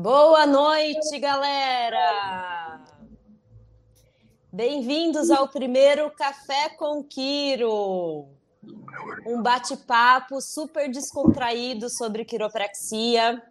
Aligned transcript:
Boa 0.00 0.46
noite, 0.46 1.18
galera! 1.18 2.84
Bem-vindos 4.52 5.28
ao 5.28 5.48
primeiro 5.48 6.08
Café 6.12 6.68
com 6.68 7.02
Quiro, 7.02 8.28
um 9.26 9.42
bate-papo 9.42 10.40
super 10.40 10.88
descontraído 10.88 11.90
sobre 11.90 12.24
quiropraxia, 12.24 13.42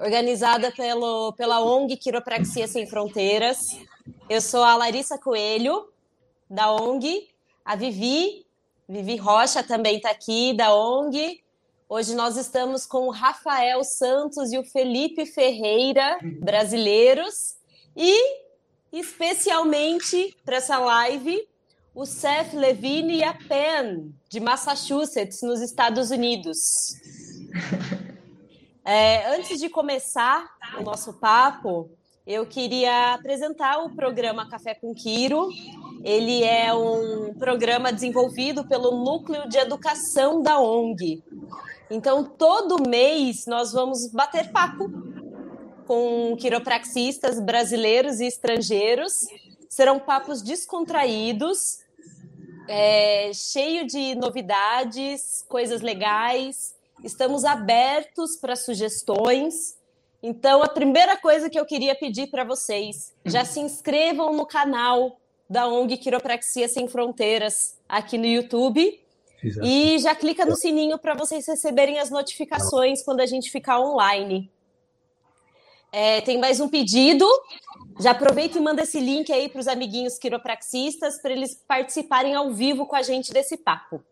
organizada 0.00 0.72
pelo, 0.72 1.32
pela 1.34 1.60
ONG 1.60 1.96
Quiropraxia 1.96 2.66
Sem 2.66 2.84
Fronteiras. 2.84 3.60
Eu 4.28 4.40
sou 4.40 4.64
a 4.64 4.74
Larissa 4.74 5.16
Coelho, 5.16 5.92
da 6.50 6.72
ONG, 6.72 7.28
a 7.64 7.76
Vivi, 7.76 8.44
Vivi 8.88 9.14
Rocha 9.14 9.62
também 9.62 9.98
está 9.98 10.10
aqui, 10.10 10.54
da 10.54 10.74
ONG. 10.74 11.40
Hoje 11.94 12.14
nós 12.14 12.38
estamos 12.38 12.86
com 12.86 13.06
o 13.06 13.10
Rafael 13.10 13.84
Santos 13.84 14.50
e 14.50 14.56
o 14.56 14.64
Felipe 14.64 15.26
Ferreira, 15.26 16.18
brasileiros, 16.40 17.56
e 17.94 18.16
especialmente 18.90 20.34
para 20.42 20.56
essa 20.56 20.78
live, 20.78 21.46
o 21.94 22.06
Seth 22.06 22.54
Levine 22.54 23.18
e 23.18 23.22
a 23.22 23.34
Penn, 23.34 24.10
de 24.26 24.40
Massachusetts, 24.40 25.42
nos 25.42 25.60
Estados 25.60 26.10
Unidos. 26.10 26.96
É, 28.84 29.36
antes 29.36 29.60
de 29.60 29.68
começar 29.68 30.44
o 30.76 30.82
nosso 30.82 31.12
papo, 31.12 31.88
eu 32.26 32.44
queria 32.44 33.14
apresentar 33.14 33.78
o 33.78 33.94
programa 33.94 34.50
Café 34.50 34.74
com 34.74 34.92
Quiro. 34.92 35.50
Ele 36.02 36.42
é 36.42 36.74
um 36.74 37.32
programa 37.34 37.92
desenvolvido 37.92 38.64
pelo 38.64 39.04
Núcleo 39.04 39.48
de 39.48 39.56
Educação 39.56 40.42
da 40.42 40.58
ONG. 40.58 41.22
Então, 41.92 42.24
todo 42.24 42.88
mês 42.88 43.44
nós 43.44 43.70
vamos 43.70 44.06
bater 44.06 44.50
papo 44.50 44.90
com 45.86 46.34
quiropraxistas 46.38 47.38
brasileiros 47.38 48.18
e 48.18 48.24
estrangeiros. 48.24 49.26
Serão 49.68 49.98
papos 49.98 50.40
descontraídos, 50.40 51.80
é, 52.66 53.30
cheio 53.34 53.86
de 53.86 54.14
novidades, 54.14 55.44
coisas 55.46 55.82
legais. 55.82 56.74
Estamos 57.04 57.44
abertos 57.44 58.36
para 58.36 58.56
sugestões. 58.56 59.76
Então, 60.22 60.62
a 60.62 60.68
primeira 60.68 61.14
coisa 61.18 61.50
que 61.50 61.60
eu 61.60 61.66
queria 61.66 61.94
pedir 61.94 62.28
para 62.28 62.42
vocês, 62.42 63.12
já 63.26 63.44
se 63.44 63.60
inscrevam 63.60 64.32
no 64.32 64.46
canal 64.46 65.20
da 65.48 65.68
ONG 65.68 65.98
Quiropraxia 65.98 66.68
Sem 66.68 66.88
Fronteiras 66.88 67.76
aqui 67.86 68.16
no 68.16 68.24
YouTube. 68.24 68.98
Exato. 69.42 69.66
E 69.66 69.98
já 69.98 70.14
clica 70.14 70.44
no 70.44 70.56
sininho 70.56 70.98
para 70.98 71.14
vocês 71.14 71.46
receberem 71.46 71.98
as 71.98 72.10
notificações 72.10 73.02
quando 73.02 73.20
a 73.20 73.26
gente 73.26 73.50
ficar 73.50 73.80
online. 73.80 74.50
É, 75.90 76.22
tem 76.22 76.38
mais 76.38 76.60
um 76.60 76.68
pedido. 76.68 77.26
Já 78.00 78.12
aproveita 78.12 78.56
e 78.56 78.60
manda 78.60 78.82
esse 78.82 78.98
link 78.98 79.30
aí 79.30 79.48
para 79.48 79.60
os 79.60 79.68
amiguinhos 79.68 80.18
quiropraxistas 80.18 81.20
para 81.20 81.32
eles 81.32 81.54
participarem 81.68 82.34
ao 82.34 82.50
vivo 82.50 82.86
com 82.86 82.96
a 82.96 83.02
gente 83.02 83.32
desse 83.32 83.56
papo. 83.58 84.02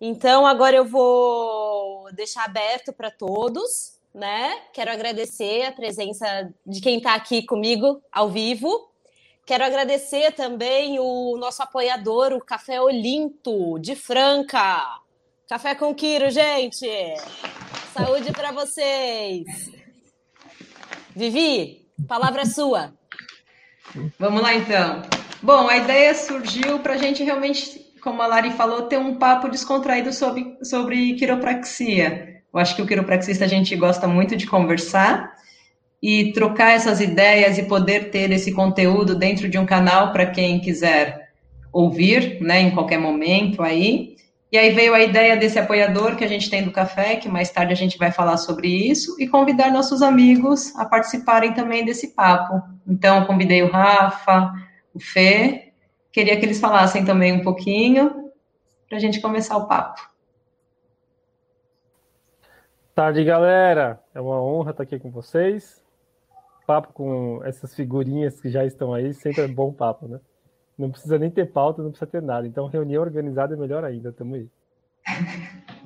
Então, 0.00 0.46
agora 0.46 0.76
eu 0.76 0.84
vou 0.84 2.12
deixar 2.12 2.44
aberto 2.44 2.92
para 2.92 3.10
todos, 3.10 3.98
né? 4.14 4.60
Quero 4.72 4.90
agradecer 4.90 5.62
a 5.62 5.72
presença 5.72 6.52
de 6.64 6.80
quem 6.80 6.98
está 6.98 7.14
aqui 7.14 7.44
comigo 7.44 8.00
ao 8.12 8.28
vivo. 8.28 8.88
Quero 9.46 9.64
agradecer 9.64 10.32
também 10.32 10.98
o 10.98 11.36
nosso 11.38 11.62
apoiador, 11.62 12.32
o 12.32 12.44
Café 12.44 12.80
Olinto, 12.80 13.78
de 13.78 13.94
Franca. 13.94 15.00
Café 15.48 15.74
com 15.74 15.94
Quiro, 15.94 16.30
gente. 16.30 16.86
Saúde 17.92 18.32
para 18.32 18.52
vocês. 18.52 19.44
Vivi, 21.14 21.86
palavra 22.08 22.46
sua. 22.46 22.92
Vamos 24.18 24.42
lá, 24.42 24.54
então. 24.54 25.02
Bom, 25.42 25.68
a 25.68 25.76
ideia 25.76 26.14
surgiu 26.14 26.78
para 26.80 26.94
a 26.94 26.96
gente 26.96 27.22
realmente 27.22 27.84
como 28.04 28.20
a 28.20 28.26
Lari 28.26 28.50
falou, 28.50 28.82
ter 28.82 28.98
um 28.98 29.14
papo 29.14 29.48
descontraído 29.48 30.12
sobre, 30.12 30.58
sobre 30.62 31.14
quiropraxia. 31.14 32.42
Eu 32.52 32.60
acho 32.60 32.76
que 32.76 32.82
o 32.82 32.86
quiropraxista 32.86 33.46
a 33.46 33.48
gente 33.48 33.74
gosta 33.74 34.06
muito 34.06 34.36
de 34.36 34.46
conversar 34.46 35.33
e 36.06 36.34
trocar 36.34 36.72
essas 36.72 37.00
ideias 37.00 37.56
e 37.56 37.62
poder 37.62 38.10
ter 38.10 38.30
esse 38.30 38.52
conteúdo 38.52 39.14
dentro 39.14 39.48
de 39.48 39.56
um 39.56 39.64
canal 39.64 40.12
para 40.12 40.26
quem 40.26 40.60
quiser 40.60 41.30
ouvir, 41.72 42.42
né, 42.42 42.60
em 42.60 42.72
qualquer 42.72 42.98
momento 42.98 43.62
aí. 43.62 44.14
E 44.52 44.58
aí 44.58 44.68
veio 44.68 44.92
a 44.92 45.00
ideia 45.00 45.34
desse 45.34 45.58
apoiador 45.58 46.14
que 46.14 46.22
a 46.22 46.28
gente 46.28 46.50
tem 46.50 46.62
do 46.62 46.70
café, 46.70 47.16
que 47.16 47.26
mais 47.26 47.48
tarde 47.48 47.72
a 47.72 47.76
gente 47.76 47.96
vai 47.96 48.12
falar 48.12 48.36
sobre 48.36 48.68
isso, 48.68 49.16
e 49.18 49.26
convidar 49.26 49.72
nossos 49.72 50.02
amigos 50.02 50.76
a 50.76 50.84
participarem 50.84 51.54
também 51.54 51.86
desse 51.86 52.08
papo. 52.08 52.62
Então, 52.86 53.24
convidei 53.24 53.62
o 53.62 53.70
Rafa, 53.70 54.52
o 54.92 55.00
Fê, 55.00 55.72
Queria 56.12 56.38
que 56.38 56.44
eles 56.44 56.60
falassem 56.60 57.04
também 57.04 57.32
um 57.32 57.42
pouquinho 57.42 58.30
para 58.88 58.98
a 58.98 59.00
gente 59.00 59.20
começar 59.20 59.56
o 59.56 59.66
papo. 59.66 60.00
Tarde, 62.94 63.24
galera. 63.24 63.98
É 64.14 64.20
uma 64.20 64.40
honra 64.40 64.70
estar 64.70 64.84
aqui 64.84 64.96
com 65.00 65.10
vocês. 65.10 65.83
Papo 66.66 66.92
com 66.92 67.42
essas 67.44 67.74
figurinhas 67.74 68.40
que 68.40 68.48
já 68.48 68.64
estão 68.64 68.94
aí, 68.94 69.12
sempre 69.12 69.42
é 69.42 69.48
bom 69.48 69.72
papo, 69.72 70.08
né? 70.08 70.20
Não 70.76 70.90
precisa 70.90 71.18
nem 71.18 71.30
ter 71.30 71.52
pauta, 71.52 71.82
não 71.82 71.90
precisa 71.90 72.10
ter 72.10 72.22
nada. 72.22 72.46
Então, 72.46 72.66
reunião 72.66 73.02
organizada 73.02 73.54
é 73.54 73.56
melhor 73.56 73.84
ainda. 73.84 74.12
Tamo 74.12 74.34
aí. 74.34 74.48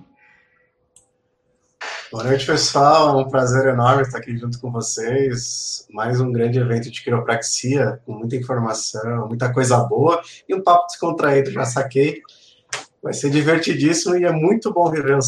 Boa 2.11 2.25
noite, 2.25 2.47
pessoal. 2.47 3.19
Um 3.19 3.29
prazer 3.29 3.67
enorme 3.67 4.01
estar 4.01 4.17
aqui 4.17 4.35
junto 4.35 4.59
com 4.59 4.73
vocês. 4.73 5.87
Mais 5.91 6.19
um 6.23 6.33
grande 6.33 6.59
evento 6.59 6.91
de 6.91 7.03
quiropraxia, 7.05 8.01
com 8.07 8.15
muita 8.15 8.35
informação, 8.35 9.29
muita 9.29 9.53
coisa 9.53 9.85
boa 9.85 10.23
e 10.49 10.55
um 10.55 10.63
papo 10.63 10.87
descontraído, 10.87 11.51
já 11.51 11.67
saquei. 11.67 12.23
Vai 13.03 13.13
ser 13.13 13.29
divertidíssimo 13.29 14.17
e 14.17 14.25
é 14.25 14.33
muito 14.33 14.73
bom 14.73 14.89
rever 14.89 15.19
o 15.19 15.21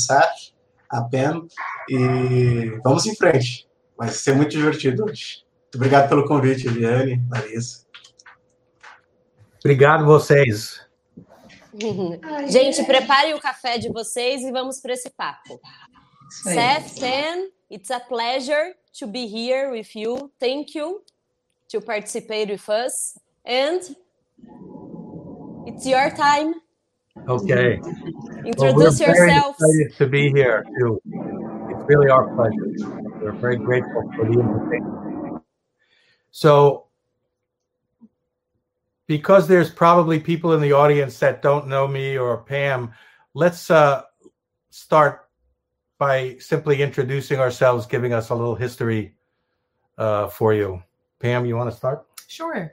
a 0.91 1.03
Pen, 1.03 1.47
e 1.89 2.81
vamos 2.83 3.07
em 3.07 3.15
frente. 3.15 3.70
Vai 4.01 4.09
ser 4.09 4.35
muito 4.35 4.53
divertido 4.53 5.05
hoje. 5.05 5.45
Muito 5.65 5.75
obrigado 5.75 6.09
pelo 6.09 6.27
convite, 6.27 6.67
Eliane, 6.67 7.23
Larissa. 7.31 7.85
Obrigado 9.59 10.07
vocês. 10.07 10.81
Gente, 12.49 12.83
preparem 12.85 13.35
o 13.35 13.39
café 13.39 13.77
de 13.77 13.91
vocês 13.91 14.41
e 14.41 14.51
vamos 14.51 14.81
para 14.81 14.95
esse 14.95 15.11
papo. 15.11 15.61
Seth, 16.31 16.99
Sam, 16.99 17.51
it's 17.71 17.91
a 17.91 18.01
pleasure 18.01 18.75
to 18.99 19.07
be 19.07 19.27
here 19.27 19.71
with 19.71 19.95
you. 19.95 20.33
Thank 20.41 20.79
you 20.79 21.03
to 21.69 21.83
participate 21.83 22.51
with 22.51 22.67
us. 22.71 23.19
And 23.45 23.81
it's 25.67 25.85
your 25.85 26.11
time. 26.15 26.55
Okay. 27.29 27.79
Introduce 28.47 28.99
well, 28.99 29.09
yourself. 29.11 29.57
to 29.99 30.07
be 30.07 30.31
here 30.31 30.65
too. 30.79 31.03
It's 31.05 31.85
really 31.87 32.09
our 32.09 32.35
pleasure. 32.35 33.10
We're 33.21 33.33
very 33.33 33.57
grateful 33.57 34.11
for 34.17 34.25
the 34.25 34.41
invitation. 34.41 35.41
So, 36.31 36.87
because 39.07 39.47
there's 39.47 39.71
probably 39.71 40.19
people 40.21 40.55
in 40.55 40.61
the 40.61 40.73
audience 40.73 41.19
that 41.19 41.43
don't 41.43 41.67
know 41.67 41.87
me 41.87 42.17
or 42.17 42.39
Pam, 42.39 42.93
let's 43.35 43.71
uh, 43.71 44.03
start 44.71 45.29
by 45.99 46.37
simply 46.39 46.81
introducing 46.81 47.41
ourselves, 47.41 47.87
giving 47.87 48.15
us 48.15 48.31
a 48.31 48.35
little 48.35 48.55
history 48.55 49.17
uh, 49.99 50.29
for 50.29 50.55
you. 50.55 50.83
Pam, 51.19 51.45
you 51.45 51.57
want 51.57 51.71
to 51.71 51.77
start? 51.77 52.07
Sure. 52.27 52.73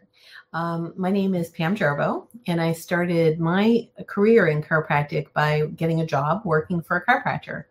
Um, 0.53 0.94
my 0.95 1.11
name 1.11 1.35
is 1.35 1.49
Pam 1.49 1.75
Jarboe, 1.75 2.25
and 2.47 2.61
I 2.61 2.71
started 2.71 3.39
my 3.39 3.88
career 4.07 4.47
in 4.47 4.63
chiropractic 4.63 5.33
by 5.33 5.65
getting 5.75 5.99
a 5.99 6.05
job 6.05 6.41
working 6.45 6.81
for 6.81 6.97
a 6.97 7.05
chiropractor. 7.05 7.65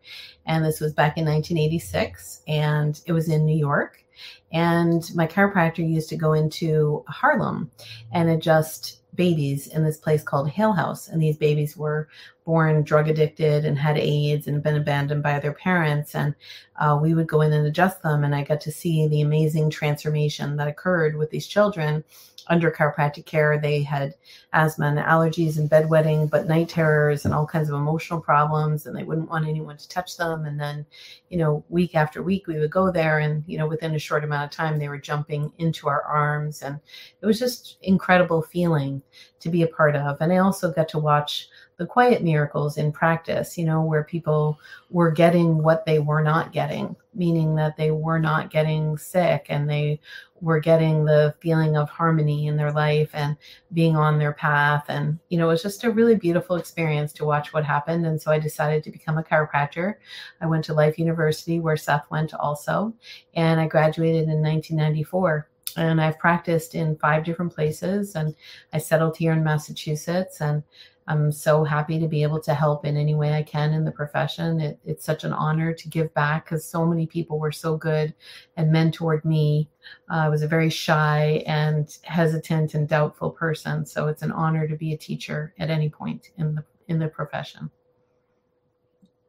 And 0.45 0.65
this 0.65 0.81
was 0.81 0.93
back 0.93 1.17
in 1.17 1.25
1986, 1.25 2.43
and 2.47 3.01
it 3.07 3.13
was 3.13 3.31
in 3.31 3.47
New 3.47 3.57
York. 3.57 4.05
And 4.53 5.03
my 5.15 5.27
chiropractor 5.27 5.89
used 5.89 6.11
to 6.11 6.17
go 6.17 6.35
into 6.35 7.03
Harlem 7.09 7.71
and 8.13 8.29
adjust 8.29 9.01
babies 9.15 9.67
in 9.69 9.83
this 9.83 9.97
place 9.97 10.23
called 10.23 10.51
Hale 10.51 10.73
House. 10.73 11.09
And 11.09 11.21
these 11.21 11.39
babies 11.39 11.77
were 11.77 12.09
born 12.45 12.83
drug 12.83 13.09
addicted 13.09 13.65
and 13.65 13.79
had 13.79 13.97
AIDS 13.97 14.47
and 14.47 14.63
been 14.63 14.77
abandoned 14.77 15.23
by 15.23 15.41
their 15.41 15.55
parents. 15.55 16.15
And 16.15 16.35
uh, 16.77 16.99
we 17.01 17.15
would 17.15 17.27
go 17.27 17.41
in 17.41 17.53
and 17.53 17.67
adjust 17.67 18.03
them. 18.03 18.25
And 18.25 18.35
I 18.35 18.45
got 18.45 18.61
to 18.63 18.71
see 18.71 19.09
the 19.09 19.23
amazing 19.23 19.71
transformation 19.71 20.57
that 20.57 20.69
occurred 20.69 21.17
with 21.17 21.31
these 21.31 21.47
children 21.47 22.05
under 22.49 22.71
chiropractic 22.71 23.27
care. 23.27 23.59
They 23.59 23.83
had 23.83 24.15
asthma 24.53 24.87
and 24.87 24.99
allergies 24.99 25.59
and 25.59 25.71
bedwetting, 25.71 26.31
but 26.31 26.47
night 26.47 26.69
terrors 26.69 27.25
and 27.25 27.35
all 27.35 27.47
kinds 27.47 27.69
of 27.69 27.75
emotional 27.75 28.21
problems. 28.21 28.87
And 28.87 28.97
they 28.97 29.03
wouldn't 29.03 29.31
want 29.31 29.47
anyone 29.47 29.77
to 29.77 29.89
touch 29.89 30.17
them. 30.17 30.45
And 30.47 30.59
then, 30.59 30.87
you 31.29 31.39
know, 31.39 31.65
week 31.69 31.95
after 31.95 32.23
week, 32.23 32.47
we 32.47 32.59
would 32.59 32.71
go 32.71 32.91
there. 32.91 33.19
And, 33.19 33.45
you 33.47 33.59
know, 33.59 33.67
within 33.67 33.95
a 33.95 33.99
short 33.99 34.25
amount 34.25 34.45
of 34.45 34.57
time, 34.57 34.79
they 34.79 34.89
were 34.89 34.99
jumping 34.99 35.53
into 35.59 35.89
our 35.89 36.03
arms. 36.03 36.63
And 36.63 36.79
it 37.21 37.27
was 37.27 37.39
just 37.39 37.79
incredible 37.83 38.43
feeling 38.43 39.03
to 39.41 39.49
be 39.49 39.63
a 39.63 39.69
part 39.69 39.97
of. 39.97 40.17
And 40.21 40.33
I 40.33 40.39
also 40.39 40.73
got 40.73 40.89
to 40.91 40.99
watch 40.99 41.49
the 41.77 41.87
quiet 41.87 42.23
miracles 42.23 42.79
in 42.79 42.91
practice, 42.91 43.59
you 43.59 43.65
know, 43.65 43.83
where 43.83 44.05
people 44.05 44.59
were 44.91 45.11
getting 45.11 45.63
what 45.63 45.85
they 45.85 45.99
were 45.99 46.23
not 46.23 46.53
getting, 46.53 46.97
meaning 47.15 47.55
that 47.57 47.77
they 47.77 47.91
were 47.91 48.19
not 48.19 48.51
getting 48.51 48.97
sick 48.97 49.47
and 49.51 49.69
they 49.69 50.01
were 50.41 50.61
getting 50.61 51.05
the 51.05 51.35
feeling 51.41 51.77
of 51.77 51.89
harmony 51.89 52.47
in 52.47 52.57
their 52.57 52.73
life 52.73 53.11
and 53.13 53.37
being 53.73 53.97
on 53.97 54.19
their 54.19 54.33
path. 54.33 54.85
And, 54.89 55.19
you 55.29 55.39
know, 55.39 55.47
it 55.47 55.53
was 55.53 55.63
just 55.63 55.85
a 55.85 55.91
really 55.91 56.15
beautiful 56.15 56.57
experience 56.57 57.13
to 57.15 57.25
watch 57.25 57.53
what 57.53 57.65
happened. 57.65 58.07
And 58.07 58.21
so 58.21 58.31
I 58.31 58.39
decided 58.39 58.85
to 58.85 58.91
become 58.91 59.19
a 59.19 59.23
chiropractor. 59.23 59.95
I 60.41 60.47
went 60.47 60.65
to 60.67 60.75
Life 60.75 60.99
University, 60.99 61.61
where 61.61 61.77
Seth 61.77 62.11
went 62.11 62.35
also, 62.35 62.93
and 63.35 63.61
I 63.61 63.67
graduated 63.67 64.25
in 64.25 64.43
1994 64.43 65.49
and 65.77 66.01
I've 66.01 66.19
practiced 66.19 66.75
in 66.75 66.97
five 66.97 67.25
different 67.25 67.55
places 67.55 68.15
and 68.15 68.35
I 68.73 68.79
settled 68.79 69.17
here 69.17 69.33
in 69.33 69.45
Massachusetts 69.45 70.41
and 70.41 70.63
I'm 71.09 71.31
so 71.31 71.63
happy 71.63 72.01
to 72.01 72.09
be 72.09 72.23
able 72.23 72.41
to 72.41 72.55
help 72.55 72.85
in 72.85 72.97
any 72.97 73.15
way 73.15 73.33
I 73.33 73.43
can 73.43 73.73
in 73.73 73.85
the 73.85 73.93
profession. 73.93 74.61
It, 74.61 74.81
it's 74.85 75.05
such 75.05 75.25
an 75.25 75.33
honor 75.33 75.73
to 75.73 75.89
give 75.89 76.13
back 76.15 76.45
because 76.45 76.65
so 76.65 76.85
many 76.85 77.07
people 77.07 77.39
were 77.39 77.53
so 77.53 77.77
good 77.77 78.15
and 78.57 78.75
mentored 78.75 79.25
me. 79.25 79.69
Uh, 80.11 80.15
I 80.15 80.29
was 80.29 80.43
a 80.43 80.49
very 80.49 80.71
shy 80.71 81.45
and 81.47 81.97
hesitant 82.03 82.75
and 82.75 82.89
doubtful 82.89 83.31
person, 83.31 83.87
so 83.87 84.09
it's 84.09 84.23
an 84.23 84.33
honor 84.33 84.67
to 84.67 84.77
be 84.77 84.95
a 84.95 84.99
teacher 84.99 85.55
at 85.59 85.71
any 85.71 85.89
point 85.89 86.31
in 86.39 86.55
the 86.55 86.65
in 86.89 86.99
the 86.99 87.09
profession. 87.09 87.71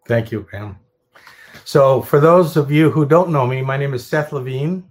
Thank 0.08 0.32
you, 0.32 0.44
Pam. 0.44 0.78
So, 1.66 2.02
for 2.02 2.20
those 2.20 2.56
of 2.56 2.72
you 2.72 2.90
who 2.90 3.06
don't 3.06 3.30
know 3.30 3.46
me, 3.46 3.62
my 3.62 3.78
name 3.78 3.94
is 3.94 4.06
Seth 4.06 4.32
Levine. 4.32 4.88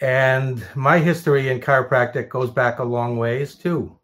And 0.00 0.66
my 0.74 0.98
history 0.98 1.50
in 1.50 1.60
chiropractic 1.60 2.28
goes 2.28 2.50
back 2.50 2.78
a 2.78 2.84
long 2.84 3.16
ways 3.16 3.54
too. 3.54 3.96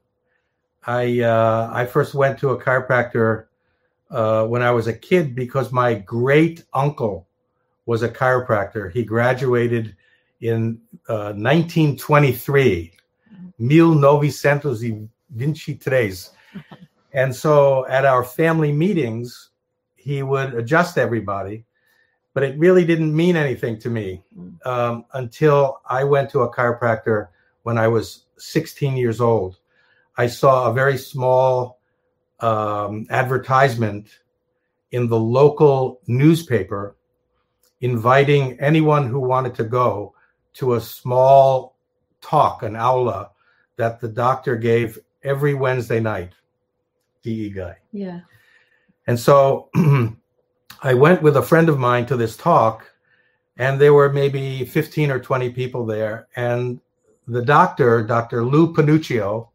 I 0.87 1.21
uh, 1.21 1.71
I 1.73 1.87
first 1.87 2.15
went 2.15 2.39
to 2.41 2.51
a 2.51 2.63
chiropractor 2.63 3.47
uh, 4.11 4.47
when 4.47 4.63
I 4.63 4.71
was 4.71 4.87
a 4.87 4.93
kid 4.93 5.35
because 5.35 5.73
my 5.73 5.95
great 5.95 6.65
uncle 6.73 7.27
was 7.87 8.03
a 8.03 8.09
chiropractor. 8.09 8.91
He 8.91 9.05
graduated 9.05 9.97
in 10.41 10.81
uh, 11.09 11.35
1923, 11.37 12.93
Mil 13.59 13.95
Novicentos 13.95 14.83
e 14.83 15.09
Vinci 15.35 15.75
Tres. 15.75 16.31
And 17.13 17.35
so 17.35 17.89
at 17.89 18.05
our 18.05 18.23
family 18.23 18.71
meetings, 18.71 19.51
he 19.97 20.23
would 20.23 20.55
adjust 20.55 20.97
everybody 20.97 21.65
but 22.35 22.43
it 22.43 22.59
really 22.59 22.85
didn't 22.85 23.15
mean 23.15 23.37
anything 23.37 23.79
to 23.79 23.91
me 23.91 24.23
mm. 24.37 24.67
um, 24.67 25.05
until 25.15 25.81
I 25.89 26.05
went 26.05 26.31
to 26.31 26.41
a 26.41 26.55
chiropractor 26.55 27.29
when 27.63 27.79
I 27.79 27.89
was 27.89 28.25
16 28.39 28.97
years 28.97 29.21
old. 29.21 29.59
I 30.21 30.27
saw 30.27 30.69
a 30.69 30.75
very 30.75 30.99
small 30.99 31.81
um, 32.41 33.07
advertisement 33.09 34.19
in 34.93 35.09
the 35.09 35.19
local 35.19 36.03
newspaper 36.07 36.95
inviting 37.81 38.61
anyone 38.61 39.07
who 39.07 39.19
wanted 39.19 39.55
to 39.55 39.65
go 39.65 40.15
to 40.59 40.75
a 40.75 40.81
small 40.81 41.79
talk, 42.21 42.63
an 42.63 42.77
aula 42.77 43.31
that 43.77 43.99
the 43.99 44.09
doctor 44.09 44.57
gave 44.57 44.99
every 45.25 45.55
Wednesday 45.55 46.01
night. 46.01 46.35
DE 47.23 47.49
guy. 47.49 47.77
Yeah. 47.91 48.21
And 49.07 49.19
so 49.19 49.71
I 50.83 50.93
went 50.93 51.23
with 51.23 51.39
a 51.39 51.43
friend 51.43 51.71
of 51.71 51.79
mine 51.79 52.05
to 52.07 52.17
this 52.19 52.37
talk, 52.37 52.85
and 53.57 53.81
there 53.81 53.95
were 53.95 54.13
maybe 54.13 54.67
15 54.67 55.11
or 55.11 55.19
20 55.19 55.49
people 55.51 55.87
there. 55.87 56.29
And 56.37 56.79
the 57.27 57.43
doctor, 57.43 58.03
Dr. 58.03 58.45
Lou 58.45 58.75
Panuccio, 58.75 59.50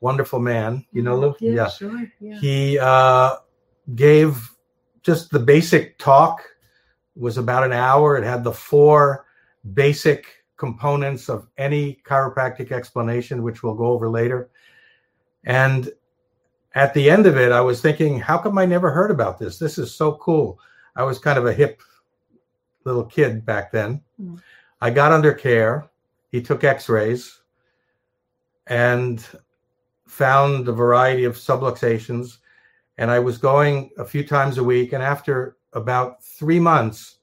wonderful 0.00 0.38
man, 0.38 0.84
you 0.92 1.02
know 1.02 1.16
Lou? 1.16 1.34
Yeah, 1.40 1.52
yeah. 1.52 1.68
sure. 1.68 2.12
Yeah. 2.20 2.38
He 2.40 2.78
uh, 2.78 3.36
gave 3.94 4.50
just 5.02 5.30
the 5.30 5.38
basic 5.38 5.98
talk, 5.98 6.40
it 7.16 7.22
was 7.22 7.38
about 7.38 7.64
an 7.64 7.72
hour. 7.72 8.16
It 8.16 8.24
had 8.24 8.44
the 8.44 8.52
four 8.52 9.26
basic 9.74 10.26
components 10.56 11.28
of 11.28 11.48
any 11.56 12.00
chiropractic 12.04 12.72
explanation, 12.72 13.42
which 13.42 13.62
we'll 13.62 13.74
go 13.74 13.86
over 13.86 14.08
later. 14.08 14.50
And 15.44 15.90
at 16.74 16.94
the 16.94 17.08
end 17.08 17.26
of 17.26 17.36
it, 17.36 17.52
I 17.52 17.60
was 17.60 17.80
thinking, 17.80 18.20
how 18.20 18.38
come 18.38 18.58
I 18.58 18.66
never 18.66 18.90
heard 18.90 19.10
about 19.10 19.38
this? 19.38 19.58
This 19.58 19.78
is 19.78 19.94
so 19.94 20.12
cool. 20.12 20.60
I 20.94 21.04
was 21.04 21.18
kind 21.18 21.38
of 21.38 21.46
a 21.46 21.52
hip 21.52 21.80
little 22.84 23.04
kid 23.04 23.44
back 23.44 23.72
then. 23.72 24.02
Mm. 24.20 24.40
I 24.80 24.90
got 24.90 25.12
under 25.12 25.32
care. 25.32 25.88
He 26.30 26.42
took 26.42 26.64
x 26.64 26.88
rays 26.88 27.40
and 28.66 29.26
found 30.08 30.68
a 30.68 30.72
variety 30.72 31.24
of 31.24 31.36
subluxations. 31.36 32.38
And 32.96 33.10
I 33.10 33.18
was 33.18 33.38
going 33.38 33.90
a 33.98 34.04
few 34.04 34.24
times 34.26 34.58
a 34.58 34.64
week. 34.64 34.92
And 34.92 35.02
after 35.02 35.56
about 35.72 36.22
three 36.24 36.58
months, 36.58 37.18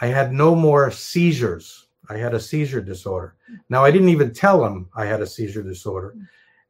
I 0.00 0.08
had 0.08 0.32
no 0.32 0.54
more 0.54 0.90
seizures. 0.90 1.86
I 2.08 2.16
had 2.16 2.34
a 2.34 2.40
seizure 2.40 2.80
disorder. 2.80 3.36
Now, 3.68 3.84
I 3.84 3.90
didn't 3.90 4.08
even 4.08 4.32
tell 4.32 4.64
him 4.64 4.88
I 4.94 5.06
had 5.06 5.20
a 5.20 5.26
seizure 5.26 5.62
disorder. 5.62 6.16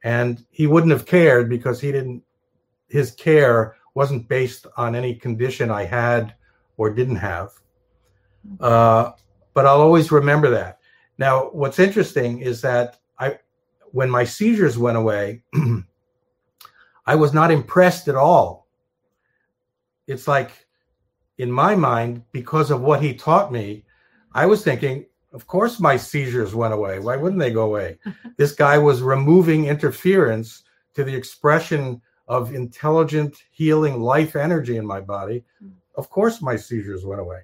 And 0.04 0.44
he 0.50 0.66
wouldn't 0.66 0.92
have 0.92 1.06
cared 1.06 1.48
because 1.48 1.80
he 1.80 1.90
didn't 1.90 2.22
his 2.88 3.10
care 3.12 3.76
wasn't 3.94 4.28
based 4.28 4.66
on 4.76 4.94
any 4.94 5.14
condition 5.14 5.70
i 5.70 5.84
had 5.84 6.34
or 6.76 6.90
didn't 6.90 7.16
have 7.16 7.50
uh, 8.60 9.10
but 9.54 9.66
i'll 9.66 9.80
always 9.80 10.12
remember 10.12 10.50
that 10.50 10.78
now 11.18 11.48
what's 11.50 11.78
interesting 11.78 12.40
is 12.40 12.60
that 12.60 12.98
when 13.96 14.10
my 14.10 14.24
seizures 14.24 14.76
went 14.76 14.96
away 14.96 15.42
i 17.06 17.14
was 17.14 17.32
not 17.32 17.50
impressed 17.50 18.08
at 18.08 18.14
all 18.14 18.68
it's 20.06 20.28
like 20.28 20.50
in 21.38 21.50
my 21.50 21.74
mind 21.74 22.22
because 22.32 22.70
of 22.70 22.82
what 22.82 23.02
he 23.02 23.14
taught 23.14 23.50
me 23.50 23.84
i 24.32 24.44
was 24.44 24.62
thinking 24.62 25.06
of 25.36 25.46
course, 25.46 25.78
my 25.80 25.98
seizures 25.98 26.54
went 26.54 26.72
away. 26.72 26.98
Why 26.98 27.14
wouldn't 27.16 27.38
they 27.38 27.52
go 27.52 27.64
away? 27.66 27.98
this 28.38 28.52
guy 28.52 28.78
was 28.78 29.02
removing 29.02 29.66
interference 29.66 30.62
to 30.94 31.04
the 31.04 31.14
expression 31.14 32.00
of 32.26 32.54
intelligent, 32.54 33.36
healing 33.50 34.00
life 34.00 34.34
energy 34.34 34.78
in 34.78 34.86
my 34.86 34.98
body. 34.98 35.44
Hmm. 35.60 35.72
Of 35.96 36.08
course, 36.08 36.40
my 36.40 36.56
seizures 36.56 37.04
went 37.04 37.20
away. 37.20 37.40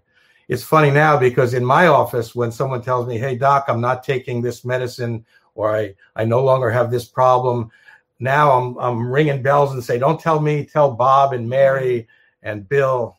It's 0.48 0.64
funny 0.64 0.90
now 0.90 1.18
because 1.18 1.52
in 1.52 1.64
my 1.64 1.88
office, 1.88 2.34
when 2.34 2.50
someone 2.50 2.80
tells 2.80 3.06
me, 3.06 3.18
Hey, 3.18 3.36
doc, 3.36 3.66
I'm 3.68 3.82
not 3.82 4.02
taking 4.02 4.40
this 4.40 4.64
medicine 4.64 5.26
or 5.54 5.76
I, 5.76 5.94
I 6.16 6.24
no 6.24 6.42
longer 6.42 6.70
have 6.70 6.90
this 6.90 7.06
problem, 7.06 7.70
now 8.18 8.52
I'm, 8.52 8.78
I'm 8.78 9.10
ringing 9.10 9.42
bells 9.42 9.72
and 9.72 9.82
say, 9.82 9.98
Don't 9.98 10.20
tell 10.20 10.40
me, 10.40 10.64
tell 10.64 10.92
Bob 10.92 11.32
and 11.32 11.48
Mary 11.48 12.06
and 12.42 12.68
Bill. 12.68 13.18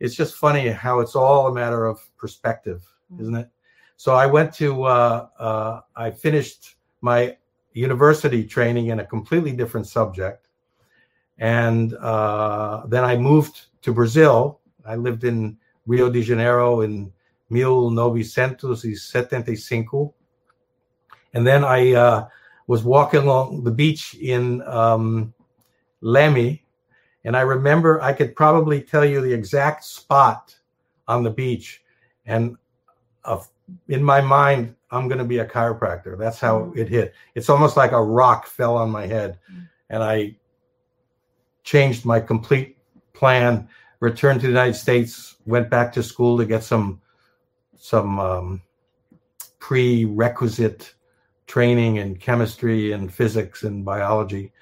It's 0.00 0.16
just 0.16 0.34
funny 0.34 0.68
how 0.68 1.00
it's 1.00 1.14
all 1.14 1.46
a 1.46 1.54
matter 1.54 1.86
of 1.86 2.00
perspective, 2.16 2.82
hmm. 3.10 3.22
isn't 3.22 3.36
it? 3.36 3.48
So 3.96 4.14
I 4.14 4.26
went 4.26 4.52
to, 4.54 4.84
uh, 4.84 5.28
uh, 5.38 5.80
I 5.94 6.10
finished 6.10 6.74
my 7.00 7.36
university 7.74 8.44
training 8.44 8.88
in 8.88 8.98
a 9.00 9.06
completely 9.06 9.52
different 9.52 9.86
subject. 9.86 10.48
And 11.38 11.94
uh, 11.94 12.82
then 12.86 13.04
I 13.04 13.16
moved 13.16 13.66
to 13.82 13.92
Brazil. 13.92 14.60
I 14.84 14.96
lived 14.96 15.22
in 15.24 15.56
Rio 15.86 16.10
de 16.10 16.22
Janeiro 16.22 16.80
in 16.80 17.12
1975. 17.48 20.10
And 21.34 21.46
then 21.46 21.64
I 21.64 21.92
uh, 21.92 22.28
was 22.66 22.82
walking 22.82 23.20
along 23.20 23.64
the 23.64 23.70
beach 23.70 24.14
in 24.14 24.62
um, 24.62 25.34
Leme. 26.02 26.60
And 27.24 27.36
I 27.36 27.40
remember 27.42 28.00
I 28.00 28.12
could 28.12 28.34
probably 28.34 28.80
tell 28.80 29.04
you 29.04 29.20
the 29.20 29.32
exact 29.32 29.84
spot 29.84 30.54
on 31.06 31.22
the 31.22 31.30
beach. 31.30 31.82
And 32.26 32.56
a 33.24 33.40
in 33.88 34.02
my 34.02 34.20
mind, 34.20 34.74
I'm 34.90 35.08
going 35.08 35.18
to 35.18 35.24
be 35.24 35.38
a 35.38 35.46
chiropractor. 35.46 36.18
That's 36.18 36.38
how 36.38 36.60
mm. 36.60 36.76
it 36.76 36.88
hit. 36.88 37.14
It's 37.34 37.48
almost 37.48 37.76
like 37.76 37.92
a 37.92 38.02
rock 38.02 38.46
fell 38.46 38.76
on 38.76 38.90
my 38.90 39.06
head, 39.06 39.38
mm. 39.52 39.68
and 39.90 40.02
I 40.02 40.36
changed 41.62 42.04
my 42.04 42.20
complete 42.20 42.76
plan. 43.12 43.68
Returned 44.00 44.40
to 44.40 44.46
the 44.46 44.52
United 44.52 44.74
States, 44.74 45.36
went 45.46 45.70
back 45.70 45.92
to 45.94 46.02
school 46.02 46.36
to 46.38 46.44
get 46.44 46.62
some 46.62 47.00
some 47.76 48.18
um, 48.18 48.62
prerequisite 49.58 50.93
training 51.46 51.96
in 51.96 52.16
chemistry 52.16 52.92
and 52.92 53.12
physics 53.12 53.62
and 53.62 53.84
biology, 53.84 54.52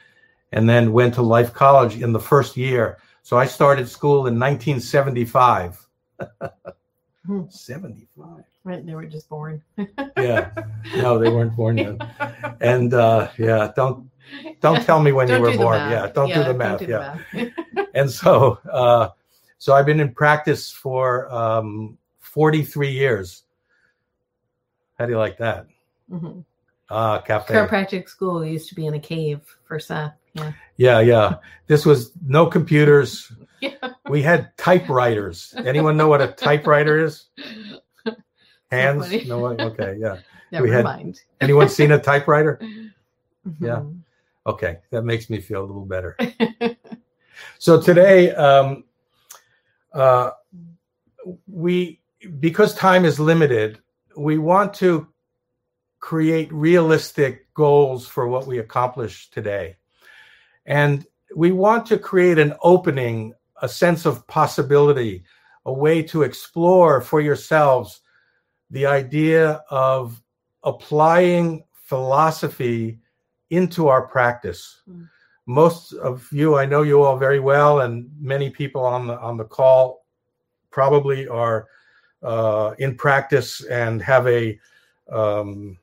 and 0.53 0.69
then 0.69 0.93
went 0.93 1.15
to 1.15 1.23
Life 1.23 1.53
College 1.53 2.01
in 2.01 2.13
the 2.13 2.21
first 2.21 2.57
year. 2.57 2.99
So 3.23 3.39
I 3.39 3.47
started 3.47 3.89
school 3.89 4.27
in 4.27 4.39
1975. 4.39 5.87
Hmm. 7.27 7.43
75. 7.49 8.45
Right, 8.65 8.87
they 8.87 8.95
were 8.95 9.07
just 9.07 9.29
born. 9.29 9.61
yeah, 10.17 10.51
no, 10.97 11.19
they 11.19 11.29
weren't 11.31 11.57
born 11.57 11.79
yet. 11.79 11.97
And 12.61 12.95
uh, 12.95 13.29
yeah, 13.37 13.73
don't 13.75 14.09
don't 14.61 14.83
tell 14.85 15.01
me 15.01 15.11
when 15.11 15.29
you 15.29 15.41
were 15.41 15.57
born. 15.57 15.79
Yeah, 15.91 16.07
don't 16.15 16.29
yeah, 16.29 16.43
do 16.43 16.45
the 16.45 16.55
math. 16.55 16.79
Do 16.79 16.87
yeah. 16.87 17.19
Math. 17.33 17.53
and 17.95 18.09
so, 18.09 18.61
uh, 18.71 19.09
so 19.59 19.75
I've 19.75 19.87
been 19.87 19.99
in 19.99 20.13
practice 20.13 20.71
for 20.71 21.33
um, 21.35 21.99
43 22.21 22.91
years. 22.91 23.43
How 24.97 25.07
do 25.07 25.13
you 25.13 25.19
like 25.19 25.39
that? 25.39 25.67
Mm-hmm. 26.11 26.41
Uh, 26.89 27.21
cafe. 27.21 27.55
Chiropractic 27.55 28.09
school 28.09 28.45
used 28.45 28.69
to 28.69 28.75
be 28.75 28.87
in 28.87 28.95
a 28.95 29.01
cave 29.01 29.41
for 29.65 29.79
Seth. 29.79 30.13
Yeah. 30.35 30.53
Yeah, 30.77 31.01
yeah. 31.01 31.35
This 31.67 31.85
was 31.87 32.13
no 32.27 32.47
computers. 32.47 33.31
Yeah. 33.63 33.93
We 34.09 34.23
had 34.23 34.51
typewriters. 34.59 35.55
Anyone 35.65 35.97
know 35.97 36.09
what 36.09 36.21
a 36.21 36.33
typewriter 36.33 36.99
is? 37.05 37.27
Hands? 38.73 39.29
No 39.29 39.39
one? 39.39 39.61
Okay, 39.61 39.97
yeah. 40.01 40.17
Never 40.51 40.65
We 40.65 40.71
had- 40.73 40.83
mind. 40.83 41.21
Anyone 41.41 41.69
seen 41.69 41.93
a 41.93 41.99
typewriter? 42.01 42.59
Yeah. 43.61 43.83
Mhm. 43.87 44.01
Okay, 44.49 44.79
that 44.91 45.03
makes 45.03 45.31
me 45.31 45.41
feel 45.41 45.61
a 45.63 45.67
little 45.67 45.85
better. 45.85 46.17
so 47.61 47.81
today, 47.81 48.35
um, 48.35 48.83
uh, 49.93 50.31
we 51.47 52.01
because 52.41 52.75
time 52.75 53.05
is 53.05 53.21
limited, 53.21 53.79
we 54.17 54.39
want 54.39 54.75
to 54.75 55.07
create 56.03 56.53
realistic 56.53 57.47
goals 57.55 58.07
for 58.09 58.27
what 58.27 58.47
we 58.47 58.59
accomplish 58.59 59.31
today, 59.31 59.77
and 60.67 61.07
we 61.35 61.53
want 61.53 61.87
to 61.87 61.97
create 61.97 62.39
an 62.39 62.53
opening, 62.63 63.33
a 63.63 63.69
sense 63.69 64.05
of 64.05 64.27
possibility, 64.27 65.23
a 65.65 65.73
way 65.73 66.03
to 66.03 66.25
explore 66.25 67.01
for 67.01 67.21
yourselves 67.21 68.01
the 68.71 68.85
idea 68.85 69.63
of 69.71 70.21
applying 70.65 71.65
philosophy 71.73 72.99
into 73.51 73.87
our 73.87 74.03
practice. 74.03 74.83
Mm. 74.91 75.09
Most 75.47 75.93
of 75.93 76.29
you, 76.33 76.57
I 76.57 76.67
know 76.67 76.83
you 76.83 77.03
all 77.03 77.17
very 77.17 77.41
well, 77.41 77.83
and 77.83 78.11
many 78.21 78.51
people 78.51 78.85
on 78.85 79.07
the 79.07 79.19
on 79.21 79.37
the 79.37 79.45
call 79.45 80.05
probably 80.71 81.29
are 81.29 81.69
uh, 82.23 82.75
in 82.79 82.97
practice 82.97 83.65
and 83.65 84.03
have 84.03 84.27
a 84.27 84.59
um, 85.11 85.79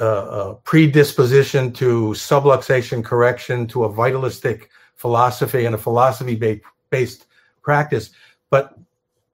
a, 0.00 0.04
a 0.04 0.54
predisposition 0.64 1.72
to 1.74 2.10
subluxation 2.10 3.04
correction, 3.04 3.66
to 3.68 3.84
a 3.84 3.92
vitalistic 3.92 4.70
philosophy 4.94 5.64
and 5.64 5.74
a 5.74 5.78
philosophy 5.78 6.34
ba- 6.36 6.60
based 6.90 7.26
practice. 7.62 8.10
But 8.50 8.78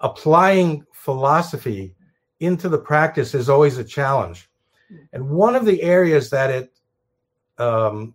applying 0.00 0.84
philosophy 0.92 1.94
into 2.40 2.68
the 2.68 2.78
practice 2.78 3.34
is 3.34 3.48
always 3.48 3.78
a 3.78 3.84
challenge. 3.84 4.48
And 5.12 5.28
one 5.28 5.54
of 5.54 5.64
the 5.64 5.82
areas 5.82 6.30
that 6.30 6.50
it 6.50 6.72
um, 7.58 8.14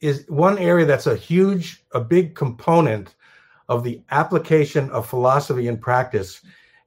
is 0.00 0.24
one 0.28 0.58
area 0.58 0.86
that's 0.86 1.06
a 1.06 1.16
huge, 1.16 1.84
a 1.92 2.00
big 2.00 2.34
component 2.34 3.14
of 3.68 3.82
the 3.82 4.02
application 4.10 4.88
of 4.90 5.08
philosophy 5.08 5.68
in 5.68 5.76
practice 5.76 6.40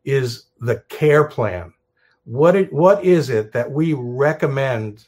is 0.06 0.46
the 0.60 0.84
care 0.90 1.26
plan. 1.26 1.74
What 2.30 2.56
it, 2.56 2.72
what 2.72 3.04
is 3.04 3.32
it 3.32 3.52
that 3.54 3.72
we 3.72 3.94
recommend 3.94 5.08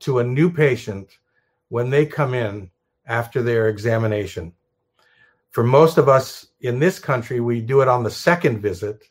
to 0.00 0.18
a 0.18 0.24
new 0.24 0.52
patient 0.52 1.16
when 1.70 1.88
they 1.88 2.04
come 2.04 2.34
in 2.34 2.70
after 3.06 3.42
their 3.42 3.70
examination? 3.70 4.52
For 5.52 5.64
most 5.64 5.96
of 5.96 6.06
us 6.06 6.48
in 6.60 6.78
this 6.78 6.98
country, 6.98 7.40
we 7.40 7.62
do 7.62 7.80
it 7.80 7.88
on 7.88 8.02
the 8.02 8.10
second 8.10 8.60
visit. 8.60 9.08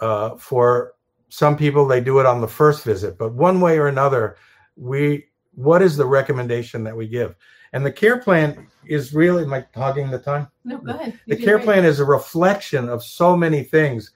Uh, 0.00 0.36
for 0.36 0.92
some 1.28 1.56
people, 1.56 1.88
they 1.88 2.00
do 2.00 2.20
it 2.20 2.26
on 2.26 2.40
the 2.40 2.46
first 2.46 2.84
visit. 2.84 3.18
But 3.18 3.34
one 3.34 3.60
way 3.60 3.76
or 3.76 3.88
another, 3.88 4.36
we 4.76 5.26
what 5.56 5.82
is 5.82 5.96
the 5.96 6.06
recommendation 6.06 6.84
that 6.84 6.96
we 6.96 7.08
give? 7.08 7.34
And 7.72 7.84
the 7.84 7.90
care 7.90 8.18
plan 8.18 8.68
is 8.86 9.12
really 9.12 9.42
am 9.42 9.52
I 9.52 9.66
hogging 9.74 10.08
the 10.08 10.20
time? 10.20 10.46
No, 10.62 10.78
go 10.78 10.92
ahead. 10.92 11.18
the 11.26 11.34
You 11.34 11.36
did 11.38 11.44
care 11.44 11.58
plan 11.58 11.84
is 11.84 11.98
a 11.98 12.04
reflection 12.04 12.88
of 12.88 13.02
so 13.02 13.36
many 13.36 13.64
things 13.64 14.12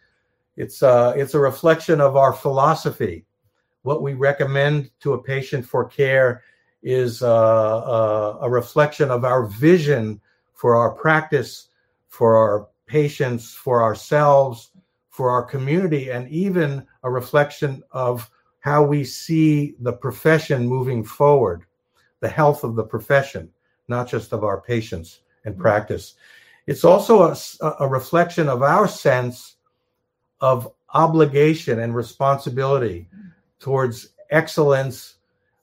it's 0.57 0.83
uh 0.83 1.13
it's 1.17 1.35
a 1.35 1.39
reflection 1.39 2.01
of 2.01 2.17
our 2.17 2.33
philosophy. 2.33 3.25
What 3.83 4.03
we 4.03 4.15
recommend 4.15 4.91
to 5.01 5.15
a 5.15 5.23
patient 5.23 5.67
for 5.67 5.85
care 5.85 6.43
is 6.83 7.23
uh, 7.23 7.79
uh, 7.79 8.39
a 8.43 8.51
reflection 8.51 9.11
of 9.11 9.25
our 9.25 9.47
vision 9.47 10.21
for 10.55 10.77
our 10.77 10.91
practice 10.91 11.69
for 12.09 12.37
our 12.37 12.69
patients 12.87 13.55
for 13.55 13.83
ourselves 13.83 14.71
for 15.11 15.31
our 15.31 15.43
community 15.43 16.11
and 16.11 16.29
even 16.29 16.87
a 17.03 17.11
reflection 17.11 17.83
of 17.93 18.31
how 18.61 18.83
we 18.83 19.05
see 19.05 19.75
the 19.81 19.93
profession 19.93 20.67
moving 20.67 21.03
forward 21.03 21.65
the 22.21 22.29
health 22.29 22.65
of 22.65 22.75
the 22.77 22.85
profession 22.85 23.51
not 23.89 24.09
just 24.09 24.33
of 24.33 24.45
our 24.45 24.61
patients 24.61 25.21
and 25.45 25.59
practice. 25.59 26.15
It's 26.67 26.85
also 26.85 27.23
a, 27.23 27.37
a 27.81 27.89
reflection 27.89 28.49
of 28.49 28.63
our 28.63 28.89
sense 28.89 29.57
of 30.45 30.71
obligation 30.93 31.81
and 31.81 31.97
responsibility 31.97 33.09
towards 33.61 34.11
excellence, 34.31 35.15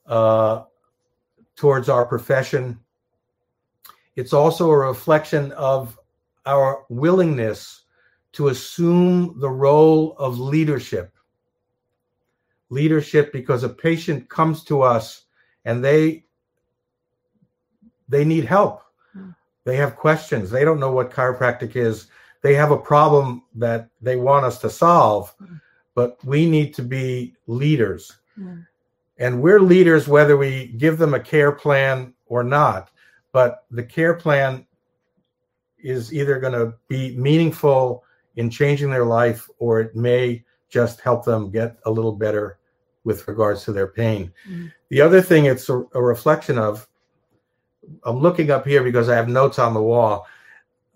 uh, 0.07 0.63
towards 1.55 1.87
our 1.87 2.03
profession. 2.03 2.79
It's 4.15 4.33
also 4.33 4.71
a 4.71 4.87
reflection 4.87 5.51
of 5.51 5.99
our 6.47 6.83
willingness 6.89 7.83
to 8.31 8.47
assume 8.47 9.39
the 9.39 9.51
role 9.51 10.15
of 10.17 10.39
leadership. 10.39 11.13
Leadership 12.71 13.31
because 13.31 13.63
a 13.63 13.69
patient 13.69 14.29
comes 14.29 14.63
to 14.63 14.81
us 14.81 15.25
and 15.63 15.85
they 15.85 16.25
they 18.09 18.25
need 18.25 18.45
help 18.45 18.81
they 19.63 19.77
have 19.77 19.95
questions 19.95 20.49
they 20.49 20.65
don't 20.65 20.79
know 20.79 20.91
what 20.91 21.11
chiropractic 21.11 21.75
is 21.75 22.07
they 22.41 22.53
have 22.55 22.71
a 22.71 22.77
problem 22.77 23.43
that 23.55 23.89
they 24.01 24.15
want 24.15 24.45
us 24.45 24.57
to 24.59 24.69
solve 24.69 25.33
but 25.93 26.17
we 26.23 26.49
need 26.49 26.73
to 26.73 26.81
be 26.83 27.35
leaders 27.47 28.17
Mm. 28.39 28.65
and 29.19 29.41
we're 29.41 29.59
leaders 29.59 30.07
whether 30.07 30.37
we 30.37 30.67
give 30.77 30.97
them 30.97 31.13
a 31.13 31.19
care 31.19 31.51
plan 31.51 32.13
or 32.27 32.43
not 32.43 32.89
but 33.33 33.65
the 33.71 33.83
care 33.83 34.13
plan 34.13 34.65
is 35.79 36.13
either 36.13 36.39
going 36.39 36.53
to 36.53 36.73
be 36.87 37.15
meaningful 37.17 38.03
in 38.37 38.49
changing 38.49 38.89
their 38.89 39.03
life 39.05 39.49
or 39.59 39.81
it 39.81 39.95
may 39.95 40.43
just 40.69 41.01
help 41.01 41.25
them 41.25 41.51
get 41.51 41.77
a 41.85 41.91
little 41.91 42.13
better 42.13 42.57
with 43.03 43.27
regards 43.27 43.63
to 43.65 43.73
their 43.73 43.87
pain 43.87 44.31
Mm. 44.49 44.71
the 44.89 45.01
other 45.01 45.21
thing 45.21 45.45
it's 45.45 45.67
a, 45.69 45.83
a 45.93 46.01
reflection 46.01 46.57
of 46.57 46.87
I'm 48.05 48.19
looking 48.19 48.49
up 48.51 48.65
here 48.65 48.83
because 48.83 49.09
I 49.09 49.15
have 49.15 49.27
notes 49.27 49.57
on 49.59 49.73
the 49.73 49.81
wall. 49.81 50.27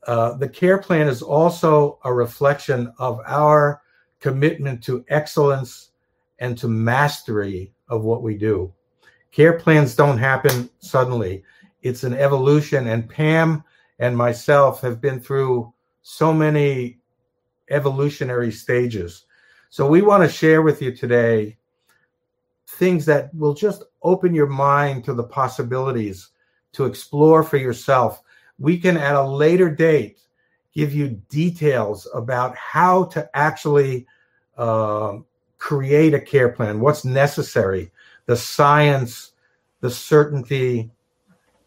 Uh, 0.05 0.33
the 0.35 0.49
care 0.49 0.77
plan 0.77 1.07
is 1.07 1.21
also 1.21 1.99
a 2.03 2.13
reflection 2.13 2.93
of 2.99 3.19
our 3.25 3.81
commitment 4.19 4.83
to 4.83 5.03
excellence 5.09 5.91
and 6.39 6.57
to 6.57 6.67
mastery 6.67 7.73
of 7.89 8.03
what 8.03 8.21
we 8.21 8.37
do. 8.37 8.73
Care 9.31 9.59
plans 9.59 9.95
don't 9.95 10.17
happen 10.17 10.69
suddenly, 10.79 11.43
it's 11.81 12.03
an 12.03 12.13
evolution. 12.13 12.87
And 12.87 13.09
Pam 13.09 13.63
and 13.99 14.17
myself 14.17 14.81
have 14.81 15.01
been 15.01 15.19
through 15.19 15.73
so 16.01 16.33
many 16.33 16.99
evolutionary 17.69 18.51
stages. 18.51 19.25
So 19.69 19.87
we 19.87 20.01
want 20.01 20.23
to 20.23 20.29
share 20.29 20.61
with 20.61 20.81
you 20.81 20.95
today 20.95 21.57
things 22.67 23.05
that 23.05 23.33
will 23.33 23.53
just 23.53 23.83
open 24.03 24.33
your 24.33 24.47
mind 24.47 25.03
to 25.05 25.13
the 25.13 25.23
possibilities 25.23 26.29
to 26.73 26.85
explore 26.85 27.43
for 27.43 27.57
yourself. 27.57 28.21
We 28.59 28.79
can 28.79 28.97
at 28.97 29.15
a 29.15 29.23
later 29.23 29.69
date 29.69 30.19
give 30.73 30.93
you 30.93 31.21
details 31.29 32.07
about 32.13 32.55
how 32.55 33.05
to 33.05 33.29
actually 33.33 34.05
um, 34.57 35.25
create 35.57 36.13
a 36.13 36.19
care 36.19 36.49
plan, 36.49 36.79
what's 36.79 37.05
necessary, 37.05 37.91
the 38.25 38.35
science, 38.35 39.31
the 39.81 39.89
certainty, 39.89 40.91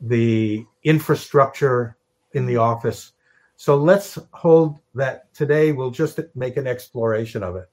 the 0.00 0.64
infrastructure 0.84 1.96
in 2.32 2.46
the 2.46 2.56
office. 2.56 3.12
So 3.56 3.76
let's 3.76 4.18
hold 4.32 4.78
that 4.94 5.32
today. 5.34 5.72
We'll 5.72 5.90
just 5.90 6.20
make 6.34 6.56
an 6.56 6.66
exploration 6.66 7.42
of 7.42 7.56
it. 7.56 7.68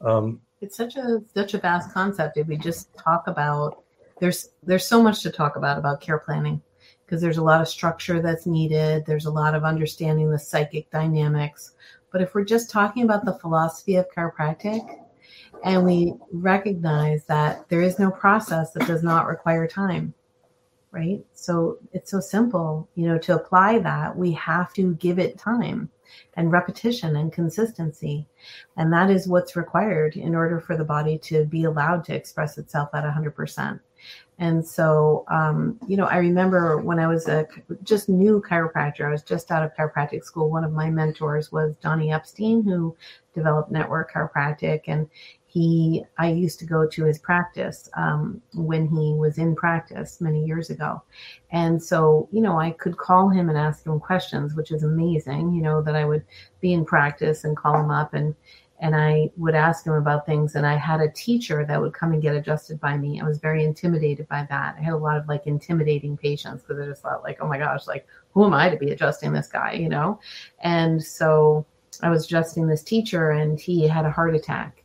Um, 0.00 0.40
it's 0.60 0.76
such 0.76 0.96
a 0.96 1.22
such 1.34 1.54
a 1.54 1.58
vast 1.58 1.92
concept 1.92 2.36
if 2.36 2.46
we 2.46 2.56
just 2.56 2.88
talk 2.96 3.26
about 3.26 3.84
there's 4.18 4.50
there's 4.62 4.86
so 4.86 5.02
much 5.02 5.22
to 5.22 5.30
talk 5.30 5.56
about 5.56 5.78
about 5.78 6.00
care 6.00 6.18
planning 6.18 6.60
because 7.04 7.20
there's 7.20 7.38
a 7.38 7.42
lot 7.42 7.60
of 7.60 7.68
structure 7.68 8.20
that's 8.20 8.46
needed 8.46 9.04
there's 9.06 9.26
a 9.26 9.30
lot 9.30 9.54
of 9.54 9.64
understanding 9.64 10.30
the 10.30 10.38
psychic 10.38 10.90
dynamics. 10.90 11.72
But 12.10 12.22
if 12.22 12.34
we're 12.34 12.44
just 12.44 12.70
talking 12.70 13.02
about 13.02 13.24
the 13.24 13.38
philosophy 13.38 13.96
of 13.96 14.06
chiropractic 14.10 15.00
and 15.64 15.84
we 15.84 16.14
recognize 16.32 17.24
that 17.24 17.68
there 17.68 17.82
is 17.82 17.98
no 17.98 18.10
process 18.10 18.70
that 18.72 18.86
does 18.86 19.02
not 19.02 19.26
require 19.26 19.66
time 19.66 20.14
right? 20.92 21.24
So 21.32 21.78
it's 21.92 22.10
so 22.10 22.20
simple 22.20 22.88
you 22.94 23.06
know 23.06 23.18
to 23.18 23.34
apply 23.34 23.80
that 23.80 24.16
we 24.16 24.32
have 24.32 24.72
to 24.74 24.94
give 24.94 25.18
it 25.18 25.38
time 25.38 25.90
and 26.36 26.52
repetition 26.52 27.16
and 27.16 27.32
consistency. 27.32 28.26
And 28.76 28.92
that 28.92 29.10
is 29.10 29.28
what's 29.28 29.56
required 29.56 30.16
in 30.16 30.34
order 30.34 30.60
for 30.60 30.76
the 30.76 30.84
body 30.84 31.18
to 31.18 31.44
be 31.44 31.64
allowed 31.64 32.04
to 32.04 32.14
express 32.14 32.58
itself 32.58 32.90
at 32.94 33.04
100%. 33.04 33.80
And 34.38 34.66
so, 34.66 35.24
um, 35.28 35.78
you 35.86 35.96
know, 35.96 36.06
I 36.06 36.16
remember 36.16 36.78
when 36.78 36.98
I 36.98 37.06
was 37.06 37.28
a 37.28 37.46
just 37.84 38.08
new 38.08 38.42
chiropractor, 38.42 39.06
I 39.06 39.10
was 39.10 39.22
just 39.22 39.50
out 39.50 39.62
of 39.62 39.74
chiropractic 39.74 40.24
school. 40.24 40.50
One 40.50 40.64
of 40.64 40.72
my 40.72 40.90
mentors 40.90 41.52
was 41.52 41.74
Donnie 41.80 42.12
Epstein, 42.12 42.64
who 42.64 42.96
developed 43.32 43.70
Network 43.70 44.12
Chiropractic. 44.12 44.82
And 44.88 45.08
he 45.54 46.04
i 46.18 46.28
used 46.28 46.58
to 46.58 46.66
go 46.66 46.84
to 46.86 47.04
his 47.04 47.18
practice 47.20 47.88
um, 47.96 48.42
when 48.54 48.88
he 48.88 49.14
was 49.14 49.38
in 49.38 49.54
practice 49.54 50.20
many 50.20 50.44
years 50.44 50.68
ago 50.68 51.00
and 51.52 51.80
so 51.80 52.28
you 52.32 52.40
know 52.40 52.58
i 52.58 52.72
could 52.72 52.96
call 52.96 53.28
him 53.28 53.48
and 53.48 53.56
ask 53.56 53.86
him 53.86 54.00
questions 54.00 54.54
which 54.54 54.72
is 54.72 54.82
amazing 54.82 55.52
you 55.52 55.62
know 55.62 55.80
that 55.80 55.94
i 55.94 56.04
would 56.04 56.24
be 56.60 56.72
in 56.72 56.84
practice 56.84 57.44
and 57.44 57.56
call 57.56 57.78
him 57.78 57.90
up 57.90 58.14
and 58.14 58.34
and 58.80 58.94
i 58.94 59.28
would 59.36 59.54
ask 59.54 59.86
him 59.86 59.94
about 59.94 60.26
things 60.26 60.54
and 60.54 60.66
i 60.66 60.74
had 60.74 61.00
a 61.00 61.10
teacher 61.10 61.64
that 61.64 61.80
would 61.80 61.92
come 61.92 62.12
and 62.12 62.22
get 62.22 62.34
adjusted 62.34 62.80
by 62.80 62.96
me 62.96 63.20
i 63.20 63.24
was 63.24 63.38
very 63.38 63.64
intimidated 63.64 64.26
by 64.28 64.46
that 64.48 64.74
i 64.78 64.82
had 64.82 64.94
a 64.94 64.96
lot 64.96 65.16
of 65.16 65.28
like 65.28 65.46
intimidating 65.46 66.16
patients 66.16 66.62
because 66.62 66.80
i 66.80 66.86
just 66.86 67.02
thought 67.02 67.22
like 67.22 67.38
oh 67.40 67.48
my 67.48 67.58
gosh 67.58 67.86
like 67.86 68.06
who 68.32 68.44
am 68.44 68.54
i 68.54 68.68
to 68.68 68.76
be 68.76 68.90
adjusting 68.90 69.32
this 69.32 69.48
guy 69.48 69.72
you 69.72 69.88
know 69.88 70.18
and 70.60 71.02
so 71.02 71.64
i 72.02 72.10
was 72.10 72.24
adjusting 72.24 72.66
this 72.66 72.82
teacher 72.82 73.30
and 73.30 73.60
he 73.60 73.86
had 73.86 74.04
a 74.04 74.10
heart 74.10 74.34
attack 74.34 74.84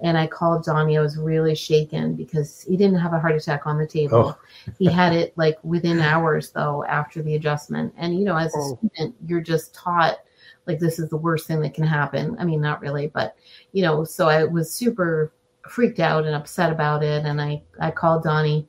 and 0.00 0.18
I 0.18 0.26
called 0.26 0.64
Donnie. 0.64 0.98
I 0.98 1.00
was 1.00 1.16
really 1.16 1.54
shaken 1.54 2.14
because 2.14 2.62
he 2.62 2.76
didn't 2.76 2.98
have 2.98 3.12
a 3.12 3.18
heart 3.18 3.34
attack 3.34 3.66
on 3.66 3.78
the 3.78 3.86
table. 3.86 4.36
Oh. 4.36 4.72
he 4.78 4.86
had 4.86 5.12
it 5.12 5.32
like 5.36 5.58
within 5.62 6.00
hours 6.00 6.50
though 6.50 6.84
after 6.84 7.22
the 7.22 7.34
adjustment. 7.34 7.94
And 7.96 8.18
you 8.18 8.24
know, 8.24 8.36
as 8.36 8.54
a 8.54 8.58
oh. 8.58 8.76
student, 8.76 9.14
you're 9.26 9.40
just 9.40 9.74
taught 9.74 10.18
like 10.66 10.78
this 10.78 10.98
is 10.98 11.08
the 11.10 11.16
worst 11.16 11.46
thing 11.46 11.60
that 11.60 11.74
can 11.74 11.86
happen. 11.86 12.36
I 12.38 12.44
mean, 12.44 12.60
not 12.60 12.80
really, 12.80 13.08
but 13.08 13.36
you 13.72 13.82
know, 13.82 14.04
so 14.04 14.28
I 14.28 14.44
was 14.44 14.72
super 14.72 15.32
freaked 15.68 16.00
out 16.00 16.24
and 16.24 16.34
upset 16.34 16.72
about 16.72 17.02
it. 17.02 17.24
And 17.24 17.40
I 17.40 17.62
I 17.80 17.90
called 17.90 18.22
Donnie, 18.24 18.68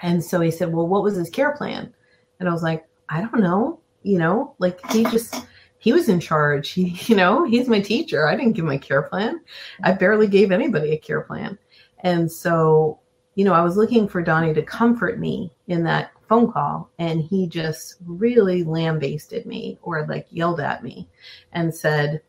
and 0.00 0.22
so 0.22 0.40
he 0.40 0.50
said, 0.50 0.72
"Well, 0.72 0.88
what 0.88 1.02
was 1.02 1.16
his 1.16 1.30
care 1.30 1.52
plan?" 1.52 1.92
And 2.40 2.48
I 2.48 2.52
was 2.52 2.62
like, 2.62 2.86
"I 3.08 3.20
don't 3.20 3.40
know." 3.40 3.80
You 4.02 4.18
know, 4.18 4.54
like 4.58 4.84
he 4.90 5.04
just 5.04 5.46
he 5.82 5.92
was 5.92 6.08
in 6.08 6.20
charge. 6.20 6.70
He, 6.70 6.96
you 7.06 7.16
know, 7.16 7.44
he's 7.44 7.68
my 7.68 7.80
teacher. 7.80 8.28
I 8.28 8.36
didn't 8.36 8.52
give 8.52 8.68
a 8.68 8.78
care 8.78 9.02
plan. 9.02 9.40
I 9.82 9.92
barely 9.92 10.28
gave 10.28 10.52
anybody 10.52 10.92
a 10.92 10.98
care 10.98 11.22
plan. 11.22 11.58
And 12.04 12.30
so, 12.30 13.00
you 13.34 13.44
know, 13.44 13.52
I 13.52 13.62
was 13.62 13.76
looking 13.76 14.08
for 14.08 14.22
Donnie 14.22 14.54
to 14.54 14.62
comfort 14.62 15.18
me 15.18 15.52
in 15.66 15.82
that 15.84 16.12
phone 16.32 16.50
call, 16.50 16.90
and 16.98 17.22
he 17.22 17.46
just 17.46 17.96
really 18.06 18.64
lambasted 18.64 19.44
me 19.44 19.78
or 19.82 20.06
like 20.06 20.26
yelled 20.30 20.60
at 20.60 20.82
me 20.82 21.08
and 21.52 21.74
said, 21.74 22.22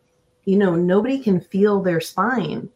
you 0.45 0.57
know, 0.57 0.75
nobody 0.75 1.19
can 1.19 1.39
feel 1.39 1.81
their 1.81 2.01
spine 2.01 2.69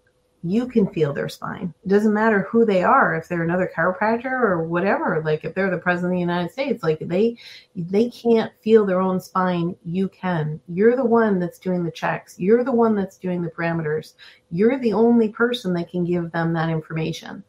you 0.43 0.67
can 0.67 0.87
feel 0.87 1.13
their 1.13 1.29
spine. 1.29 1.73
It 1.83 1.89
doesn't 1.89 2.13
matter 2.13 2.47
who 2.49 2.65
they 2.65 2.83
are, 2.83 3.15
if 3.15 3.27
they're 3.27 3.43
another 3.43 3.69
chiropractor 3.75 4.31
or 4.31 4.63
whatever. 4.63 5.21
Like 5.23 5.43
if 5.43 5.53
they're 5.53 5.69
the 5.69 5.77
president 5.77 6.13
of 6.13 6.15
the 6.15 6.21
United 6.21 6.51
States, 6.51 6.83
like 6.83 6.99
they 6.99 7.37
they 7.75 8.09
can't 8.09 8.51
feel 8.61 8.85
their 8.85 9.01
own 9.01 9.19
spine. 9.19 9.75
You 9.83 10.09
can. 10.09 10.61
You're 10.67 10.95
the 10.95 11.05
one 11.05 11.39
that's 11.39 11.59
doing 11.59 11.83
the 11.83 11.91
checks. 11.91 12.39
You're 12.39 12.63
the 12.63 12.71
one 12.71 12.95
that's 12.95 13.17
doing 13.17 13.41
the 13.41 13.49
parameters. 13.49 14.13
You're 14.51 14.79
the 14.79 14.93
only 14.93 15.29
person 15.29 15.73
that 15.73 15.89
can 15.89 16.05
give 16.05 16.31
them 16.31 16.53
that 16.53 16.69
information. 16.69 17.43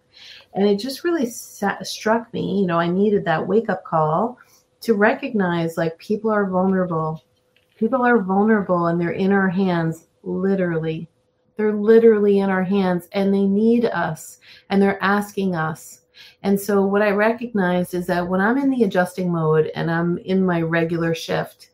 And 0.54 0.66
it 0.66 0.76
just 0.76 1.04
really 1.04 1.26
sat, 1.26 1.86
struck 1.86 2.32
me. 2.32 2.60
You 2.60 2.66
know, 2.66 2.78
I 2.78 2.88
needed 2.88 3.24
that 3.24 3.46
wake 3.46 3.68
up 3.68 3.84
call 3.84 4.38
to 4.80 4.94
recognize 4.94 5.76
like 5.76 5.98
people 5.98 6.30
are 6.30 6.48
vulnerable. 6.48 7.22
People 7.76 8.04
are 8.04 8.22
vulnerable 8.22 8.86
and 8.86 9.00
they're 9.00 9.10
in 9.10 9.32
our 9.32 9.48
hands 9.48 10.06
literally 10.22 11.08
they're 11.58 11.74
literally 11.74 12.38
in 12.38 12.48
our 12.48 12.62
hands 12.62 13.08
and 13.12 13.34
they 13.34 13.42
need 13.42 13.84
us 13.86 14.38
and 14.70 14.80
they're 14.80 15.02
asking 15.02 15.56
us. 15.56 16.02
And 16.42 16.58
so, 16.58 16.86
what 16.86 17.02
I 17.02 17.10
recognized 17.10 17.94
is 17.94 18.06
that 18.06 18.26
when 18.26 18.40
I'm 18.40 18.58
in 18.58 18.70
the 18.70 18.84
adjusting 18.84 19.30
mode 19.30 19.70
and 19.74 19.90
I'm 19.90 20.18
in 20.18 20.46
my 20.46 20.62
regular 20.62 21.14
shift, 21.14 21.70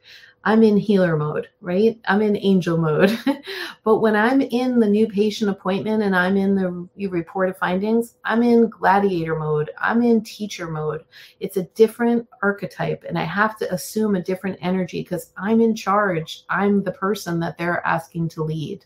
I'm 0.46 0.62
in 0.62 0.76
healer 0.76 1.16
mode, 1.16 1.48
right? 1.62 1.98
I'm 2.06 2.20
in 2.20 2.36
angel 2.36 2.76
mode. 2.76 3.18
but 3.84 3.98
when 3.98 4.14
I'm 4.14 4.42
in 4.42 4.78
the 4.78 4.86
new 4.86 5.08
patient 5.08 5.50
appointment 5.50 6.02
and 6.02 6.14
I'm 6.14 6.36
in 6.36 6.54
the 6.54 6.86
you 6.94 7.08
report 7.08 7.48
of 7.48 7.56
findings, 7.56 8.16
I'm 8.24 8.42
in 8.42 8.68
gladiator 8.68 9.36
mode. 9.36 9.70
I'm 9.78 10.02
in 10.02 10.22
teacher 10.22 10.70
mode. 10.70 11.04
It's 11.40 11.56
a 11.56 11.64
different 11.74 12.28
archetype, 12.42 13.04
and 13.08 13.18
I 13.18 13.24
have 13.24 13.56
to 13.58 13.72
assume 13.72 14.16
a 14.16 14.22
different 14.22 14.58
energy 14.60 15.02
because 15.02 15.32
I'm 15.38 15.62
in 15.62 15.74
charge. 15.74 16.44
I'm 16.50 16.82
the 16.82 16.92
person 16.92 17.40
that 17.40 17.56
they're 17.56 17.84
asking 17.86 18.28
to 18.30 18.44
lead. 18.44 18.84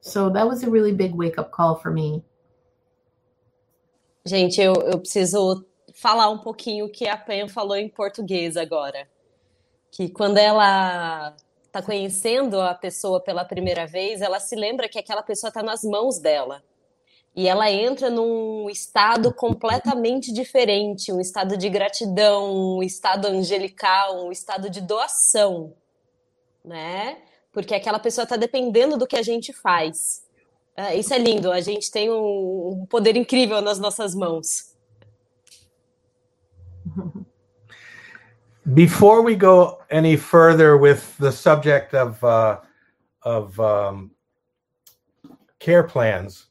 So 0.00 0.28
that 0.30 0.46
was 0.46 0.62
a 0.62 0.70
really 0.70 0.92
big 0.92 1.14
wake 1.14 1.38
up 1.38 1.52
call 1.52 1.76
for 1.76 1.90
me. 1.90 2.22
Gente, 4.26 4.60
eu, 4.60 4.74
eu 4.74 4.98
preciso 4.98 5.64
falar 5.94 6.28
um 6.28 6.38
pouquinho 6.38 6.84
o 6.84 6.90
que 6.90 7.08
a 7.08 7.16
Pam 7.16 7.48
falou 7.48 7.76
em 7.76 7.88
português 7.88 8.56
agora. 8.56 9.08
Que 9.92 10.08
quando 10.08 10.38
ela 10.38 11.36
está 11.66 11.80
conhecendo 11.80 12.60
a 12.60 12.74
pessoa 12.74 13.20
pela 13.20 13.44
primeira 13.44 13.86
vez, 13.86 14.20
ela 14.20 14.40
se 14.40 14.56
lembra 14.56 14.88
que 14.88 14.98
aquela 14.98 15.22
pessoa 15.22 15.48
está 15.48 15.62
nas 15.62 15.84
mãos 15.84 16.18
dela. 16.18 16.64
E 17.36 17.46
ela 17.46 17.70
entra 17.70 18.10
num 18.10 18.68
estado 18.68 19.32
completamente 19.32 20.32
diferente, 20.32 21.12
um 21.12 21.20
estado 21.20 21.56
de 21.56 21.68
gratidão, 21.68 22.76
um 22.78 22.82
estado 22.82 23.26
angelical, 23.26 24.26
um 24.26 24.32
estado 24.32 24.68
de 24.68 24.80
doação, 24.80 25.72
né? 26.64 27.18
porque 27.52 27.74
aquela 27.74 27.98
pessoa 27.98 28.22
está 28.24 28.36
dependendo 28.36 28.96
do 28.96 29.06
que 29.06 29.16
a 29.16 29.22
gente 29.22 29.52
faz. 29.52 30.24
Uh, 30.76 30.98
isso 30.98 31.12
é 31.12 31.18
lindo, 31.18 31.52
a 31.52 31.60
gente 31.60 31.90
tem 31.90 32.10
um 32.10 32.86
poder 32.88 33.14
incrível 33.14 33.60
nas 33.60 33.78
nossas 33.78 34.14
mãos. 34.14 34.74
Before 38.74 39.22
we 39.22 39.34
go 39.34 39.82
any 39.90 40.16
further 40.16 40.76
with 40.76 41.16
the 41.18 41.32
subject 41.32 41.94
of 41.94 42.22
uh, 42.22 42.60
of 43.22 43.58
um, 43.58 44.12
care 45.58 45.82
plans, 45.82 46.46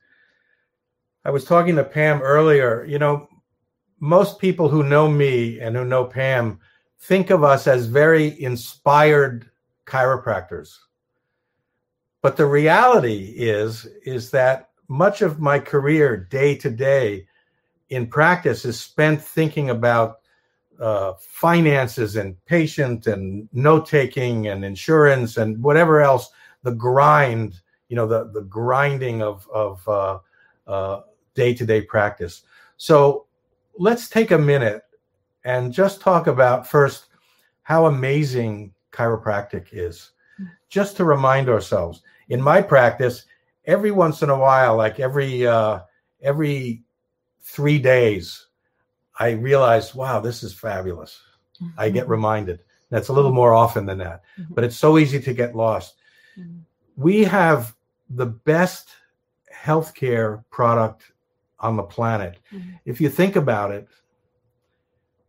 I 1.23 1.29
was 1.29 1.45
talking 1.45 1.77
to 1.77 1.85
Pam 1.85 2.21
earlier. 2.21 2.83
You 2.83 2.99
know, 2.99 3.29
most 4.01 4.39
people 4.39 4.67
who 4.67 4.83
know 4.83 5.07
me 5.07 5.61
and 5.61 5.73
who 5.73 5.85
know 5.85 6.03
Pam 6.03 6.59
think 6.99 7.29
of 7.29 7.45
us 7.45 7.65
as 7.65 7.85
very 7.85 8.41
inspired 8.43 9.49
chiropractors. 9.85 10.75
But 12.21 12.35
the 12.35 12.45
reality 12.45 13.33
is 13.37 13.85
is 14.03 14.31
that 14.31 14.69
much 14.89 15.21
of 15.21 15.39
my 15.39 15.59
career, 15.59 16.17
day 16.17 16.55
to 16.57 16.69
day, 16.69 17.25
in 17.87 18.05
practice, 18.07 18.65
is 18.65 18.77
spent 18.77 19.21
thinking 19.21 19.69
about 19.69 20.20
uh, 20.81 21.13
finances 21.19 22.15
and 22.15 22.43
patient 22.45 23.07
and 23.07 23.47
note 23.53 23.87
taking 23.87 24.47
and 24.47 24.65
insurance 24.65 25.37
and 25.37 25.61
whatever 25.63 26.01
else. 26.01 26.29
The 26.63 26.73
grind, 26.73 27.61
you 27.87 27.95
know, 27.95 28.07
the 28.07 28.31
the 28.33 28.41
grinding 28.43 29.21
of 29.21 29.47
of 29.53 30.21
day 31.33 31.53
to 31.53 31.65
day 31.65 31.81
practice. 31.81 32.43
So 32.77 33.25
let's 33.77 34.09
take 34.09 34.31
a 34.31 34.37
minute 34.37 34.83
and 35.45 35.73
just 35.73 36.01
talk 36.01 36.27
about 36.27 36.67
first 36.67 37.05
how 37.63 37.85
amazing 37.85 38.73
chiropractic 38.91 39.67
is 39.71 40.11
just 40.69 40.97
to 40.97 41.05
remind 41.05 41.49
ourselves. 41.49 42.01
In 42.29 42.41
my 42.41 42.61
practice, 42.61 43.25
every 43.65 43.91
once 43.91 44.21
in 44.21 44.29
a 44.29 44.37
while, 44.37 44.75
like 44.75 44.99
every 44.99 45.45
uh, 45.45 45.79
every 46.21 46.83
three 47.41 47.79
days, 47.79 48.47
I 49.19 49.31
realize, 49.31 49.93
wow, 49.93 50.19
this 50.19 50.43
is 50.43 50.53
fabulous. 50.53 51.21
Mm-hmm. 51.61 51.79
I 51.79 51.89
get 51.89 52.03
mm-hmm. 52.03 52.11
reminded. 52.11 52.59
That's 52.89 53.07
a 53.07 53.13
little 53.13 53.31
more 53.31 53.53
often 53.53 53.85
than 53.85 53.99
that, 53.99 54.23
mm-hmm. 54.39 54.53
but 54.53 54.63
it's 54.63 54.75
so 54.75 54.97
easy 54.97 55.19
to 55.19 55.33
get 55.33 55.55
lost. 55.55 55.95
Mm-hmm. 56.37 56.59
We 56.97 57.23
have 57.23 57.75
the 58.09 58.25
best 58.25 58.89
healthcare 59.53 60.43
product 60.51 61.11
on 61.59 61.77
the 61.77 61.83
planet. 61.83 62.39
Mm-hmm. 62.53 62.71
If 62.85 62.99
you 62.99 63.09
think 63.09 63.35
about 63.35 63.71
it, 63.71 63.87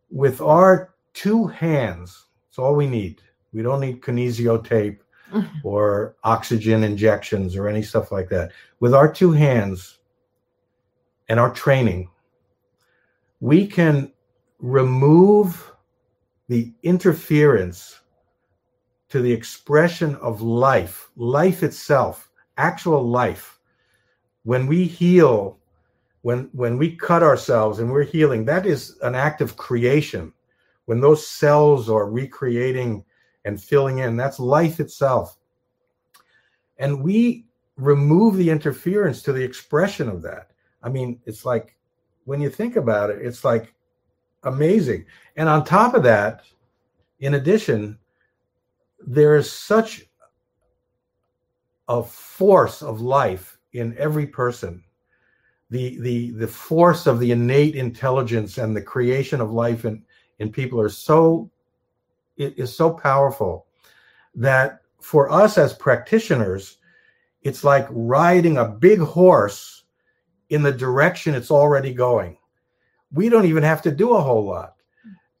with 0.09 0.41
our 0.41 0.93
two 1.13 1.47
hands, 1.47 2.25
it's 2.49 2.59
all 2.59 2.75
we 2.75 2.87
need. 2.87 3.21
We 3.53 3.61
don't 3.61 3.81
need 3.81 4.01
kinesio 4.01 4.63
tape. 4.67 5.03
or 5.63 6.15
oxygen 6.23 6.83
injections 6.83 7.55
or 7.55 7.67
any 7.67 7.81
stuff 7.81 8.11
like 8.11 8.29
that. 8.29 8.51
With 8.79 8.93
our 8.93 9.11
two 9.11 9.31
hands 9.31 9.99
and 11.29 11.39
our 11.39 11.51
training, 11.51 12.09
we 13.43 13.67
can 13.67 14.09
remove 14.59 15.69
the 16.47 16.71
interference 16.83 17.99
to 19.09 19.21
the 19.21 19.33
expression 19.33 20.15
of 20.21 20.41
life, 20.41 21.09
life 21.17 21.61
itself, 21.61 22.29
actual 22.55 23.03
life. 23.05 23.59
When 24.43 24.65
we 24.65 24.85
heal, 24.85 25.59
when 26.21 26.49
when 26.53 26.77
we 26.77 26.95
cut 26.95 27.21
ourselves 27.21 27.79
and 27.79 27.91
we're 27.91 28.05
healing, 28.05 28.45
that 28.45 28.65
is 28.65 28.97
an 29.01 29.13
act 29.13 29.41
of 29.41 29.57
creation. 29.57 30.31
When 30.85 31.01
those 31.01 31.27
cells 31.27 31.89
are 31.89 32.09
recreating 32.09 33.03
and 33.43 33.61
filling 33.61 33.97
in. 33.97 34.15
That's 34.15 34.39
life 34.39 34.79
itself. 34.79 35.37
And 36.77 37.03
we 37.03 37.47
remove 37.75 38.37
the 38.37 38.49
interference 38.49 39.21
to 39.23 39.33
the 39.33 39.43
expression 39.43 40.07
of 40.07 40.21
that. 40.21 40.51
I 40.81 40.87
mean, 40.87 41.19
it's 41.25 41.43
like 41.43 41.75
when 42.25 42.41
you 42.41 42.49
think 42.49 42.75
about 42.75 43.09
it, 43.09 43.21
it's 43.21 43.43
like 43.43 43.73
amazing. 44.43 45.05
And 45.35 45.49
on 45.49 45.63
top 45.63 45.93
of 45.93 46.03
that, 46.03 46.43
in 47.19 47.35
addition, 47.35 47.97
there 48.99 49.35
is 49.35 49.51
such 49.51 50.05
a 51.87 52.01
force 52.03 52.81
of 52.81 53.01
life 53.01 53.57
in 53.73 53.95
every 53.97 54.27
person 54.27 54.83
the 55.73 55.99
the 56.01 56.31
the 56.31 56.47
force 56.47 57.07
of 57.07 57.19
the 57.19 57.31
innate 57.31 57.75
intelligence 57.75 58.59
and 58.59 58.75
the 58.75 58.81
creation 58.81 59.41
of 59.41 59.51
life 59.51 59.85
in 59.85 60.03
in 60.37 60.51
people 60.51 60.79
are 60.79 60.87
so 60.87 61.49
it 62.37 62.57
is 62.57 62.75
so 62.75 62.91
powerful 62.91 63.65
that 64.35 64.81
for 65.01 65.31
us 65.31 65.57
as 65.57 65.73
practitioners 65.73 66.77
it's 67.41 67.63
like 67.63 67.87
riding 67.89 68.57
a 68.57 68.67
big 68.67 68.99
horse 68.99 69.82
in 70.53 70.61
the 70.61 70.71
direction 70.71 71.35
it's 71.35 71.51
already 71.51 71.93
going 71.93 72.37
we 73.11 73.29
don't 73.29 73.45
even 73.45 73.63
have 73.63 73.81
to 73.81 73.91
do 73.91 74.13
a 74.13 74.21
whole 74.21 74.45
lot 74.45 74.75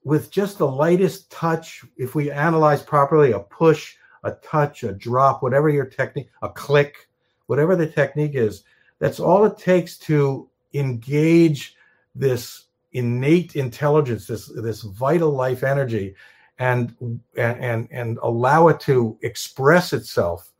with 0.03 0.31
just 0.31 0.57
the 0.57 0.67
lightest 0.67 1.31
touch 1.31 1.83
if 1.97 2.15
we 2.15 2.29
analyze 2.29 2.81
properly 2.81 3.31
a 3.31 3.39
push 3.39 3.95
a 4.23 4.31
touch 4.43 4.83
a 4.83 4.91
drop 4.91 5.41
whatever 5.43 5.69
your 5.69 5.85
technique 5.85 6.29
a 6.41 6.49
click 6.49 7.07
whatever 7.47 7.75
the 7.75 7.87
technique 7.87 8.35
is 8.35 8.63
that's 8.99 9.19
all 9.19 9.45
it 9.45 9.57
takes 9.57 9.97
to 9.97 10.49
engage 10.73 11.75
this 12.15 12.65
innate 12.93 13.55
intelligence, 13.55 14.27
this 14.27 14.47
this 14.47 14.81
vital 14.81 15.31
life 15.31 15.63
energy, 15.63 16.15
and 16.59 16.95
and 17.35 17.87
and 17.91 18.19
allow 18.21 18.67
it 18.67 18.79
to 18.81 19.17
express 19.21 19.93
itself. 19.93 20.51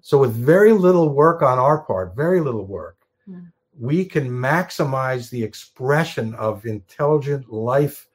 So 0.00 0.18
with 0.18 0.34
very 0.34 0.72
little 0.72 1.10
work 1.10 1.42
on 1.42 1.58
our 1.58 1.82
part, 1.82 2.16
very 2.16 2.40
little 2.40 2.64
work, 2.64 2.96
yeah. 3.26 3.38
Hmm. 3.78 3.86
we 3.86 4.04
can 4.04 4.30
maximize 4.30 5.30
the 5.30 5.42
expression 5.42 6.34
of 6.34 6.66
intelligent 6.66 7.52
life 7.52 8.08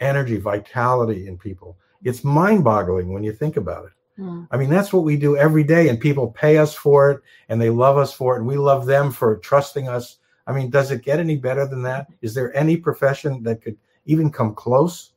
energy, 0.00 0.36
vitality 0.36 1.28
in 1.28 1.38
people. 1.38 1.76
It's 2.02 2.24
mind-boggling 2.24 3.12
when 3.12 3.22
you 3.22 3.32
think 3.32 3.56
about 3.56 3.86
it. 3.86 3.92
Mm. 4.20 4.46
I 4.50 4.56
mean, 4.56 4.70
that's 4.70 4.92
what 4.92 5.04
we 5.04 5.16
do 5.16 5.36
every 5.36 5.64
day, 5.64 5.88
and 5.88 5.98
people 5.98 6.30
pay 6.30 6.58
us 6.58 6.74
for 6.74 7.10
it, 7.10 7.20
and 7.48 7.60
they 7.60 7.70
love 7.70 7.96
us 7.96 8.12
for 8.12 8.36
it, 8.36 8.40
and 8.40 8.46
we 8.46 8.56
love 8.56 8.86
them 8.86 9.10
for 9.10 9.38
trusting 9.38 9.88
us. 9.88 10.18
I 10.46 10.52
mean, 10.52 10.70
does 10.70 10.90
it 10.90 11.02
get 11.02 11.18
any 11.18 11.36
better 11.36 11.66
than 11.66 11.82
that? 11.82 12.08
Is 12.20 12.34
there 12.34 12.54
any 12.56 12.76
profession 12.76 13.42
that 13.44 13.62
could 13.62 13.76
even 14.04 14.30
come 14.30 14.54
close? 14.54 15.12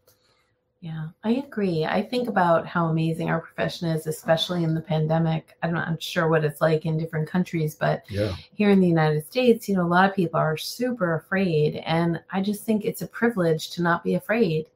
Yeah, 0.88 1.08
I 1.26 1.32
agree. 1.32 1.84
I 1.84 2.02
think 2.02 2.30
about 2.30 2.66
how 2.66 2.86
amazing 2.86 3.30
our 3.30 3.42
profession 3.42 3.90
is, 3.90 4.08
especially 4.08 4.64
in 4.64 4.74
the 4.74 4.80
pandemic. 4.80 5.58
I'm 5.62 5.74
not 5.74 6.02
sure 6.02 6.30
what 6.30 6.46
it's 6.46 6.62
like 6.62 6.86
in 6.86 6.98
different 6.98 7.28
countries, 7.28 7.76
but 7.76 8.04
yeah. 8.10 8.34
here 8.56 8.70
in 8.70 8.80
the 8.80 8.88
United 8.88 9.28
States, 9.28 9.68
you 9.68 9.76
know, 9.76 9.84
a 9.84 9.86
lot 9.86 10.10
of 10.10 10.16
people 10.16 10.40
are 10.40 10.56
super 10.56 11.16
afraid. 11.16 11.76
And 11.86 12.22
I 12.32 12.40
just 12.40 12.64
think 12.64 12.86
it's 12.86 13.02
a 13.02 13.08
privilege 13.08 13.70
to 13.72 13.82
not 13.82 14.02
be 14.02 14.16
afraid 14.16 14.68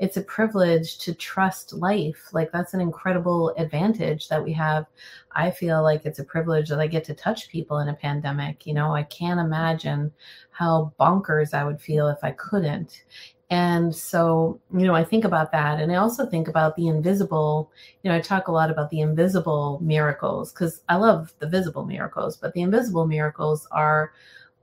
it's 0.00 0.16
a 0.16 0.22
privilege 0.22 0.96
to 0.96 1.12
trust 1.12 1.74
life. 1.74 2.30
Like 2.32 2.50
that's 2.50 2.72
an 2.72 2.80
incredible 2.80 3.50
advantage 3.58 4.28
that 4.28 4.42
we 4.42 4.50
have. 4.54 4.86
I 5.32 5.50
feel 5.50 5.82
like 5.82 6.06
it's 6.06 6.20
a 6.20 6.24
privilege 6.24 6.70
that 6.70 6.80
I 6.80 6.86
get 6.86 7.04
to 7.04 7.14
touch 7.14 7.50
people 7.50 7.80
in 7.80 7.90
a 7.90 7.94
pandemic. 7.94 8.66
You 8.66 8.72
know, 8.72 8.94
I 8.94 9.02
can't 9.02 9.38
imagine 9.38 10.10
how 10.52 10.94
bonkers 10.98 11.52
I 11.52 11.64
would 11.64 11.82
feel 11.82 12.08
if 12.08 12.24
I 12.24 12.30
couldn't. 12.30 13.04
And 13.50 13.94
so, 13.94 14.60
you 14.72 14.86
know, 14.86 14.94
I 14.94 15.02
think 15.02 15.24
about 15.24 15.50
that. 15.52 15.80
And 15.80 15.90
I 15.90 15.96
also 15.96 16.24
think 16.24 16.46
about 16.46 16.76
the 16.76 16.86
invisible. 16.86 17.72
You 18.02 18.10
know, 18.10 18.16
I 18.16 18.20
talk 18.20 18.46
a 18.46 18.52
lot 18.52 18.70
about 18.70 18.90
the 18.90 19.00
invisible 19.00 19.80
miracles 19.82 20.52
because 20.52 20.82
I 20.88 20.96
love 20.96 21.34
the 21.40 21.48
visible 21.48 21.84
miracles, 21.84 22.36
but 22.36 22.52
the 22.54 22.62
invisible 22.62 23.06
miracles 23.08 23.66
are 23.72 24.12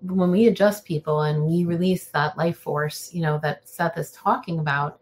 when 0.01 0.31
we 0.31 0.47
adjust 0.47 0.85
people 0.85 1.21
and 1.23 1.43
we 1.43 1.65
release 1.65 2.05
that 2.09 2.37
life 2.37 2.57
force, 2.57 3.13
you 3.13 3.21
know, 3.21 3.39
that 3.41 3.67
Seth 3.67 3.97
is 3.97 4.11
talking 4.11 4.59
about, 4.59 5.01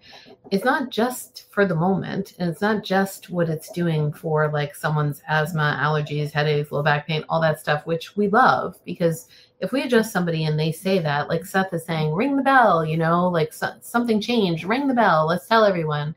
it's 0.51 0.63
not 0.63 0.89
just 0.89 1.51
for 1.51 1.65
the 1.65 1.75
moment 1.75 2.33
and 2.39 2.49
it's 2.49 2.61
not 2.61 2.83
just 2.83 3.29
what 3.29 3.49
it's 3.49 3.69
doing 3.71 4.13
for 4.13 4.49
like 4.51 4.73
someone's 4.73 5.21
asthma, 5.27 5.77
allergies, 5.81 6.31
headaches, 6.31 6.71
low 6.71 6.81
back 6.81 7.07
pain, 7.07 7.25
all 7.27 7.41
that 7.41 7.59
stuff, 7.59 7.85
which 7.85 8.15
we 8.15 8.29
love 8.29 8.79
because 8.85 9.27
if 9.65 9.71
we 9.71 9.81
adjust 9.81 10.13
somebody 10.13 10.45
and 10.45 10.57
they 10.59 10.71
say 10.71 10.99
that, 10.99 11.27
like 11.27 11.45
Seth 11.45 11.73
is 11.73 11.85
saying, 11.85 12.13
ring 12.13 12.37
the 12.37 12.43
bell, 12.43 12.85
you 12.85 12.97
know, 12.97 13.27
like 13.27 13.51
so- 13.51 13.75
something 13.81 14.21
changed, 14.21 14.63
ring 14.63 14.87
the 14.87 14.93
bell, 14.93 15.27
let's 15.27 15.47
tell 15.47 15.65
everyone. 15.65 16.15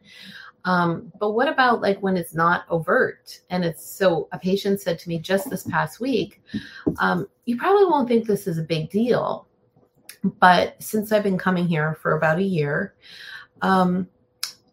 Um, 0.64 1.11
but 1.18 1.32
what 1.32 1.48
about 1.48 1.80
like 1.80 1.98
when 2.02 2.16
it's 2.16 2.34
not 2.34 2.64
overt 2.68 3.40
and 3.48 3.64
it's 3.64 3.88
so 3.88 4.28
a 4.32 4.38
patient 4.38 4.80
said 4.80 4.98
to 4.98 5.08
me 5.08 5.18
just 5.18 5.48
this 5.48 5.64
past 5.64 5.98
week, 5.98 6.42
um, 6.98 7.26
you 7.46 7.56
probably 7.56 7.87
won't 7.87 8.06
think 8.06 8.26
this 8.26 8.46
is 8.46 8.58
a 8.58 8.62
big 8.62 8.90
deal. 8.90 9.46
But 10.22 10.80
since 10.82 11.11
I've 11.11 11.22
been 11.22 11.38
coming 11.38 11.66
here 11.66 11.96
for 12.02 12.16
about 12.16 12.38
a 12.38 12.42
year, 12.42 12.94
um, 13.62 14.08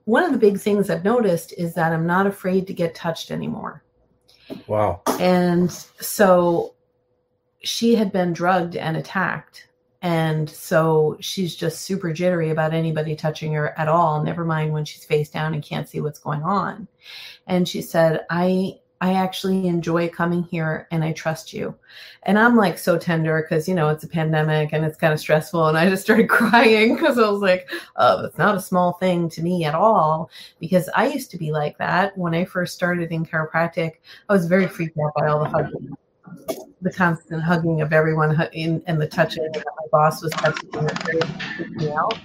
one 0.04 0.24
of 0.24 0.34
the 0.34 0.38
big 0.38 0.60
things 0.60 0.90
I've 0.90 1.04
noticed 1.04 1.54
is 1.58 1.74
that 1.76 1.94
I'm 1.94 2.06
not 2.06 2.28
afraid 2.28 2.68
to 2.68 2.74
get 2.74 2.94
touched 2.94 3.32
anymore. 3.32 3.84
Wow. 4.68 5.02
And 5.20 5.72
so 5.72 6.75
she 7.66 7.96
had 7.96 8.12
been 8.12 8.32
drugged 8.32 8.76
and 8.76 8.96
attacked 8.96 9.68
and 10.06 10.48
so 10.48 11.18
she's 11.20 11.56
just 11.56 11.82
super 11.82 12.14
jittery 12.14 12.52
about 12.52 12.76
anybody 12.76 13.16
touching 13.16 13.54
her 13.54 13.74
at 13.76 13.88
all, 13.88 14.22
never 14.22 14.46
mind 14.46 14.72
when 14.72 14.86
she's 14.86 15.04
face 15.04 15.32
down 15.32 15.56
and 15.56 15.64
can't 15.64 15.90
see 15.90 16.00
what's 16.00 16.20
going 16.20 16.44
on. 16.44 16.88
And 17.48 17.68
she 17.68 17.82
said, 17.82 18.24
I 18.30 18.82
I 19.02 19.14
actually 19.14 19.68
enjoy 19.68 20.10
coming 20.10 20.44
here 20.44 20.88
and 20.92 21.04
I 21.04 21.12
trust 21.12 21.54
you. 21.54 21.76
And 22.22 22.38
I'm 22.38 22.56
like 22.56 22.78
so 22.78 23.00
tender 23.00 23.42
because, 23.42 23.68
you 23.68 23.74
know, 23.74 23.90
it's 23.90 24.04
a 24.04 24.08
pandemic 24.08 24.74
and 24.74 24.86
it's 24.86 24.98
kind 24.98 25.12
of 25.12 25.20
stressful. 25.20 25.68
And 25.68 25.78
I 25.78 25.90
just 25.90 26.04
started 26.04 26.30
crying 26.30 26.94
because 26.94 27.18
I 27.18 27.28
was 27.28 27.42
like, 27.42 27.68
oh, 27.96 28.22
that's 28.22 28.38
not 28.38 28.56
a 28.56 28.62
small 28.62 28.94
thing 28.94 29.28
to 29.32 29.42
me 29.42 29.66
at 29.66 29.74
all. 29.74 30.30
Because 30.60 30.88
I 30.96 31.08
used 31.08 31.32
to 31.32 31.38
be 31.38 31.52
like 31.52 31.80
that 31.80 32.16
when 32.16 32.36
I 32.36 32.46
first 32.46 32.76
started 32.76 33.12
in 33.12 33.26
chiropractic. 33.26 33.94
I 34.30 34.34
was 34.34 34.46
very 34.46 34.68
freaked 34.68 35.00
out 35.00 35.14
by 35.16 35.28
all 35.28 35.40
the 35.40 35.50
hugging 35.50 35.98
the 36.86 36.94
constant 36.94 37.42
hugging 37.42 37.82
of 37.82 37.92
everyone 37.92 38.40
in, 38.54 38.82
and 38.86 39.02
the 39.02 39.08
touching 39.08 39.44
that 39.52 39.66
my 39.66 39.88
boss 39.92 40.22
was 40.22 40.32
touching 40.34 40.70
me 41.72 41.92
out. 41.92 42.18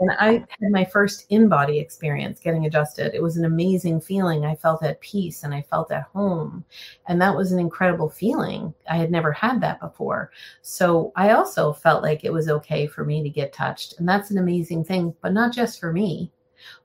And 0.00 0.10
I 0.18 0.44
had 0.60 0.70
my 0.70 0.84
first 0.84 1.24
in 1.30 1.48
body 1.48 1.78
experience 1.78 2.40
getting 2.40 2.66
adjusted. 2.66 3.14
It 3.14 3.22
was 3.22 3.38
an 3.38 3.46
amazing 3.46 4.02
feeling. 4.02 4.44
I 4.44 4.54
felt 4.54 4.82
at 4.82 5.00
peace 5.00 5.44
and 5.44 5.54
I 5.54 5.62
felt 5.62 5.90
at 5.90 6.02
home. 6.12 6.62
And 7.08 7.20
that 7.22 7.34
was 7.34 7.52
an 7.52 7.58
incredible 7.58 8.10
feeling. 8.10 8.74
I 8.90 8.96
had 8.96 9.10
never 9.10 9.32
had 9.32 9.62
that 9.62 9.80
before. 9.80 10.30
So 10.60 11.10
I 11.16 11.30
also 11.30 11.72
felt 11.72 12.02
like 12.02 12.22
it 12.22 12.32
was 12.32 12.50
okay 12.50 12.86
for 12.86 13.02
me 13.04 13.22
to 13.22 13.30
get 13.30 13.54
touched. 13.54 13.98
And 13.98 14.06
that's 14.06 14.30
an 14.30 14.38
amazing 14.38 14.84
thing, 14.84 15.14
but 15.22 15.32
not 15.32 15.54
just 15.54 15.80
for 15.80 15.90
me. 15.90 16.30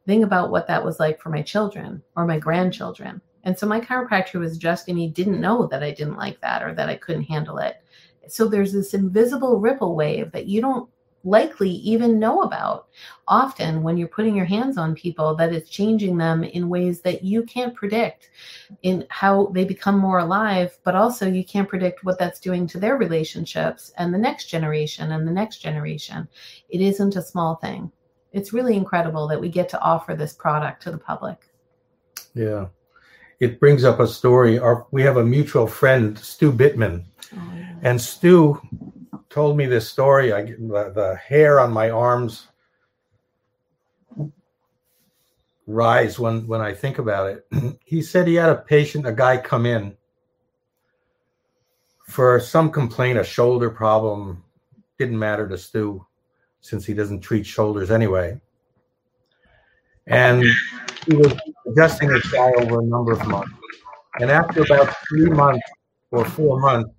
Think 0.05 0.23
about 0.23 0.49
what 0.49 0.67
that 0.67 0.83
was 0.83 0.97
like 0.97 1.19
for 1.19 1.29
my 1.29 1.41
children 1.41 2.01
or 2.15 2.25
my 2.25 2.39
grandchildren. 2.39 3.21
And 3.43 3.57
so 3.57 3.67
my 3.67 3.79
chiropractor 3.79 4.39
was 4.39 4.55
adjusting 4.55 4.95
me, 4.95 5.07
didn't 5.07 5.41
know 5.41 5.67
that 5.67 5.83
I 5.83 5.91
didn't 5.91 6.17
like 6.17 6.41
that 6.41 6.63
or 6.63 6.73
that 6.73 6.89
I 6.89 6.95
couldn't 6.95 7.23
handle 7.23 7.57
it. 7.57 7.81
So 8.27 8.47
there's 8.47 8.73
this 8.73 8.93
invisible 8.93 9.59
ripple 9.59 9.95
wave 9.95 10.31
that 10.31 10.47
you 10.47 10.61
don't 10.61 10.89
likely 11.23 11.69
even 11.69 12.17
know 12.17 12.41
about 12.41 12.87
often 13.27 13.83
when 13.83 13.97
you're 13.97 14.07
putting 14.07 14.35
your 14.35 14.45
hands 14.45 14.77
on 14.77 14.95
people 14.95 15.35
that 15.35 15.51
it's 15.51 15.69
changing 15.69 16.17
them 16.17 16.43
in 16.43 16.69
ways 16.69 17.01
that 17.01 17.23
you 17.23 17.43
can't 17.43 17.75
predict 17.75 18.29
in 18.83 19.05
how 19.09 19.47
they 19.47 19.65
become 19.65 19.97
more 19.97 20.19
alive 20.19 20.77
but 20.85 20.95
also 20.95 21.27
you 21.27 21.43
can't 21.43 21.67
predict 21.67 22.05
what 22.05 22.17
that's 22.17 22.39
doing 22.39 22.65
to 22.65 22.79
their 22.79 22.95
relationships 22.95 23.91
and 23.97 24.13
the 24.13 24.17
next 24.17 24.45
generation 24.45 25.11
and 25.11 25.27
the 25.27 25.31
next 25.31 25.57
generation. 25.57 26.25
It 26.69 26.79
isn't 26.79 27.17
a 27.17 27.21
small 27.21 27.55
thing. 27.55 27.91
It's 28.31 28.53
really 28.53 28.77
incredible 28.77 29.27
that 29.27 29.41
we 29.41 29.49
get 29.49 29.67
to 29.69 29.81
offer 29.81 30.15
this 30.15 30.33
product 30.33 30.83
to 30.83 30.91
the 30.91 30.97
public. 30.97 31.49
Yeah 32.33 32.67
it 33.39 33.59
brings 33.59 33.83
up 33.83 33.99
a 33.99 34.07
story. 34.07 34.59
Our, 34.59 34.85
we 34.91 35.01
have 35.03 35.17
a 35.17 35.25
mutual 35.25 35.67
friend, 35.67 36.17
Stu 36.17 36.51
Bittman, 36.51 37.05
oh, 37.35 37.51
yeah. 37.55 37.73
and 37.83 38.01
Stu 38.01 38.61
told 39.29 39.57
me 39.57 39.65
this 39.65 39.89
story. 39.89 40.33
I 40.33 40.43
the, 40.43 40.91
the 40.93 41.19
hair 41.25 41.59
on 41.59 41.71
my 41.71 41.89
arms 41.89 42.47
rise 45.67 46.19
when 46.19 46.47
when 46.47 46.61
I 46.61 46.73
think 46.73 46.97
about 46.97 47.29
it. 47.29 47.79
he 47.85 48.01
said 48.01 48.27
he 48.27 48.35
had 48.35 48.49
a 48.49 48.55
patient, 48.55 49.07
a 49.07 49.13
guy, 49.13 49.37
come 49.37 49.65
in 49.65 49.95
for 52.07 52.39
some 52.39 52.71
complaint, 52.71 53.19
a 53.19 53.23
shoulder 53.23 53.69
problem. 53.69 54.43
Didn't 54.97 55.19
matter 55.19 55.47
to 55.47 55.57
Stu 55.57 56.05
since 56.59 56.85
he 56.85 56.93
doesn't 56.93 57.21
treat 57.21 57.45
shoulders 57.45 57.89
anyway. 57.91 58.41
And 60.07 60.43
he 61.05 61.15
was 61.15 61.33
adjusting 61.69 62.09
this 62.09 62.29
guy 62.31 62.51
over 62.57 62.79
a 62.79 62.85
number 62.85 63.11
of 63.11 63.25
months. 63.27 63.51
And 64.19 64.29
after 64.31 64.61
about 64.63 64.95
three 65.07 65.29
months 65.29 65.67
or 66.11 66.25
four 66.25 66.59
months, 66.59 66.89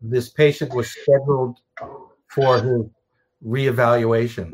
this 0.00 0.30
patient 0.30 0.74
was 0.74 0.90
scheduled 0.90 1.58
for 2.28 2.60
his 2.60 2.86
reevaluation. 3.46 4.52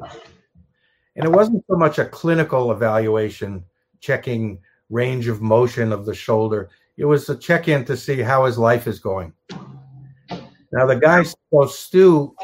And 1.16 1.24
it 1.24 1.30
wasn't 1.30 1.64
so 1.68 1.76
much 1.76 1.98
a 1.98 2.04
clinical 2.04 2.70
evaluation, 2.72 3.64
checking 4.00 4.58
range 4.90 5.28
of 5.28 5.40
motion 5.40 5.92
of 5.92 6.06
the 6.06 6.14
shoulder. 6.14 6.70
It 6.96 7.04
was 7.04 7.28
a 7.28 7.36
check 7.36 7.68
in 7.68 7.84
to 7.86 7.96
see 7.96 8.20
how 8.20 8.44
his 8.44 8.58
life 8.58 8.86
is 8.86 8.98
going. 8.98 9.32
Now, 10.70 10.84
the 10.86 10.96
guy, 10.96 11.22
so 11.22 11.66
Stu, 11.66 12.34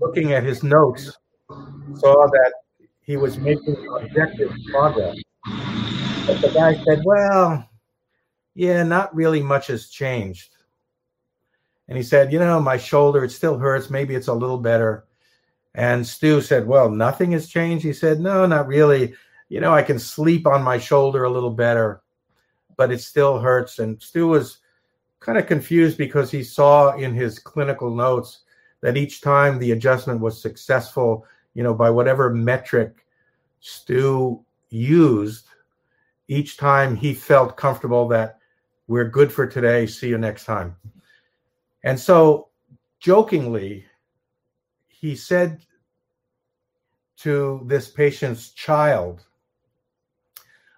looking 0.00 0.32
at 0.32 0.42
his 0.42 0.62
notes, 0.62 1.18
saw 1.48 2.26
that 2.26 2.52
he 3.02 3.16
was 3.16 3.38
making 3.38 3.76
objective 4.00 4.52
progress. 4.70 5.16
But 6.28 6.42
the 6.42 6.50
guy 6.50 6.74
said, 6.84 7.00
Well, 7.06 7.66
yeah, 8.54 8.82
not 8.82 9.14
really 9.16 9.42
much 9.42 9.68
has 9.68 9.88
changed. 9.88 10.56
And 11.88 11.96
he 11.96 12.04
said, 12.04 12.30
You 12.30 12.38
know, 12.38 12.60
my 12.60 12.76
shoulder, 12.76 13.24
it 13.24 13.30
still 13.30 13.56
hurts. 13.56 13.88
Maybe 13.88 14.14
it's 14.14 14.28
a 14.28 14.34
little 14.34 14.58
better. 14.58 15.06
And 15.74 16.06
Stu 16.06 16.42
said, 16.42 16.66
Well, 16.66 16.90
nothing 16.90 17.32
has 17.32 17.48
changed. 17.48 17.82
He 17.82 17.94
said, 17.94 18.20
No, 18.20 18.44
not 18.44 18.66
really. 18.66 19.14
You 19.48 19.60
know, 19.60 19.72
I 19.72 19.82
can 19.82 19.98
sleep 19.98 20.46
on 20.46 20.62
my 20.62 20.76
shoulder 20.76 21.24
a 21.24 21.30
little 21.30 21.50
better, 21.50 22.02
but 22.76 22.92
it 22.92 23.00
still 23.00 23.38
hurts. 23.38 23.78
And 23.78 24.00
Stu 24.02 24.28
was 24.28 24.58
kind 25.20 25.38
of 25.38 25.46
confused 25.46 25.96
because 25.96 26.30
he 26.30 26.44
saw 26.44 26.94
in 26.94 27.14
his 27.14 27.38
clinical 27.38 27.94
notes 27.94 28.40
that 28.82 28.98
each 28.98 29.22
time 29.22 29.58
the 29.58 29.72
adjustment 29.72 30.20
was 30.20 30.42
successful, 30.42 31.24
you 31.54 31.62
know, 31.62 31.72
by 31.72 31.88
whatever 31.88 32.28
metric 32.34 33.06
Stu 33.60 34.44
used, 34.68 35.47
each 36.28 36.58
time 36.58 36.94
he 36.94 37.14
felt 37.14 37.56
comfortable 37.56 38.06
that 38.08 38.38
we're 38.86 39.08
good 39.08 39.32
for 39.32 39.46
today. 39.46 39.86
See 39.86 40.08
you 40.08 40.18
next 40.18 40.44
time. 40.44 40.76
And 41.84 41.98
so, 41.98 42.48
jokingly, 43.00 43.84
he 44.88 45.14
said 45.14 45.60
to 47.18 47.62
this 47.66 47.88
patient's 47.88 48.50
child, 48.50 49.24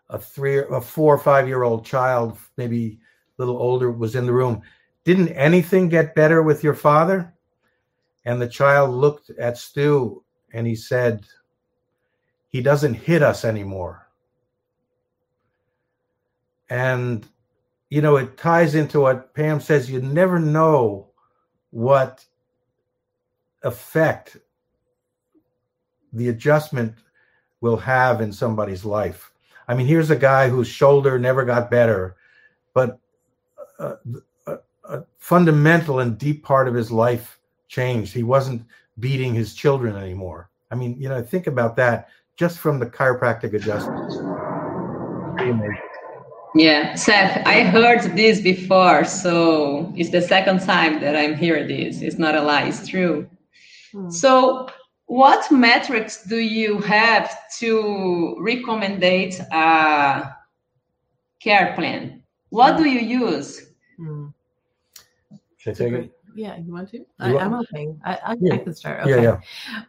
a 0.08 0.18
three, 0.18 0.58
a 0.58 0.80
four 0.80 1.14
or 1.14 1.18
five 1.18 1.46
year 1.46 1.62
old 1.62 1.84
child, 1.84 2.38
maybe 2.56 2.98
a 3.38 3.42
little 3.42 3.58
older, 3.58 3.90
was 3.90 4.14
in 4.14 4.26
the 4.26 4.32
room. 4.32 4.62
Didn't 5.04 5.28
anything 5.28 5.88
get 5.88 6.14
better 6.14 6.42
with 6.42 6.62
your 6.62 6.74
father? 6.74 7.32
And 8.24 8.40
the 8.40 8.48
child 8.48 8.90
looked 8.90 9.30
at 9.30 9.56
Stu 9.56 10.22
and 10.52 10.66
he 10.66 10.74
said, 10.74 11.26
He 12.48 12.60
doesn't 12.60 12.94
hit 12.94 13.22
us 13.22 13.44
anymore. 13.44 14.09
And, 16.70 17.26
you 17.90 18.00
know, 18.00 18.16
it 18.16 18.38
ties 18.38 18.74
into 18.74 19.00
what 19.00 19.34
Pam 19.34 19.60
says 19.60 19.90
you 19.90 20.00
never 20.00 20.38
know 20.38 21.08
what 21.70 22.24
effect 23.62 24.36
the 26.12 26.28
adjustment 26.28 26.94
will 27.60 27.76
have 27.76 28.20
in 28.20 28.32
somebody's 28.32 28.84
life. 28.84 29.32
I 29.68 29.74
mean, 29.74 29.86
here's 29.86 30.10
a 30.10 30.16
guy 30.16 30.48
whose 30.48 30.68
shoulder 30.68 31.18
never 31.18 31.44
got 31.44 31.70
better, 31.70 32.16
but 32.74 32.98
a, 33.78 33.96
a, 34.46 34.58
a 34.84 35.04
fundamental 35.18 36.00
and 36.00 36.18
deep 36.18 36.42
part 36.42 36.68
of 36.68 36.74
his 36.74 36.90
life 36.90 37.38
changed. 37.68 38.12
He 38.12 38.22
wasn't 38.22 38.64
beating 38.98 39.34
his 39.34 39.54
children 39.54 39.96
anymore. 39.96 40.50
I 40.70 40.74
mean, 40.74 40.96
you 41.00 41.08
know, 41.08 41.22
think 41.22 41.46
about 41.46 41.76
that 41.76 42.08
just 42.36 42.58
from 42.58 42.78
the 42.78 42.86
chiropractic 42.86 43.54
adjustments. 43.54 44.16
Yeah, 46.54 46.94
Seth, 46.96 47.46
I 47.46 47.62
heard 47.62 48.16
this 48.16 48.40
before, 48.40 49.04
so 49.04 49.92
it's 49.96 50.10
the 50.10 50.20
second 50.20 50.60
time 50.60 51.00
that 51.00 51.14
I'm 51.14 51.36
hearing 51.36 51.68
this. 51.68 52.02
It's 52.02 52.18
not 52.18 52.34
a 52.34 52.42
lie, 52.42 52.64
it's 52.64 52.88
true. 52.88 53.28
Hmm. 53.92 54.10
So, 54.10 54.68
what 55.06 55.50
metrics 55.52 56.24
do 56.24 56.38
you 56.38 56.78
have 56.78 57.36
to 57.58 58.36
recommend 58.40 59.02
a 59.04 60.36
care 61.40 61.72
plan? 61.74 62.22
What 62.48 62.76
do 62.76 62.88
you 62.88 63.00
use? 63.00 63.70
Hmm. 63.96 64.28
Should 65.58 65.74
I 65.74 65.74
take 65.74 65.92
it? 65.92 66.12
Yeah, 66.34 66.56
you 66.58 66.72
want 66.72 66.90
to? 66.90 66.98
You 66.98 67.06
I, 67.18 67.44
am 67.44 67.54
okay. 67.54 67.88
I, 68.04 68.14
I, 68.14 68.36
yeah. 68.40 68.54
I, 68.54 68.58
can 68.58 68.74
start. 68.74 69.00
Okay. 69.00 69.10
Yeah, 69.10 69.22
yeah. 69.22 69.40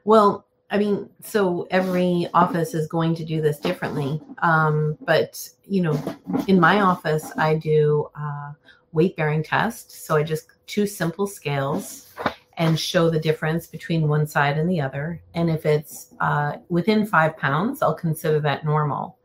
Well, 0.03 0.45
I 0.71 0.77
mean, 0.77 1.09
so 1.21 1.67
every 1.69 2.29
office 2.33 2.73
is 2.73 2.87
going 2.87 3.13
to 3.15 3.25
do 3.25 3.41
this 3.41 3.59
differently. 3.59 4.21
Um, 4.37 4.97
but, 5.01 5.47
you 5.65 5.81
know, 5.81 6.01
in 6.47 6.61
my 6.61 6.79
office, 6.79 7.29
I 7.37 7.55
do 7.55 8.09
uh, 8.15 8.53
weight 8.93 9.17
bearing 9.17 9.43
tests. 9.43 9.97
So 9.97 10.15
I 10.15 10.23
just 10.23 10.47
two 10.67 10.87
simple 10.87 11.27
scales 11.27 12.13
and 12.57 12.79
show 12.79 13.09
the 13.09 13.19
difference 13.19 13.67
between 13.67 14.07
one 14.07 14.25
side 14.25 14.57
and 14.57 14.69
the 14.69 14.79
other. 14.79 15.21
And 15.33 15.49
if 15.49 15.65
it's 15.65 16.13
uh, 16.21 16.57
within 16.69 17.05
five 17.05 17.35
pounds, 17.35 17.81
I'll 17.81 17.93
consider 17.93 18.39
that 18.39 18.63
normal. 18.63 19.17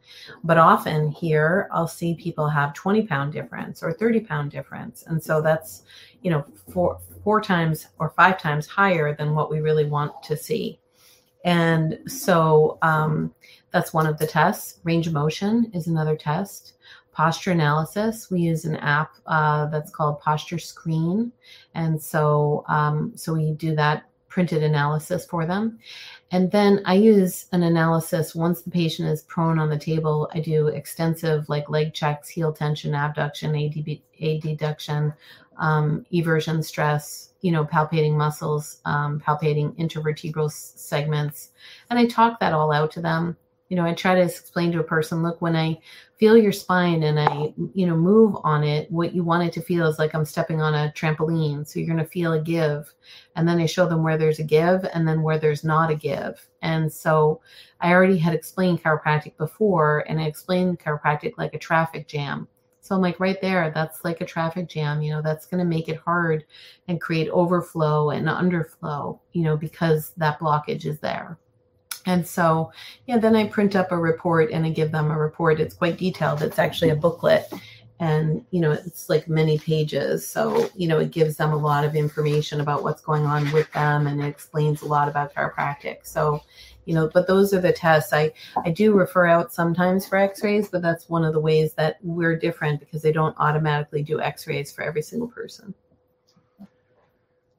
But 0.42 0.58
often 0.58 1.12
here, 1.12 1.68
I'll 1.70 1.86
see 1.86 2.14
people 2.14 2.48
have 2.48 2.74
20 2.74 3.06
pound 3.06 3.32
difference 3.32 3.84
or 3.84 3.92
30 3.92 4.20
pound 4.20 4.50
difference. 4.50 5.04
And 5.06 5.22
so 5.22 5.40
that's, 5.40 5.82
you 6.22 6.30
know, 6.30 6.44
four, 6.72 6.98
four 7.22 7.40
times 7.40 7.86
or 8.00 8.10
five 8.10 8.40
times 8.40 8.66
higher 8.66 9.14
than 9.14 9.34
what 9.34 9.50
we 9.50 9.60
really 9.60 9.84
want 9.84 10.22
to 10.24 10.36
see. 10.36 10.80
And 11.44 11.98
so 12.06 12.78
um, 12.82 13.34
that's 13.72 13.92
one 13.92 14.06
of 14.06 14.18
the 14.18 14.26
tests. 14.26 14.80
Range 14.84 15.06
of 15.06 15.12
motion 15.12 15.70
is 15.74 15.86
another 15.86 16.16
test. 16.16 16.74
Posture 17.12 17.52
analysis, 17.52 18.30
we 18.30 18.40
use 18.40 18.66
an 18.66 18.76
app 18.76 19.16
uh, 19.26 19.66
that's 19.66 19.90
called 19.90 20.20
Posture 20.20 20.58
Screen. 20.58 21.32
And 21.74 22.00
so, 22.00 22.62
um, 22.68 23.12
so 23.16 23.32
we 23.32 23.52
do 23.52 23.74
that 23.74 24.04
printed 24.36 24.62
analysis 24.62 25.24
for 25.24 25.46
them. 25.46 25.78
And 26.30 26.50
then 26.50 26.82
I 26.84 26.92
use 26.92 27.46
an 27.52 27.62
analysis 27.62 28.34
once 28.34 28.60
the 28.60 28.70
patient 28.70 29.08
is 29.08 29.22
prone 29.22 29.58
on 29.58 29.70
the 29.70 29.78
table. 29.78 30.28
I 30.34 30.40
do 30.40 30.66
extensive 30.66 31.48
like 31.48 31.70
leg 31.70 31.94
checks, 31.94 32.28
heel 32.28 32.52
tension, 32.52 32.94
abduction, 32.94 33.52
ADB, 33.52 34.02
adduction, 34.20 35.14
um, 35.58 36.04
eversion 36.12 36.62
stress, 36.62 37.30
you 37.40 37.52
know, 37.52 37.64
palpating 37.64 38.14
muscles, 38.14 38.80
um, 38.84 39.20
palpating 39.20 39.76
intervertebral 39.78 40.50
segments. 40.50 41.50
And 41.90 41.98
I 41.98 42.06
talk 42.06 42.40
that 42.40 42.52
all 42.52 42.72
out 42.72 42.90
to 42.92 43.00
them. 43.00 43.36
You 43.68 43.76
know, 43.76 43.84
I 43.84 43.94
try 43.94 44.14
to 44.14 44.22
explain 44.22 44.70
to 44.72 44.80
a 44.80 44.84
person, 44.84 45.24
look, 45.24 45.42
when 45.42 45.56
I 45.56 45.78
feel 46.18 46.36
your 46.36 46.52
spine 46.52 47.02
and 47.02 47.18
I, 47.18 47.52
you 47.74 47.86
know, 47.86 47.96
move 47.96 48.36
on 48.44 48.62
it, 48.62 48.90
what 48.92 49.12
you 49.12 49.24
want 49.24 49.42
it 49.42 49.52
to 49.54 49.60
feel 49.60 49.86
is 49.88 49.98
like 49.98 50.14
I'm 50.14 50.24
stepping 50.24 50.62
on 50.62 50.74
a 50.74 50.92
trampoline. 50.94 51.66
So 51.66 51.80
you're 51.80 51.92
going 51.92 51.98
to 51.98 52.10
feel 52.10 52.34
a 52.34 52.40
give. 52.40 52.94
And 53.34 53.46
then 53.46 53.58
I 53.58 53.66
show 53.66 53.88
them 53.88 54.04
where 54.04 54.16
there's 54.16 54.38
a 54.38 54.44
give 54.44 54.86
and 54.94 55.06
then 55.06 55.20
where 55.22 55.38
there's 55.38 55.64
not 55.64 55.90
a 55.90 55.96
give. 55.96 56.46
And 56.62 56.92
so 56.92 57.40
I 57.80 57.92
already 57.92 58.18
had 58.18 58.34
explained 58.34 58.82
chiropractic 58.82 59.36
before, 59.36 60.04
and 60.08 60.20
I 60.20 60.24
explained 60.24 60.78
chiropractic 60.78 61.34
like 61.36 61.52
a 61.54 61.58
traffic 61.58 62.06
jam. 62.06 62.48
So 62.86 62.94
I'm 62.94 63.00
like, 63.00 63.20
right 63.20 63.40
there, 63.40 63.70
that's 63.74 64.04
like 64.04 64.20
a 64.20 64.26
traffic 64.26 64.68
jam, 64.68 65.02
you 65.02 65.10
know, 65.10 65.22
that's 65.22 65.46
going 65.46 65.58
to 65.58 65.64
make 65.64 65.88
it 65.88 65.96
hard 65.96 66.44
and 66.88 67.00
create 67.00 67.28
overflow 67.30 68.10
and 68.10 68.26
underflow, 68.28 69.18
you 69.32 69.42
know, 69.42 69.56
because 69.56 70.12
that 70.16 70.38
blockage 70.38 70.86
is 70.86 71.00
there. 71.00 71.38
And 72.06 72.26
so, 72.26 72.70
yeah, 73.06 73.18
then 73.18 73.34
I 73.34 73.48
print 73.48 73.74
up 73.74 73.90
a 73.90 73.98
report 73.98 74.52
and 74.52 74.64
I 74.64 74.70
give 74.70 74.92
them 74.92 75.10
a 75.10 75.18
report. 75.18 75.60
It's 75.60 75.74
quite 75.74 75.98
detailed. 75.98 76.42
It's 76.42 76.58
actually 76.58 76.90
a 76.90 76.96
booklet 76.96 77.52
and, 77.98 78.44
you 78.50 78.60
know, 78.60 78.72
it's 78.72 79.08
like 79.08 79.28
many 79.28 79.58
pages. 79.58 80.24
So, 80.24 80.70
you 80.76 80.86
know, 80.86 80.98
it 80.98 81.10
gives 81.10 81.36
them 81.36 81.52
a 81.52 81.56
lot 81.56 81.84
of 81.84 81.96
information 81.96 82.60
about 82.60 82.84
what's 82.84 83.00
going 83.00 83.26
on 83.26 83.50
with 83.52 83.70
them 83.72 84.06
and 84.06 84.22
it 84.22 84.26
explains 84.26 84.82
a 84.82 84.86
lot 84.86 85.08
about 85.08 85.34
chiropractic. 85.34 86.06
So, 86.06 86.42
you 86.86 86.94
know 86.94 87.10
but 87.12 87.26
those 87.26 87.52
are 87.52 87.60
the 87.60 87.72
tests. 87.72 88.12
I 88.12 88.32
i 88.64 88.70
do 88.70 88.94
refer 88.94 89.26
out 89.26 89.52
sometimes 89.52 90.08
for 90.08 90.16
x-rays 90.16 90.68
but 90.68 90.80
that's 90.80 91.08
one 91.08 91.24
of 91.24 91.34
the 91.34 91.40
ways 91.40 91.74
that 91.74 91.98
we're 92.02 92.36
different 92.36 92.80
because 92.80 93.02
they 93.02 93.12
don't 93.12 93.36
automatically 93.38 94.02
do 94.02 94.20
x-rays 94.20 94.72
for 94.72 94.82
every 94.82 95.02
single 95.02 95.28
person. 95.28 95.74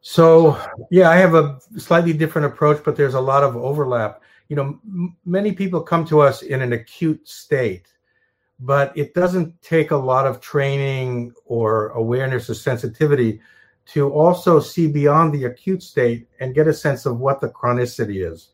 So 0.01 0.59
yeah 0.89 1.09
i 1.09 1.17
have 1.17 1.35
a 1.35 1.59
slightly 1.77 2.13
different 2.13 2.47
approach 2.47 2.83
but 2.83 2.95
there's 2.95 3.13
a 3.13 3.21
lot 3.21 3.43
of 3.43 3.55
overlap. 3.55 4.23
You 4.49 4.55
know 4.55 4.79
m- 4.85 5.15
many 5.25 5.51
people 5.51 5.81
come 5.81 6.05
to 6.05 6.21
us 6.21 6.41
in 6.41 6.61
an 6.61 6.73
acute 6.73 7.27
state 7.27 7.87
but 8.59 8.97
it 8.97 9.13
doesn't 9.13 9.61
take 9.61 9.91
a 9.91 9.97
lot 9.97 10.25
of 10.25 10.41
training 10.41 11.31
or 11.45 11.89
awareness 11.89 12.49
or 12.49 12.55
sensitivity 12.55 13.39
to 13.85 14.09
also 14.11 14.59
see 14.59 14.87
beyond 14.87 15.33
the 15.33 15.45
acute 15.45 15.83
state 15.83 16.27
and 16.39 16.55
get 16.55 16.67
a 16.67 16.73
sense 16.73 17.05
of 17.05 17.19
what 17.19 17.39
the 17.39 17.49
chronicity 17.49 18.29
is 18.29 18.49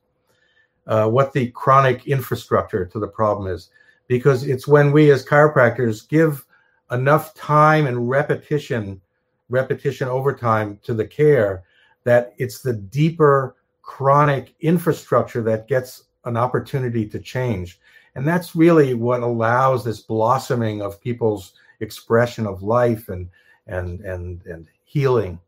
uh, 0.88 1.10
what 1.10 1.34
the 1.34 1.48
chronic 1.52 2.08
infrastructure 2.08 2.86
to 2.86 3.00
the 3.00 3.08
problem 3.08 3.48
is, 3.54 3.69
because 4.08 4.46
it's 4.46 4.67
when 4.67 4.91
we 4.91 5.12
as 5.12 5.26
chiropractors 5.26 6.08
give 6.08 6.46
enough 6.91 7.34
time 7.34 7.88
and 7.88 8.10
repetition, 8.10 9.02
repetition 9.50 10.08
over 10.08 10.34
time 10.34 10.80
to 10.84 10.93
the 10.93 11.06
care, 11.06 11.63
that 12.04 12.34
it's 12.38 12.62
the 12.62 12.74
deeper 12.74 13.56
chronic 13.82 14.56
infrastructure 14.60 15.41
that 15.41 15.67
gets 15.67 16.04
an 16.26 16.38
opportunity 16.38 17.08
to 17.08 17.19
change. 17.19 17.80
And 18.15 18.28
that's 18.28 18.56
really 18.56 18.93
what 18.93 19.24
allows 19.24 19.84
this 19.84 20.02
blossoming 20.02 20.82
of 20.82 21.02
people's 21.02 21.54
expression 21.80 22.46
of 22.46 22.63
life 22.63 23.10
and 23.10 23.30
and 23.67 24.02
and 24.02 24.41
and 24.46 24.67
healing. 24.84 25.39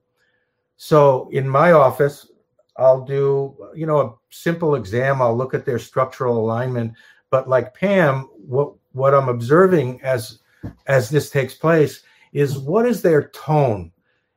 So 0.78 1.30
in 1.32 1.48
my 1.48 1.74
office, 1.74 2.32
I'll 2.78 3.04
do, 3.04 3.56
you 3.76 3.86
know, 3.86 4.00
a 4.00 4.14
simple 4.30 4.76
exam. 4.76 5.22
I'll 5.22 5.36
look 5.36 5.54
at 5.54 5.66
their 5.66 5.80
structural 5.80 6.38
alignment. 6.38 6.94
But 7.30 7.48
like 7.50 7.74
Pam, 7.74 8.30
what 8.36 8.74
what 8.94 9.14
I'm 9.14 9.30
observing 9.30 10.02
as 10.02 10.40
as 10.88 11.10
this 11.10 11.30
takes 11.30 11.54
place 11.54 12.04
is 12.34 12.58
what 12.58 12.86
is 12.86 13.02
their 13.02 13.30
tone? 13.30 13.92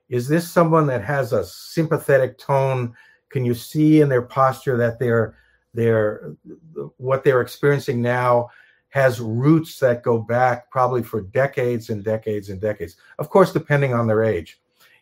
Is 0.09 0.29
this 0.29 0.51
someone 0.51 0.87
that 0.87 1.05
has 1.05 1.33
a 1.33 1.45
sympathetic 1.45 2.39
tone? 2.39 2.95
Can 3.29 3.45
you 3.45 3.55
see 3.55 4.01
in 4.01 4.09
their 4.09 4.23
posture 4.23 4.77
that 4.77 4.99
they're 4.99 5.37
they're 5.75 6.33
what 6.97 7.25
they're 7.25 7.41
experiencing 7.41 8.01
now 8.01 8.49
has 8.91 9.21
roots 9.21 9.79
that 9.79 10.03
go 10.03 10.19
back 10.19 10.71
probably 10.71 11.03
for 11.03 11.21
decades 11.21 11.91
and 11.91 12.03
decades 12.03 12.49
and 12.49 12.59
decades. 12.59 12.97
Of 13.19 13.29
course, 13.29 13.53
depending 13.53 13.93
on 13.93 14.07
their 14.07 14.25
age 14.25 14.59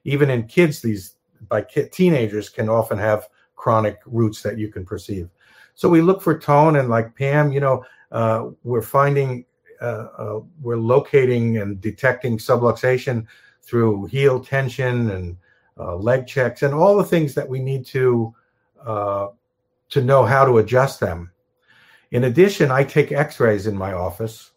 even 0.06 0.30
in 0.30 0.46
kids, 0.46 0.80
these 0.80 1.15
by 1.48 1.62
teenagers 1.62 2.48
can 2.48 2.68
often 2.68 2.98
have 2.98 3.28
chronic 3.54 3.98
roots 4.06 4.42
that 4.42 4.58
you 4.58 4.68
can 4.68 4.84
perceive. 4.84 5.28
So 5.74 5.88
we 5.88 6.00
look 6.00 6.22
for 6.22 6.38
tone, 6.38 6.76
and 6.76 6.88
like 6.88 7.14
Pam, 7.16 7.52
you 7.52 7.60
know, 7.60 7.84
uh, 8.12 8.50
we're 8.64 8.82
finding, 8.82 9.44
uh, 9.80 10.08
uh, 10.16 10.40
we're 10.62 10.76
locating 10.76 11.58
and 11.58 11.80
detecting 11.80 12.38
subluxation 12.38 13.26
through 13.62 14.06
heel 14.06 14.40
tension 14.40 15.10
and 15.10 15.36
uh, 15.78 15.96
leg 15.96 16.26
checks 16.26 16.62
and 16.62 16.72
all 16.72 16.96
the 16.96 17.04
things 17.04 17.34
that 17.34 17.48
we 17.48 17.58
need 17.58 17.84
to 17.84 18.34
uh, 18.84 19.28
to 19.88 20.00
know 20.00 20.24
how 20.24 20.44
to 20.44 20.58
adjust 20.58 21.00
them. 21.00 21.30
In 22.12 22.24
addition, 22.24 22.70
I 22.70 22.84
take 22.84 23.12
X-rays 23.12 23.66
in 23.66 23.76
my 23.76 23.92
office, 23.92 24.52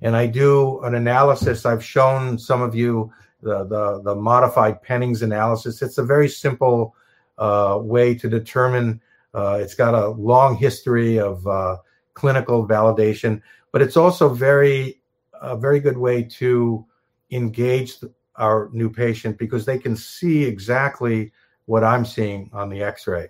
and 0.00 0.16
I 0.16 0.26
do 0.26 0.80
an 0.80 0.94
analysis. 0.94 1.66
I've 1.66 1.84
shown 1.84 2.38
some 2.38 2.62
of 2.62 2.74
you 2.74 3.12
the 3.44 3.64
the, 3.64 4.02
the 4.02 4.14
modified 4.14 4.82
Pennings 4.82 5.22
analysis. 5.22 5.82
It's 5.82 5.98
a 5.98 6.04
very 6.04 6.28
simple 6.28 6.96
uh, 7.38 7.78
way 7.80 8.14
to 8.14 8.28
determine. 8.28 9.00
Uh, 9.32 9.58
it's 9.60 9.74
got 9.74 9.94
a 9.94 10.08
long 10.08 10.56
history 10.56 11.18
of 11.18 11.46
uh, 11.46 11.76
clinical 12.14 12.66
validation, 12.66 13.40
but 13.72 13.82
it's 13.82 13.96
also 13.96 14.28
very 14.28 15.00
a 15.40 15.56
very 15.56 15.80
good 15.80 15.98
way 15.98 16.22
to 16.22 16.84
engage 17.30 17.96
our 18.36 18.70
new 18.72 18.90
patient 18.90 19.38
because 19.38 19.64
they 19.64 19.78
can 19.78 19.96
see 19.96 20.44
exactly 20.44 21.32
what 21.66 21.84
I'm 21.84 22.04
seeing 22.04 22.50
on 22.52 22.68
the 22.68 22.82
X-ray. 22.82 23.28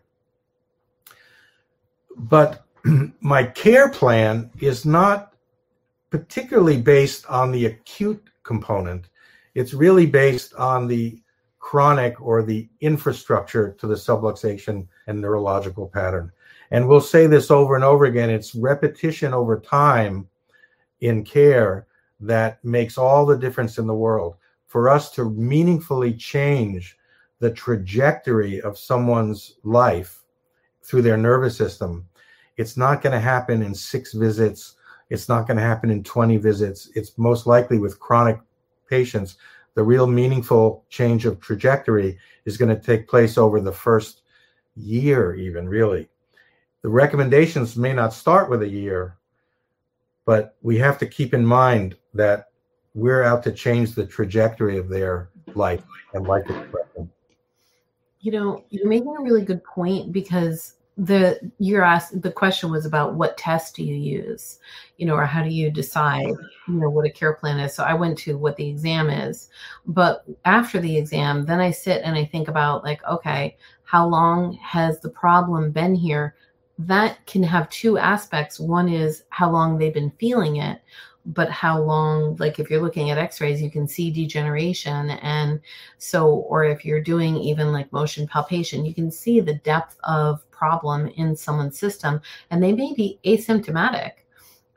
But 2.16 2.64
my 3.20 3.44
care 3.44 3.90
plan 3.90 4.50
is 4.60 4.84
not 4.84 5.34
particularly 6.10 6.80
based 6.80 7.26
on 7.26 7.50
the 7.50 7.66
acute 7.66 8.30
component. 8.44 9.08
It's 9.54 9.74
really 9.74 10.06
based 10.06 10.54
on 10.54 10.86
the 10.86 11.20
chronic 11.58 12.20
or 12.20 12.42
the 12.42 12.68
infrastructure 12.80 13.74
to 13.78 13.86
the 13.86 13.94
subluxation 13.94 14.86
and 15.06 15.20
neurological 15.20 15.88
pattern. 15.88 16.30
And 16.70 16.88
we'll 16.88 17.00
say 17.00 17.26
this 17.26 17.50
over 17.50 17.74
and 17.74 17.84
over 17.84 18.04
again 18.04 18.30
it's 18.30 18.54
repetition 18.54 19.32
over 19.32 19.58
time 19.60 20.28
in 21.00 21.24
care 21.24 21.86
that 22.20 22.62
makes 22.64 22.98
all 22.98 23.24
the 23.24 23.36
difference 23.36 23.78
in 23.78 23.86
the 23.86 23.94
world. 23.94 24.36
For 24.66 24.88
us 24.88 25.10
to 25.12 25.30
meaningfully 25.30 26.14
change 26.14 26.98
the 27.38 27.50
trajectory 27.50 28.60
of 28.60 28.78
someone's 28.78 29.56
life 29.62 30.22
through 30.82 31.02
their 31.02 31.16
nervous 31.16 31.56
system, 31.56 32.06
it's 32.56 32.76
not 32.76 33.02
going 33.02 33.12
to 33.12 33.20
happen 33.20 33.62
in 33.62 33.74
six 33.74 34.12
visits. 34.12 34.76
It's 35.10 35.28
not 35.28 35.46
going 35.46 35.56
to 35.56 35.62
happen 35.62 35.90
in 35.90 36.02
20 36.02 36.38
visits. 36.38 36.90
It's 36.94 37.16
most 37.18 37.46
likely 37.46 37.78
with 37.78 38.00
chronic 38.00 38.38
patients 38.88 39.36
the 39.74 39.82
real 39.82 40.06
meaningful 40.06 40.84
change 40.88 41.26
of 41.26 41.40
trajectory 41.40 42.18
is 42.44 42.56
going 42.56 42.74
to 42.74 42.80
take 42.80 43.08
place 43.08 43.36
over 43.36 43.60
the 43.60 43.72
first 43.72 44.22
year, 44.76 45.34
even 45.34 45.68
really. 45.68 46.08
The 46.82 46.88
recommendations 46.88 47.76
may 47.76 47.92
not 47.92 48.12
start 48.12 48.48
with 48.50 48.62
a 48.62 48.68
year, 48.68 49.16
but 50.24 50.56
we 50.62 50.78
have 50.78 50.98
to 50.98 51.06
keep 51.06 51.34
in 51.34 51.44
mind 51.44 51.96
that 52.14 52.48
we're 52.94 53.24
out 53.24 53.42
to 53.44 53.52
change 53.52 53.94
the 53.94 54.06
trajectory 54.06 54.78
of 54.78 54.88
their 54.88 55.30
life 55.54 55.82
and 56.12 56.26
life 56.26 56.48
expression. 56.48 57.10
You 58.20 58.32
know, 58.32 58.64
you're 58.70 58.88
making 58.88 59.16
a 59.18 59.22
really 59.22 59.42
good 59.42 59.62
point 59.64 60.12
because 60.12 60.74
the 60.96 61.40
you're 61.58 61.82
asked 61.82 62.22
the 62.22 62.30
question 62.30 62.70
was 62.70 62.86
about 62.86 63.14
what 63.14 63.36
test 63.36 63.74
do 63.74 63.82
you 63.82 63.96
use? 63.96 64.58
You 64.96 65.06
know 65.06 65.14
or 65.14 65.26
how 65.26 65.42
do 65.42 65.50
you 65.50 65.70
decide 65.70 66.28
you 66.68 66.74
know 66.74 66.88
what 66.88 67.06
a 67.06 67.10
care 67.10 67.34
plan 67.34 67.58
is? 67.58 67.74
So 67.74 67.82
i 67.82 67.94
went 67.94 68.16
to 68.18 68.38
what 68.38 68.56
the 68.56 68.68
exam 68.68 69.10
is. 69.10 69.48
But 69.86 70.24
after 70.44 70.80
the 70.80 70.96
exam 70.96 71.46
then 71.46 71.60
i 71.60 71.70
sit 71.70 72.02
and 72.04 72.16
i 72.16 72.24
think 72.24 72.48
about 72.48 72.84
like 72.84 73.04
okay 73.04 73.56
how 73.82 74.06
long 74.06 74.54
has 74.54 75.00
the 75.00 75.10
problem 75.10 75.72
been 75.72 75.94
here? 75.94 76.36
That 76.78 77.24
can 77.26 77.42
have 77.42 77.68
two 77.70 77.98
aspects. 77.98 78.58
One 78.58 78.88
is 78.88 79.24
how 79.30 79.50
long 79.50 79.78
they've 79.78 79.94
been 79.94 80.12
feeling 80.18 80.56
it 80.56 80.80
but 81.26 81.50
how 81.50 81.80
long 81.80 82.36
like 82.36 82.58
if 82.58 82.68
you're 82.68 82.82
looking 82.82 83.10
at 83.10 83.18
x-rays 83.18 83.62
you 83.62 83.70
can 83.70 83.88
see 83.88 84.10
degeneration. 84.10 85.10
And 85.10 85.60
so 85.98 86.28
or 86.28 86.64
if 86.64 86.84
you're 86.84 87.00
doing 87.00 87.36
even 87.36 87.72
like 87.72 87.92
motion 87.92 88.26
palpation 88.26 88.84
you 88.84 88.94
can 88.94 89.10
see 89.10 89.40
the 89.40 89.54
depth 89.54 89.96
of 90.04 90.43
problem 90.54 91.08
in 91.16 91.36
someone's 91.36 91.78
system 91.78 92.20
and 92.50 92.62
they 92.62 92.72
may 92.72 92.94
be 92.94 93.18
asymptomatic. 93.24 94.12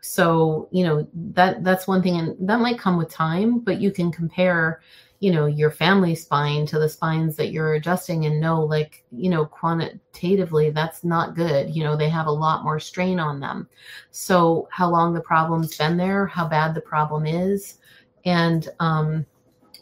So 0.02 0.70
you 0.72 0.86
know 0.86 1.08
that 1.34 1.64
that's 1.64 1.88
one 1.88 2.02
thing 2.02 2.18
and 2.18 2.36
that 2.48 2.60
might 2.60 2.80
come 2.80 2.98
with 2.98 3.10
time 3.10 3.60
but 3.60 3.82
you 3.82 3.92
can 3.92 4.12
compare 4.12 4.82
you 5.20 5.32
know 5.32 5.48
your 5.48 5.72
family 5.72 6.16
spine 6.16 6.66
to 6.68 6.80
the 6.80 6.88
spines 6.88 7.36
that 7.36 7.52
you're 7.52 7.74
adjusting 7.74 8.26
and 8.26 8.40
know 8.40 8.62
like 8.64 9.04
you 9.12 9.30
know 9.30 9.46
quantitatively 9.46 10.70
that's 10.70 11.04
not 11.04 11.36
good. 11.36 11.76
You 11.76 11.84
know 11.84 11.98
they 11.98 12.10
have 12.10 12.28
a 12.28 12.32
lot 12.32 12.64
more 12.64 12.80
strain 12.80 13.20
on 13.20 13.40
them. 13.40 13.68
So 14.12 14.68
how 14.72 14.90
long 14.90 15.14
the 15.14 15.22
problem's 15.22 15.76
been 15.78 15.98
there 15.98 16.26
how 16.28 16.48
bad 16.48 16.74
the 16.74 16.82
problem 16.82 17.26
is 17.26 17.80
and 18.26 18.70
um, 18.80 19.26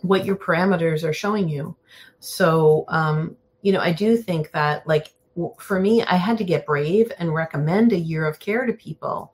what 0.02 0.26
your 0.26 0.36
parameters 0.36 1.04
are 1.04 1.14
showing 1.14 1.50
you. 1.50 1.76
So 2.20 2.86
um, 2.88 3.36
you 3.66 3.72
know 3.72 3.80
i 3.80 3.92
do 3.92 4.16
think 4.16 4.52
that 4.52 4.86
like 4.88 5.12
for 5.60 5.80
me, 5.80 6.02
I 6.04 6.16
had 6.16 6.38
to 6.38 6.44
get 6.44 6.66
brave 6.66 7.12
and 7.20 7.34
recommend 7.34 7.92
a 7.92 7.98
year 7.98 8.26
of 8.26 8.40
care 8.40 8.66
to 8.66 8.74
people 8.74 9.34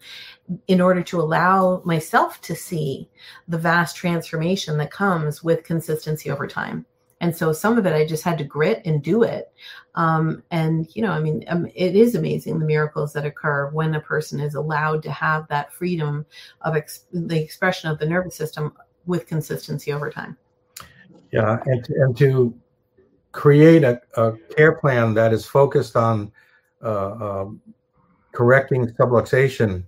in 0.68 0.82
order 0.82 1.04
to 1.04 1.22
allow 1.22 1.82
myself 1.86 2.42
to 2.42 2.56
see 2.56 3.10
the 3.48 3.58
vast 3.58 3.96
transformation 3.96 4.78
that 4.78 4.92
comes 4.92 5.44
with 5.44 5.64
consistency 5.64 6.32
over 6.32 6.48
time. 6.48 6.86
And 7.20 7.36
so 7.36 7.54
some 7.54 7.78
of 7.78 7.86
it 7.86 7.94
I 7.94 8.06
just 8.06 8.24
had 8.24 8.40
to 8.40 8.44
grit 8.44 8.82
and 8.84 9.04
do 9.04 9.22
it. 9.22 9.52
Um, 9.94 10.42
and, 10.50 10.88
you 10.96 11.04
know, 11.04 11.12
I 11.12 11.20
mean, 11.20 11.44
um, 11.48 11.68
it 11.76 11.96
is 11.96 12.16
amazing 12.16 12.58
the 12.58 12.66
miracles 12.66 13.14
that 13.14 13.26
occur 13.26 13.70
when 13.70 13.94
a 13.94 14.02
person 14.02 14.40
is 14.40 14.56
allowed 14.56 15.04
to 15.04 15.12
have 15.12 15.48
that 15.50 15.72
freedom 15.72 16.26
of 16.62 16.76
ex- 16.76 17.06
the 17.14 17.40
expression 17.40 17.92
of 17.92 18.00
the 18.00 18.08
nervous 18.08 18.36
system 18.36 18.74
with 19.06 19.28
consistency 19.28 19.94
over 19.94 20.10
time. 20.10 20.36
Yeah. 21.32 21.60
And 21.66 21.84
to, 21.86 21.94
and 21.94 22.18
to 22.18 22.60
create 23.32 23.84
a, 23.84 24.02
a 24.16 24.34
care 24.56 24.74
plan 24.74 25.14
that 25.14 25.34
is 25.34 25.46
focused 25.46 25.96
on 25.96 26.32
uh, 26.84 27.12
um, 27.12 27.62
correcting 28.32 28.88
subluxation, 28.88 29.84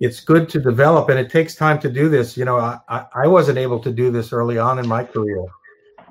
it's 0.00 0.20
good 0.20 0.48
to 0.48 0.60
develop, 0.60 1.08
and 1.08 1.18
it 1.18 1.30
takes 1.30 1.54
time 1.54 1.78
to 1.80 1.90
do 1.90 2.08
this. 2.08 2.36
You 2.36 2.44
know, 2.44 2.58
I, 2.58 3.06
I 3.14 3.26
wasn't 3.26 3.58
able 3.58 3.80
to 3.80 3.90
do 3.90 4.10
this 4.10 4.32
early 4.32 4.58
on 4.58 4.78
in 4.78 4.88
my 4.88 5.04
career, 5.04 5.44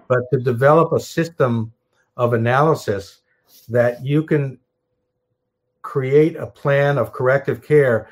but 0.08 0.19
to 0.32 0.39
develop 0.39 0.91
a 0.91 1.00
system 1.00 1.72
of 2.17 2.34
analysis 2.34 3.22
that 3.69 4.04
you 4.06 4.24
can 4.24 4.60
create 5.82 6.36
a 6.36 6.45
plan 6.45 6.98
of 6.98 7.13
corrective 7.13 7.63
care 7.63 8.10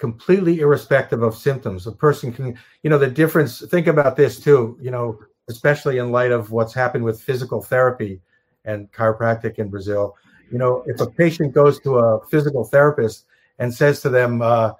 completely 0.00 0.60
irrespective 0.60 1.22
of 1.22 1.36
symptoms. 1.36 1.86
A 1.86 1.92
person 1.92 2.32
can, 2.32 2.58
you 2.82 2.88
know, 2.88 2.98
the 2.98 3.06
difference, 3.06 3.60
think 3.68 3.86
about 3.86 4.16
this 4.16 4.40
too, 4.40 4.78
you 4.80 4.90
know, 4.90 5.18
especially 5.50 5.98
in 5.98 6.12
light 6.12 6.30
of 6.30 6.52
what's 6.52 6.72
happened 6.72 7.04
with 7.04 7.20
physical 7.20 7.60
therapy 7.60 8.20
and 8.64 8.90
chiropractic 8.92 9.58
in 9.58 9.68
Brazil. 9.68 10.16
You 10.50 10.58
know, 10.58 10.84
if 10.86 11.00
a 11.00 11.06
patient 11.06 11.52
goes 11.52 11.80
to 11.80 11.98
a 11.98 12.26
physical 12.28 12.64
therapist 12.64 13.26
and 13.58 13.72
says 13.72 14.00
to 14.02 14.08
them, 14.08 14.42
uh, 14.42 14.72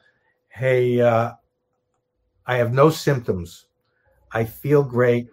"Hey, 0.48 1.00
uh, 1.00 1.32
I 2.46 2.56
have 2.56 2.72
no 2.72 2.90
symptoms. 2.90 3.66
I 4.32 4.44
feel 4.44 4.82
great. 4.82 5.28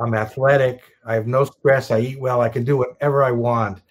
I'm 0.00 0.14
athletic. 0.14 0.80
I 1.04 1.14
have 1.14 1.26
no 1.26 1.44
stress. 1.44 1.90
I 1.90 2.00
eat 2.00 2.20
well. 2.20 2.40
I 2.40 2.48
can 2.48 2.64
do 2.64 2.76
whatever 2.76 3.22
I 3.22 3.32
want. 3.32 3.82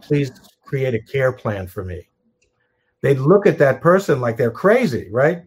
Please 0.00 0.30
create 0.64 0.94
a 0.94 1.00
care 1.00 1.32
plan 1.32 1.66
for 1.66 1.84
me." 1.84 2.08
They 3.02 3.14
look 3.14 3.46
at 3.46 3.58
that 3.58 3.80
person 3.80 4.20
like 4.20 4.36
they're 4.36 4.50
crazy, 4.50 5.08
right? 5.10 5.42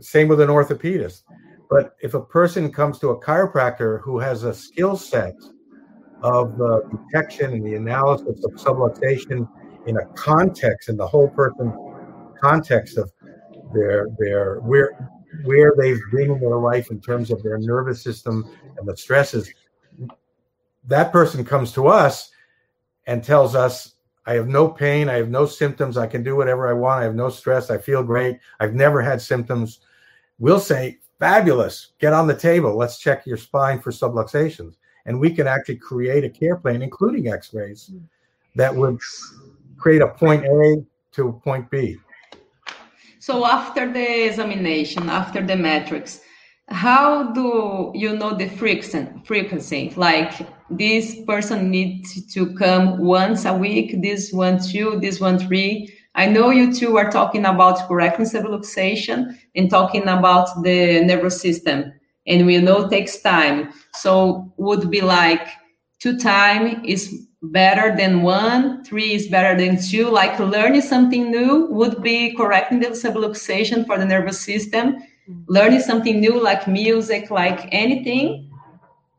Same 0.00 0.28
with 0.28 0.40
an 0.40 0.48
orthopedist. 0.48 1.22
But 1.70 1.96
if 2.00 2.14
a 2.14 2.20
person 2.20 2.72
comes 2.72 2.98
to 2.98 3.10
a 3.10 3.20
chiropractor 3.20 4.00
who 4.00 4.18
has 4.18 4.42
a 4.42 4.52
skill 4.52 4.96
set 4.96 5.36
of 6.22 6.58
the 6.58 6.82
detection 6.90 7.52
and 7.52 7.64
the 7.64 7.74
analysis 7.74 8.44
of 8.44 8.50
subluxation 8.52 9.48
in 9.86 9.96
a 9.96 10.06
context, 10.14 10.88
in 10.88 10.96
the 10.96 11.06
whole 11.06 11.28
person 11.28 11.72
context 12.42 12.98
of 12.98 13.10
their 13.72 14.08
their 14.18 14.56
where 14.60 15.10
where 15.44 15.72
they've 15.78 16.00
been 16.10 16.32
in 16.32 16.40
their 16.40 16.58
life 16.58 16.90
in 16.90 17.00
terms 17.00 17.30
of 17.30 17.42
their 17.42 17.56
nervous 17.58 18.02
system 18.02 18.44
and 18.76 18.88
the 18.88 18.96
stresses, 18.96 19.52
that 20.88 21.12
person 21.12 21.44
comes 21.44 21.72
to 21.72 21.86
us 21.86 22.30
and 23.06 23.22
tells 23.22 23.54
us, 23.54 23.94
I 24.26 24.34
have 24.34 24.48
no 24.48 24.68
pain, 24.68 25.08
I 25.08 25.14
have 25.14 25.28
no 25.28 25.46
symptoms, 25.46 25.96
I 25.96 26.08
can 26.08 26.24
do 26.24 26.34
whatever 26.34 26.68
I 26.68 26.72
want, 26.72 27.00
I 27.00 27.04
have 27.04 27.14
no 27.14 27.30
stress, 27.30 27.70
I 27.70 27.78
feel 27.78 28.02
great, 28.02 28.38
I've 28.58 28.74
never 28.74 29.00
had 29.00 29.22
symptoms. 29.22 29.80
We'll 30.38 30.60
say, 30.60 30.98
Fabulous. 31.20 31.92
Get 32.00 32.14
on 32.14 32.26
the 32.26 32.34
table. 32.34 32.74
Let's 32.76 32.98
check 32.98 33.26
your 33.26 33.36
spine 33.36 33.78
for 33.78 33.90
subluxations. 33.90 34.76
And 35.04 35.20
we 35.20 35.30
can 35.30 35.46
actually 35.46 35.76
create 35.76 36.24
a 36.24 36.30
care 36.30 36.56
plan, 36.56 36.80
including 36.82 37.28
x 37.28 37.52
rays, 37.52 37.90
hmm. 37.92 37.98
that 38.56 38.74
would 38.74 38.98
create 39.76 40.02
a 40.02 40.08
point 40.08 40.44
A 40.46 40.84
to 41.12 41.28
a 41.28 41.32
point 41.32 41.70
B. 41.70 41.98
So 43.18 43.44
after 43.44 43.92
the 43.92 44.26
examination, 44.26 45.10
after 45.10 45.44
the 45.46 45.56
metrics, 45.56 46.20
how 46.68 47.32
do 47.32 47.92
you 47.94 48.16
know 48.16 48.34
the 48.34 48.48
frequency? 48.48 49.92
Like 49.96 50.32
this 50.70 51.20
person 51.26 51.70
needs 51.70 52.32
to 52.32 52.54
come 52.54 52.98
once 52.98 53.44
a 53.44 53.52
week, 53.52 54.00
this 54.00 54.32
one 54.32 54.58
two, 54.62 54.98
this 55.00 55.20
one 55.20 55.38
three. 55.38 55.94
I 56.14 56.26
know 56.26 56.50
you 56.50 56.72
two 56.72 56.96
are 56.96 57.10
talking 57.10 57.46
about 57.46 57.86
correcting 57.88 58.26
subluxation 58.26 59.36
and 59.54 59.70
talking 59.70 60.02
about 60.02 60.62
the 60.62 61.04
nervous 61.04 61.40
system, 61.40 61.92
and 62.26 62.46
we 62.46 62.58
know 62.58 62.86
it 62.86 62.90
takes 62.90 63.20
time. 63.20 63.72
So 63.94 64.52
would 64.56 64.90
be 64.90 65.00
like 65.00 65.46
two 66.00 66.18
time 66.18 66.84
is 66.84 67.26
better 67.42 67.96
than 67.96 68.22
one, 68.22 68.84
three 68.84 69.14
is 69.14 69.28
better 69.28 69.56
than 69.56 69.80
two. 69.80 70.10
Like 70.10 70.38
learning 70.38 70.82
something 70.82 71.30
new 71.30 71.66
would 71.70 72.02
be 72.02 72.34
correcting 72.34 72.80
the 72.80 72.88
subluxation 72.88 73.86
for 73.86 73.98
the 73.98 74.04
nervous 74.04 74.40
system. 74.40 74.96
Mm-hmm. 75.28 75.42
Learning 75.46 75.80
something 75.80 76.20
new, 76.20 76.40
like 76.40 76.66
music, 76.66 77.30
like 77.30 77.68
anything. 77.72 78.50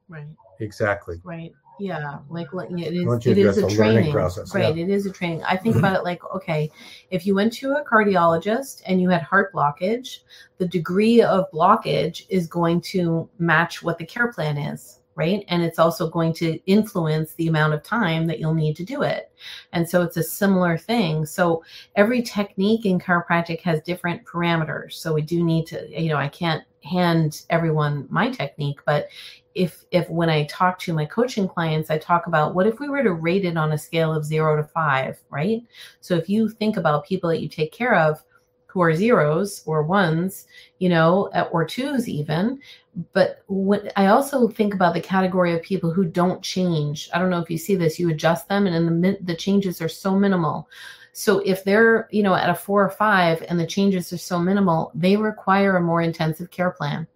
Right. 0.10 0.28
Exactly. 0.60 1.22
Right. 1.24 1.54
Yeah, 1.82 2.20
like 2.30 2.48
it 2.54 2.94
is. 2.94 3.26
It 3.26 3.38
is 3.40 3.58
a 3.58 3.68
training 3.68 4.12
process. 4.12 4.54
Right. 4.54 4.76
Yeah. 4.76 4.84
It 4.84 4.90
is 4.90 5.08
a 5.08 5.12
training. 5.12 5.44
I 5.44 5.58
think 5.58 5.76
about 5.76 5.96
it 5.96 6.04
like, 6.04 6.24
okay, 6.36 6.70
if 7.10 7.26
you 7.26 7.34
went 7.34 7.54
to 7.54 7.74
a 7.74 7.84
cardiologist 7.84 8.84
and 8.86 9.02
you 9.02 9.10
had 9.10 9.24
heart 9.24 9.52
blockage, 9.52 10.20
the 10.60 10.68
degree 10.68 11.24
of 11.24 11.50
blockage 11.52 12.26
is 12.30 12.46
going 12.46 12.82
to 12.82 13.28
match 13.40 13.82
what 13.82 13.98
the 13.98 14.06
care 14.06 14.32
plan 14.32 14.58
is 14.58 15.00
right? 15.16 15.44
And 15.50 15.62
it's 15.62 15.78
also 15.78 16.10
going 16.10 16.34
to 16.36 16.58
influence 16.66 17.34
the 17.34 17.48
amount 17.48 17.74
of 17.74 17.84
time 17.84 18.28
that 18.28 18.40
you'll 18.40 18.54
need 18.54 18.76
to 18.78 18.86
do 18.86 19.02
it. 19.02 19.32
And 19.74 19.88
so 19.88 20.02
it's 20.04 20.18
a 20.18 20.24
similar 20.24 20.78
thing. 20.78 21.26
So 21.26 21.64
every 21.96 22.22
technique 22.22 22.86
in 22.86 22.98
chiropractic 22.98 23.60
has 23.62 23.82
different 23.82 24.24
parameters. 24.26 24.94
So 24.94 25.14
we 25.14 25.22
do 25.22 25.44
need 25.44 25.68
to, 25.68 25.86
you 25.90 26.10
know, 26.10 26.16
I 26.16 26.30
can't 26.30 26.64
hand 26.84 27.44
everyone 27.50 28.08
my 28.10 28.30
technique, 28.30 28.80
but 28.86 29.08
if 29.54 29.84
if 29.92 30.10
when 30.10 30.30
I 30.30 30.46
talk 30.46 30.80
to 30.80 30.94
my 30.94 31.06
coaching 31.06 31.48
clients, 31.48 31.90
I 31.90 31.98
talk 31.98 32.28
about 32.28 32.56
what 32.56 32.68
if 32.68 32.80
we 32.80 32.90
were 32.90 33.04
to 33.04 33.14
rate 33.14 33.46
it 33.46 33.58
on 33.58 33.74
a 33.74 33.78
scale 33.78 34.14
of 34.14 34.26
0 34.26 34.58
to 34.58 34.64
5, 34.64 35.22
right? 35.30 35.62
So 36.00 36.16
if 36.16 36.30
you 36.30 36.50
think 36.50 36.78
about 36.78 37.06
people 37.06 37.30
that 37.30 37.42
you 37.42 37.50
take 37.50 37.72
care 37.72 37.96
of, 37.96 38.24
who 38.72 38.82
are 38.82 38.96
zeros 38.96 39.64
or 39.66 39.84
ones, 39.84 40.48
you 40.80 40.88
know, 40.88 41.30
or 41.52 41.66
twos 41.66 42.08
even. 42.08 42.58
But 43.12 43.44
when 43.48 43.92
I 43.98 44.08
also 44.08 44.48
think 44.48 44.74
about 44.74 44.94
the 44.94 45.02
category 45.02 45.54
of 45.54 45.62
people 45.62 45.92
who 45.92 46.06
don't 46.06 46.42
change. 46.42 47.10
I 47.14 47.20
don't 47.20 47.30
know 47.30 47.42
if 47.42 47.50
you 47.50 47.58
see 47.58 47.76
this. 47.76 48.00
You 48.00 48.10
adjust 48.10 48.48
them, 48.48 48.68
and 48.68 48.76
in 48.76 49.02
the 49.02 49.18
the 49.22 49.36
changes 49.36 49.82
are 49.82 49.90
so 49.90 50.16
minimal. 50.16 50.70
So 51.14 51.40
if 51.40 51.64
they're 51.64 52.08
you 52.12 52.24
know 52.24 52.36
at 52.36 52.50
a 52.50 52.56
four 52.56 52.84
or 52.84 52.90
five, 52.90 53.44
and 53.50 53.60
the 53.60 53.68
changes 53.68 54.12
are 54.14 54.18
so 54.18 54.40
minimal, 54.40 54.92
they 54.96 55.18
require 55.18 55.78
a 55.78 55.82
more 55.82 56.02
intensive 56.02 56.52
care 56.52 56.72
plan. 56.72 57.08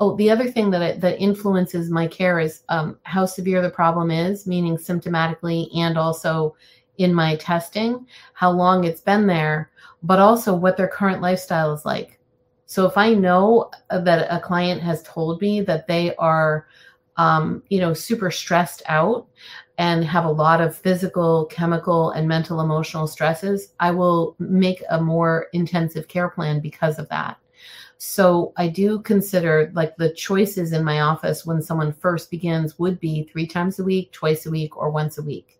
Oh, 0.00 0.16
the 0.16 0.30
other 0.30 0.50
thing 0.50 0.70
that 0.70 1.00
that 1.00 1.20
influences 1.20 1.90
my 1.90 2.06
care 2.06 2.40
is 2.40 2.62
um, 2.68 2.98
how 3.02 3.26
severe 3.26 3.62
the 3.62 3.70
problem 3.70 4.10
is, 4.10 4.46
meaning 4.46 4.76
symptomatically 4.76 5.68
and 5.76 5.98
also 5.98 6.54
in 6.98 7.14
my 7.14 7.36
testing, 7.36 8.06
how 8.32 8.50
long 8.50 8.84
it's 8.84 9.00
been 9.00 9.26
there 9.26 9.70
but 10.02 10.18
also 10.18 10.54
what 10.54 10.76
their 10.76 10.88
current 10.88 11.20
lifestyle 11.20 11.72
is 11.72 11.84
like. 11.84 12.18
So 12.66 12.86
if 12.86 12.96
I 12.96 13.14
know 13.14 13.70
that 13.90 14.28
a 14.30 14.40
client 14.40 14.82
has 14.82 15.02
told 15.02 15.40
me 15.40 15.62
that 15.62 15.86
they 15.86 16.14
are, 16.16 16.66
um, 17.16 17.62
you 17.68 17.80
know, 17.80 17.94
super 17.94 18.30
stressed 18.30 18.82
out 18.86 19.26
and 19.78 20.04
have 20.04 20.24
a 20.24 20.30
lot 20.30 20.60
of 20.60 20.76
physical, 20.76 21.46
chemical, 21.46 22.10
and 22.10 22.26
mental 22.26 22.60
emotional 22.60 23.06
stresses, 23.06 23.74
I 23.78 23.92
will 23.92 24.34
make 24.40 24.82
a 24.90 25.00
more 25.00 25.46
intensive 25.52 26.08
care 26.08 26.28
plan 26.28 26.60
because 26.60 26.98
of 26.98 27.08
that. 27.08 27.38
So 27.96 28.52
I 28.56 28.68
do 28.68 29.00
consider 29.00 29.70
like 29.74 29.96
the 29.96 30.12
choices 30.12 30.72
in 30.72 30.84
my 30.84 31.00
office 31.00 31.46
when 31.46 31.62
someone 31.62 31.92
first 31.92 32.30
begins 32.30 32.78
would 32.78 32.98
be 32.98 33.24
three 33.24 33.46
times 33.46 33.78
a 33.78 33.84
week, 33.84 34.12
twice 34.12 34.46
a 34.46 34.50
week, 34.50 34.76
or 34.76 34.90
once 34.90 35.18
a 35.18 35.22
week. 35.22 35.58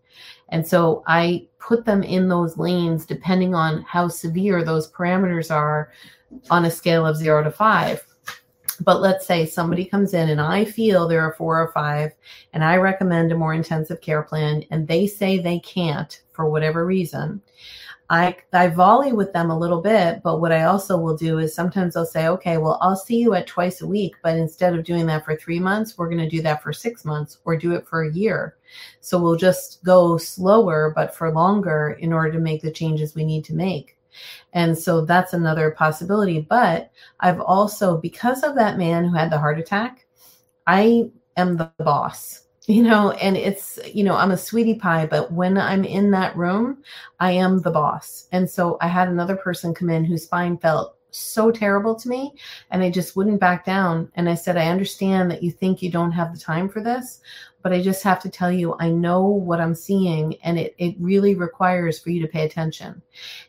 And 0.49 0.67
so 0.67 1.05
I 1.07 1.47
put 1.59 1.85
them 1.85 2.03
in 2.03 2.29
those 2.29 2.57
lanes 2.57 3.07
depending 3.07 3.55
on 3.55 3.83
how 3.83 4.09
severe 4.09 4.65
those 4.65 4.91
parameters 4.91 5.55
are 5.55 5.93
on 6.51 6.65
a 6.65 6.71
scale 6.71 7.07
of 7.07 7.17
zero 7.17 7.43
to 7.43 7.51
five. 7.51 8.05
But 8.81 9.01
let's 9.01 9.27
say 9.27 9.45
somebody 9.45 9.85
comes 9.85 10.15
in 10.15 10.29
and 10.31 10.41
I 10.41 10.65
feel 10.65 11.09
they're 11.09 11.31
a 11.31 11.37
four 11.37 11.61
or 11.61 11.73
five, 11.73 12.13
and 12.53 12.65
I 12.65 12.77
recommend 12.77 13.33
a 13.33 13.37
more 13.37 13.55
intensive 13.55 14.01
care 14.01 14.23
plan, 14.23 14.65
and 14.71 14.87
they 14.87 15.07
say 15.07 15.39
they 15.39 15.59
can't 15.61 16.21
for 16.33 16.49
whatever 16.49 16.87
reason. 16.87 17.43
I 18.11 18.37
I 18.55 18.69
volley 18.69 19.13
with 19.13 19.35
them 19.35 19.51
a 19.51 19.59
little 19.59 19.83
bit, 19.83 20.23
but 20.23 20.41
what 20.41 20.53
I 20.53 20.63
also 20.63 20.97
will 20.97 21.17
do 21.17 21.39
is 21.39 21.55
sometimes 21.55 21.95
I'll 21.95 22.07
say, 22.07 22.29
okay, 22.29 22.57
well, 22.57 22.79
I'll 22.81 22.97
see 22.97 23.19
you 23.19 23.35
at 23.35 23.47
twice 23.47 23.83
a 23.83 23.87
week, 23.87 24.15
but 24.23 24.39
instead 24.39 24.75
of 24.75 24.85
doing 24.85 25.07
that 25.07 25.27
for 25.27 25.37
three 25.37 25.61
months, 25.61 25.99
we're 25.99 26.09
going 26.09 26.19
to 26.23 26.29
do 26.29 26.41
that 26.43 26.63
for 26.63 26.73
six 26.73 27.05
months 27.05 27.39
or 27.45 27.57
do 27.57 27.73
it 27.73 27.87
for 27.87 28.03
a 28.05 28.13
year. 28.13 28.57
So 29.01 29.21
we'll 29.21 29.37
just 29.37 29.85
go 29.85 30.17
slower, 30.17 30.93
but 30.95 31.15
for 31.15 31.31
longer 31.33 31.99
in 32.01 32.13
order 32.13 32.33
to 32.33 32.39
make 32.39 32.63
the 32.63 32.71
changes 32.71 33.15
we 33.15 33.25
need 33.25 33.45
to 33.45 33.55
make. 33.55 33.98
And 34.53 34.77
so 34.77 35.05
that's 35.05 35.33
another 35.33 35.71
possibility. 35.71 36.41
But 36.41 36.91
I've 37.21 37.41
also, 37.41 37.99
because 37.99 38.43
of 38.43 38.55
that 38.55 38.79
man 38.79 39.05
who 39.05 39.15
had 39.15 39.31
the 39.31 39.39
heart 39.39 39.59
attack, 39.59 40.07
I 40.67 41.11
am 41.37 41.57
the 41.57 41.71
boss 41.79 42.45
you 42.69 42.83
know 42.83 43.13
and 43.13 43.35
it's 43.35 43.79
you 43.95 44.05
know 44.05 44.15
i'm 44.15 44.31
a 44.31 44.37
sweetie 44.37 44.75
pie 44.75 45.07
but 45.07 45.33
when 45.33 45.57
i'm 45.57 45.85
in 45.85 46.11
that 46.11 46.37
room 46.37 46.77
i 47.19 47.33
am 47.33 47.63
the 47.63 47.71
boss 47.71 48.29
and 48.31 48.51
so 48.51 48.77
i 48.83 48.87
had 48.87 49.09
another 49.09 49.37
person 49.37 49.73
come 49.73 49.89
in 49.89 50.05
whose 50.05 50.25
spine 50.25 50.59
felt 50.59 50.98
so 51.19 51.51
terrible 51.51 51.95
to 51.95 52.09
me 52.09 52.35
and 52.71 52.83
I 52.83 52.91
just 52.91 53.17
wouldn't 53.17 53.41
back 53.41 53.65
down 53.65 54.11
and 54.15 54.29
I 54.29 54.35
said 54.35 54.57
I 54.57 54.69
understand 54.69 55.31
that 55.31 55.43
you 55.43 55.51
think 55.51 55.83
you 55.83 55.91
don't 55.91 56.13
have 56.13 56.33
the 56.33 56.41
time 56.41 56.69
for 56.69 56.83
this 56.83 57.21
but 57.63 57.73
I 57.73 57.83
just 57.83 58.03
have 58.05 58.21
to 58.23 58.31
tell 58.31 58.53
you, 58.53 58.77
I 58.79 58.89
know 58.89 59.25
what 59.25 59.61
I'm 59.61 59.75
seeing, 59.75 60.37
and 60.43 60.59
it, 60.59 60.75
it 60.79 60.95
really 60.99 61.35
requires 61.35 61.99
for 61.99 62.11
you 62.11 62.23
to 62.23 62.29
pay 62.29 62.45
attention. 62.45 63.03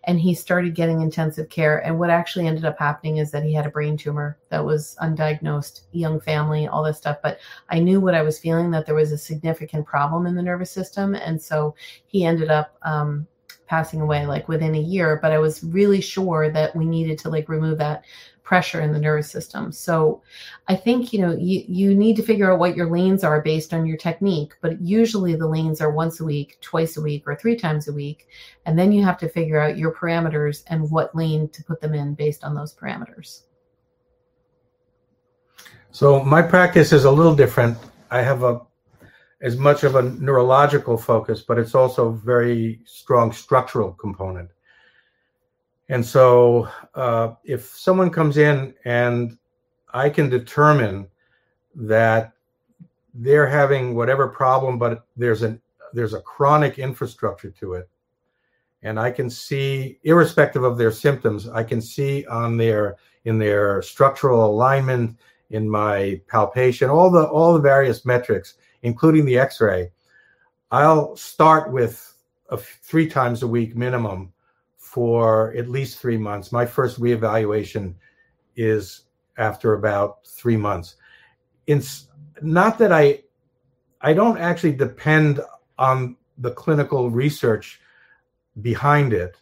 And 0.06 0.20
he 0.20 0.34
started 0.34 0.76
getting 0.76 1.02
intensive 1.02 1.50
care. 1.50 1.80
And 1.86 2.00
what 2.00 2.10
actually 2.10 2.48
ended 2.48 2.66
up 2.66 2.80
happening 2.80 3.18
is 3.18 3.32
that 3.32 3.44
he 3.44 3.54
had 3.54 3.68
a 3.68 3.72
brain 3.72 3.98
tumor 3.98 4.38
that 4.50 4.66
was 4.66 4.98
undiagnosed, 5.02 5.82
young 5.92 6.20
family, 6.20 6.68
all 6.68 6.84
this 6.84 6.98
stuff. 6.98 7.18
But 7.22 7.40
I 7.70 7.80
knew 7.80 8.02
what 8.02 8.16
I 8.16 8.24
was 8.24 8.40
feeling 8.40 8.72
that 8.72 8.86
there 8.86 8.96
was 8.96 9.12
a 9.12 9.18
significant 9.18 9.86
problem 9.86 10.26
in 10.26 10.36
the 10.36 10.42
nervous 10.44 10.72
system. 10.72 11.14
And 11.14 11.40
so 11.40 11.76
he 12.08 12.26
ended 12.26 12.50
up, 12.50 12.78
um, 12.82 13.28
passing 13.70 14.02
away 14.02 14.26
like 14.26 14.48
within 14.48 14.76
a 14.76 14.80
year 14.80 15.20
but 15.22 15.32
i 15.32 15.38
was 15.38 15.64
really 15.64 16.02
sure 16.02 16.50
that 16.50 16.76
we 16.76 16.86
needed 16.86 17.18
to 17.18 17.30
like 17.30 17.48
remove 17.48 17.78
that 17.78 18.04
pressure 18.50 18.82
in 18.82 18.92
the 18.92 19.00
nervous 19.00 19.30
system. 19.30 19.72
So 19.72 20.24
I 20.68 20.76
think, 20.76 21.14
you 21.14 21.22
know, 21.22 21.38
you, 21.38 21.64
you 21.68 21.94
need 21.94 22.16
to 22.16 22.24
figure 22.24 22.52
out 22.52 22.58
what 22.58 22.76
your 22.76 22.90
lanes 22.90 23.24
are 23.24 23.44
based 23.44 23.76
on 23.76 23.86
your 23.86 23.96
technique, 23.96 24.56
but 24.62 24.82
usually 24.82 25.36
the 25.36 25.48
lanes 25.48 25.82
are 25.82 25.92
once 25.92 26.20
a 26.20 26.26
week, 26.26 26.58
twice 26.60 26.98
a 26.98 27.02
week, 27.02 27.28
or 27.28 27.36
three 27.36 27.56
times 27.56 27.88
a 27.88 27.94
week. 27.94 28.28
And 28.66 28.78
then 28.78 28.92
you 28.92 29.04
have 29.04 29.20
to 29.20 29.30
figure 29.30 29.60
out 29.60 29.78
your 29.78 29.94
parameters 29.94 30.64
and 30.66 30.90
what 30.90 31.16
lane 31.16 31.50
to 31.50 31.64
put 31.64 31.80
them 31.80 31.94
in 31.94 32.16
based 32.16 32.44
on 32.44 32.56
those 32.56 32.74
parameters. 32.74 33.44
So 35.92 36.24
my 36.24 36.42
practice 36.42 36.92
is 36.92 37.06
a 37.06 37.12
little 37.12 37.36
different. 37.36 37.78
I 38.10 38.24
have 38.24 38.42
a 38.42 38.62
as 39.42 39.58
much 39.58 39.84
of 39.84 39.96
a 39.96 40.02
neurological 40.02 40.98
focus, 40.98 41.42
but 41.42 41.58
it's 41.58 41.76
also 41.76 42.12
very 42.12 42.82
strong 42.86 43.32
structural 43.32 43.94
component. 43.94 44.50
And 45.88 46.06
so, 46.06 46.68
uh, 46.94 47.34
if 47.44 47.66
someone 47.66 48.10
comes 48.10 48.38
in 48.38 48.76
and 48.86 49.38
I 49.94 50.10
can 50.10 50.30
determine 50.30 51.08
that 51.76 52.34
they're 53.14 53.48
having 53.48 53.96
whatever 53.96 54.28
problem, 54.28 54.78
but 54.78 55.06
there's 55.18 55.42
an 55.42 55.62
there's 55.94 56.14
a 56.14 56.22
chronic 56.22 56.78
infrastructure 56.78 57.50
to 57.50 57.74
it, 57.74 57.90
and 58.84 59.00
I 59.00 59.10
can 59.10 59.30
see, 59.30 60.00
irrespective 60.04 60.64
of 60.64 60.78
their 60.78 60.92
symptoms, 60.92 61.48
I 61.48 61.64
can 61.64 61.82
see 61.82 62.26
on 62.28 62.58
their 62.58 62.98
in 63.26 63.40
their 63.40 63.82
structural 63.82 64.46
alignment, 64.46 65.18
in 65.50 65.68
my 65.68 66.22
palpation, 66.28 66.90
all 66.90 67.10
the 67.10 67.28
all 67.28 67.54
the 67.54 67.60
various 67.60 68.06
metrics, 68.06 68.56
including 68.84 69.26
the 69.26 69.38
X-ray. 69.38 69.92
I'll 70.72 71.16
start 71.16 71.72
with 71.72 72.14
a, 72.50 72.58
three 72.58 73.08
times 73.08 73.44
a 73.44 73.48
week 73.48 73.76
minimum 73.76 74.34
for 74.78 75.54
at 75.56 75.70
least 75.70 76.00
three 76.00 76.18
months. 76.18 76.52
My 76.52 76.66
first 76.66 77.00
reevaluation 77.00 77.96
is 78.56 79.04
after 79.38 79.74
about 79.74 80.26
three 80.28 80.58
months. 80.58 80.96
In 81.68 81.82
not 82.42 82.78
that 82.80 82.92
I 82.92 83.24
I 84.02 84.14
don't 84.14 84.38
actually 84.38 84.74
depend 84.74 85.42
on 85.78 86.16
the 86.38 86.52
clinical 86.52 87.10
research 87.10 87.82
behind 88.62 89.14
it, 89.14 89.38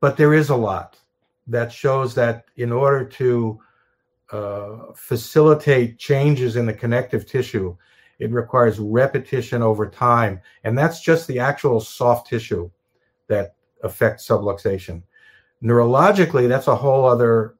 but 0.00 0.16
there 0.16 0.34
is 0.34 0.50
a 0.50 0.56
lot 0.56 0.98
that 1.46 1.72
shows 1.72 2.14
that 2.14 2.44
in 2.56 2.70
order 2.70 3.04
to 3.04 3.60
uh, 4.30 4.92
facilitate 4.94 5.98
changes 5.98 6.56
in 6.56 6.66
the 6.66 6.72
connective 6.72 7.26
tissue, 7.26 7.76
it 8.18 8.30
requires 8.30 8.78
repetition 8.78 9.62
over 9.62 9.88
time, 9.88 10.40
and 10.64 10.76
that's 10.76 11.00
just 11.00 11.26
the 11.26 11.38
actual 11.38 11.80
soft 11.80 12.28
tissue 12.28 12.70
that 13.28 13.54
affects 13.82 14.26
subluxation. 14.26 15.02
Neurologically, 15.62 16.48
that's 16.48 16.68
a 16.68 16.76
whole 16.76 17.04
other 17.04 17.54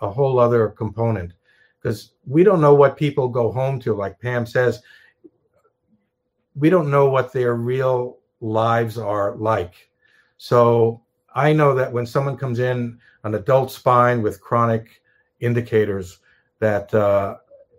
a 0.00 0.10
whole 0.10 0.38
other 0.38 0.68
component 0.68 1.32
because 1.80 2.12
we 2.26 2.42
don't 2.42 2.60
know 2.60 2.74
what 2.74 2.96
people 2.96 3.28
go 3.28 3.52
home 3.52 3.78
to. 3.80 3.94
Like 3.94 4.20
Pam 4.20 4.46
says, 4.46 4.82
we 6.54 6.70
don't 6.70 6.90
know 6.90 7.08
what 7.08 7.32
their 7.32 7.54
real 7.54 8.18
lives 8.40 8.98
are 8.98 9.36
like. 9.36 9.90
So 10.38 11.02
I 11.34 11.52
know 11.52 11.74
that 11.74 11.92
when 11.92 12.06
someone 12.06 12.36
comes 12.36 12.58
in 12.58 12.98
an 13.24 13.34
adult 13.34 13.70
spine 13.70 14.22
with 14.22 14.40
chronic 14.40 15.02
indicators, 15.40 16.18
that 16.58 16.92
uh, 16.94 17.36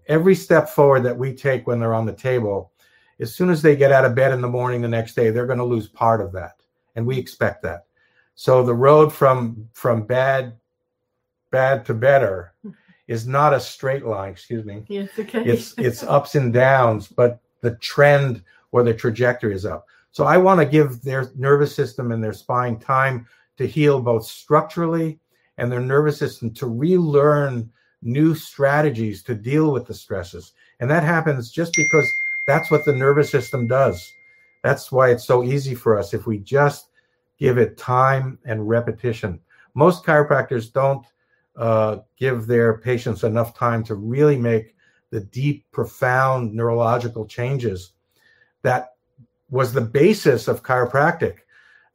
every 0.07 0.35
step 0.35 0.69
forward 0.69 1.03
that 1.03 1.17
we 1.17 1.33
take 1.33 1.67
when 1.67 1.79
they're 1.79 1.93
on 1.93 2.05
the 2.05 2.13
table, 2.13 2.71
as 3.19 3.35
soon 3.35 3.49
as 3.49 3.61
they 3.61 3.75
get 3.75 3.91
out 3.91 4.05
of 4.05 4.15
bed 4.15 4.33
in 4.33 4.41
the 4.41 4.47
morning 4.47 4.81
the 4.81 4.87
next 4.87 5.15
day, 5.15 5.29
they're 5.29 5.45
going 5.45 5.59
to 5.59 5.65
lose 5.65 5.87
part 5.87 6.21
of 6.21 6.31
that, 6.33 6.61
and 6.95 7.05
we 7.05 7.17
expect 7.17 7.61
that. 7.63 7.85
So 8.35 8.63
the 8.63 8.73
road 8.73 9.13
from 9.13 9.69
from 9.73 10.03
bad 10.03 10.57
bad 11.51 11.85
to 11.85 11.93
better 11.93 12.53
is 13.07 13.27
not 13.27 13.53
a 13.53 13.59
straight 13.59 14.05
line. 14.05 14.31
Excuse 14.31 14.65
me. 14.65 14.83
Yes, 14.87 15.09
okay. 15.19 15.43
It's 15.43 15.73
it's 15.77 16.03
ups 16.03 16.35
and 16.35 16.51
downs, 16.51 17.07
but 17.07 17.39
the 17.61 17.75
trend 17.75 18.43
or 18.71 18.83
the 18.83 18.93
trajectory 18.93 19.53
is 19.53 19.65
up. 19.65 19.85
So 20.11 20.25
I 20.25 20.37
want 20.37 20.59
to 20.59 20.65
give 20.65 21.01
their 21.01 21.29
nervous 21.35 21.75
system 21.75 22.11
and 22.11 22.23
their 22.23 22.33
spine 22.33 22.79
time 22.79 23.27
to 23.57 23.67
heal 23.67 24.01
both 24.01 24.25
structurally 24.25 25.19
and 25.57 25.71
their 25.71 25.79
nervous 25.79 26.17
system 26.17 26.51
to 26.55 26.67
relearn 26.67 27.71
new 28.01 28.33
strategies 28.35 29.23
to 29.23 29.35
deal 29.35 29.71
with 29.71 29.85
the 29.85 29.93
stresses. 29.93 30.53
And 30.79 30.89
that 30.89 31.03
happens 31.03 31.51
just 31.51 31.73
because 31.75 32.11
that's 32.47 32.71
what 32.71 32.85
the 32.85 32.95
nervous 32.95 33.29
system 33.29 33.67
does. 33.67 34.13
That's 34.63 34.91
why 34.91 35.11
it's 35.11 35.25
so 35.25 35.43
easy 35.43 35.75
for 35.75 35.97
us 35.97 36.13
if 36.13 36.25
we 36.25 36.39
just 36.39 36.89
give 37.37 37.57
it 37.57 37.77
time 37.77 38.37
and 38.45 38.67
repetition. 38.67 39.39
Most 39.73 40.03
chiropractors 40.03 40.71
don't 40.71 41.05
uh, 41.55 41.97
give 42.17 42.47
their 42.47 42.77
patients 42.77 43.23
enough 43.23 43.57
time 43.57 43.83
to 43.85 43.95
really 43.95 44.37
make 44.37 44.75
the 45.09 45.21
deep, 45.21 45.65
profound 45.71 46.53
neurological 46.53 47.25
changes 47.25 47.93
that 48.61 48.93
was 49.49 49.73
the 49.73 49.81
basis 49.81 50.47
of 50.47 50.63
chiropractic. 50.63 51.39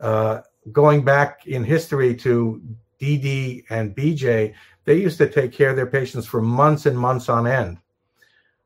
Uh, 0.01 0.41
going 0.73 1.05
back 1.05 1.47
in 1.47 1.65
history 1.65 2.15
to 2.15 2.61
DD 3.01 3.65
and 3.71 3.95
BJ, 3.97 4.55
they 4.87 4.97
used 4.97 5.19
to 5.19 5.29
take 5.29 5.53
care 5.53 5.71
of 5.71 5.77
their 5.77 5.87
patients 5.87 6.27
for 6.27 6.41
months 6.41 6.87
and 6.87 6.99
months 6.99 7.29
on 7.29 7.47
end. 7.47 7.79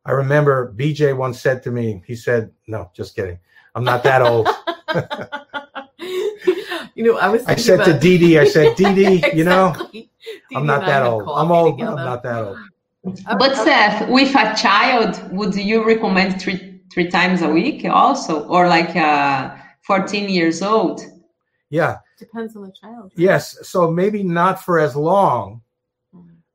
I 0.07 0.13
remember 0.13 0.73
BJ 0.77 1.17
once 1.17 1.41
said 1.41 1.63
to 1.65 1.71
me, 1.71 2.03
he 2.07 2.15
said, 2.15 2.53
No, 2.69 2.91
just 2.95 3.17
kidding. 3.17 3.39
I'm 3.75 3.85
not 3.85 4.03
that 4.05 4.23
old. 4.23 4.49
you 6.95 7.05
know, 7.05 7.19
I 7.19 7.29
was. 7.29 7.45
I 7.47 7.57
said 7.57 7.85
to 7.85 7.93
DD, 7.93 8.39
I 8.39 8.45
said, 8.45 8.77
DD, 8.77 9.17
exactly. 9.17 9.31
you 9.39 9.45
know, 9.45 9.75
I'm 10.55 10.67
not 10.67 10.87
that 10.87 11.03
old. 11.03 11.25
I'm 11.29 11.51
old, 11.51 11.79
together. 11.79 11.99
I'm 11.99 12.05
not 12.05 12.23
that 12.23 12.45
old. 12.45 12.59
But 13.39 13.57
Seth, 13.57 14.09
with 14.09 14.35
a 14.35 14.55
child, 14.55 15.33
would 15.33 15.55
you 15.55 15.87
recommend 15.87 16.41
three 16.41 16.81
three 16.93 17.09
times 17.09 17.43
a 17.43 17.49
week 17.49 17.85
also, 17.85 18.47
or 18.49 18.67
like 18.69 18.97
uh, 18.97 19.55
14 19.83 20.29
years 20.29 20.61
old? 20.61 21.01
Yeah. 21.71 21.99
Depends 22.19 22.57
on 22.57 22.63
the 22.63 22.73
child. 22.73 23.13
Yes. 23.17 23.57
So 23.67 23.91
maybe 23.91 24.23
not 24.23 24.63
for 24.63 24.79
as 24.79 24.97
long, 24.97 25.63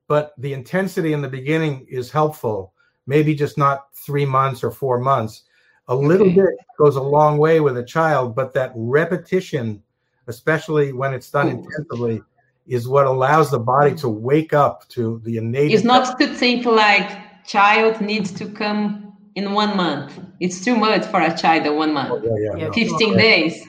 but 0.08 0.34
the 0.38 0.53
intensity 0.53 1.14
in 1.14 1.22
the 1.22 1.28
beginning 1.28 1.86
is 1.89 2.12
helpful. 2.12 2.74
Maybe 3.08 3.36
just 3.36 3.58
not 3.58 3.88
three 3.93 4.26
months 4.26 4.64
or 4.64 4.72
four 4.72 4.99
months. 4.99 5.43
A 5.88 5.93
mm-hmm. 5.93 6.08
little 6.08 6.28
Okay. 6.28 6.36
bit 6.36 6.56
goes 6.78 6.95
a 6.95 7.01
long 7.01 7.38
way 7.38 7.60
with 7.60 7.78
a 7.78 7.84
child, 7.84 8.36
but 8.36 8.53
that 8.53 8.72
repetition, 8.76 9.82
especially 10.28 10.93
when 10.93 11.14
it's 11.14 11.30
done 11.30 11.51
Cool. 11.51 11.64
intensively, 11.64 12.22
is 12.68 12.88
what 12.88 13.06
allows 13.06 13.51
the 13.51 13.60
body 13.60 13.91
mm. 13.91 14.01
to 14.01 14.10
wake 14.10 14.53
up 14.53 14.88
to 14.89 15.22
the 15.24 15.38
innate. 15.38 15.72
It's 15.72 15.84
not 15.84 16.18
to 16.20 16.28
think 16.28 16.66
like 16.66 17.45
child 17.45 18.01
needs 18.01 18.32
to 18.34 18.47
come 18.47 19.14
in 19.36 19.53
one 19.53 19.78
month. 19.78 20.20
It's 20.39 20.64
too 20.64 20.76
much 20.76 21.06
for 21.06 21.22
a 21.22 21.38
child 21.38 21.68
in 21.68 21.76
one 21.76 21.93
month. 21.93 22.24
Yeah, 22.24 22.32
yeah, 22.38 22.56
Yeah. 22.58 22.68
no. 22.68 22.74
15 22.74 23.18
days. 23.18 23.64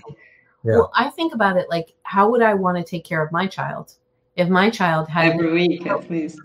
Yeah. 0.65 0.77
Well, 0.77 0.91
I 0.95 1.11
think 1.11 1.35
about 1.35 1.57
it 1.57 1.67
like, 1.69 1.95
how 2.05 2.31
would 2.31 2.43
I 2.43 2.55
want 2.55 2.79
to 2.79 2.85
take 2.85 3.05
care 3.05 3.23
of 3.23 3.31
my 3.33 3.47
child 3.47 3.93
if 4.37 4.49
my 4.49 4.71
child 4.71 5.09
had 5.09 5.33
every 5.33 5.53
week 5.53 5.87
at 5.87 6.09
least. 6.11 6.39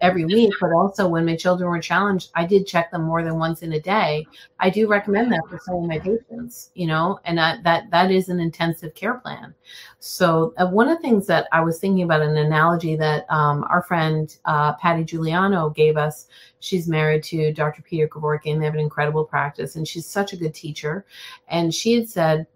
every 0.00 0.24
week, 0.24 0.52
but 0.60 0.72
also 0.72 1.08
when 1.08 1.24
my 1.24 1.34
children 1.34 1.68
were 1.68 1.80
challenged, 1.80 2.30
I 2.34 2.46
did 2.46 2.66
check 2.66 2.90
them 2.90 3.02
more 3.02 3.22
than 3.24 3.38
once 3.38 3.62
in 3.62 3.72
a 3.72 3.80
day. 3.80 4.26
I 4.60 4.70
do 4.70 4.86
recommend 4.86 5.32
that 5.32 5.42
for 5.48 5.58
some 5.64 5.76
of 5.76 5.84
my 5.84 5.98
patients, 5.98 6.70
you 6.74 6.86
know, 6.86 7.18
and 7.24 7.36
that 7.38 7.62
that 7.64 7.90
that 7.90 8.10
is 8.10 8.28
an 8.28 8.38
intensive 8.38 8.94
care 8.94 9.14
plan. 9.14 9.54
So 9.98 10.54
uh, 10.56 10.66
one 10.66 10.88
of 10.88 10.98
the 10.98 11.02
things 11.02 11.26
that 11.26 11.48
I 11.52 11.62
was 11.62 11.80
thinking 11.80 12.04
about 12.04 12.22
an 12.22 12.36
analogy 12.36 12.96
that 12.96 13.24
um, 13.30 13.64
our 13.70 13.82
friend 13.82 14.36
uh, 14.44 14.74
Patty 14.74 15.04
Giuliano 15.04 15.70
gave 15.70 15.96
us. 15.96 16.28
She's 16.60 16.86
married 16.86 17.24
to 17.24 17.52
Dr. 17.52 17.82
Peter 17.82 18.06
Kevorkian. 18.06 18.58
They 18.58 18.66
have 18.66 18.74
an 18.74 18.80
incredible 18.80 19.24
practice, 19.24 19.74
and 19.74 19.88
she's 19.88 20.06
such 20.06 20.32
a 20.32 20.36
good 20.36 20.54
teacher. 20.54 21.06
And 21.48 21.74
she 21.74 21.94
had 21.94 22.08
said 22.08 22.46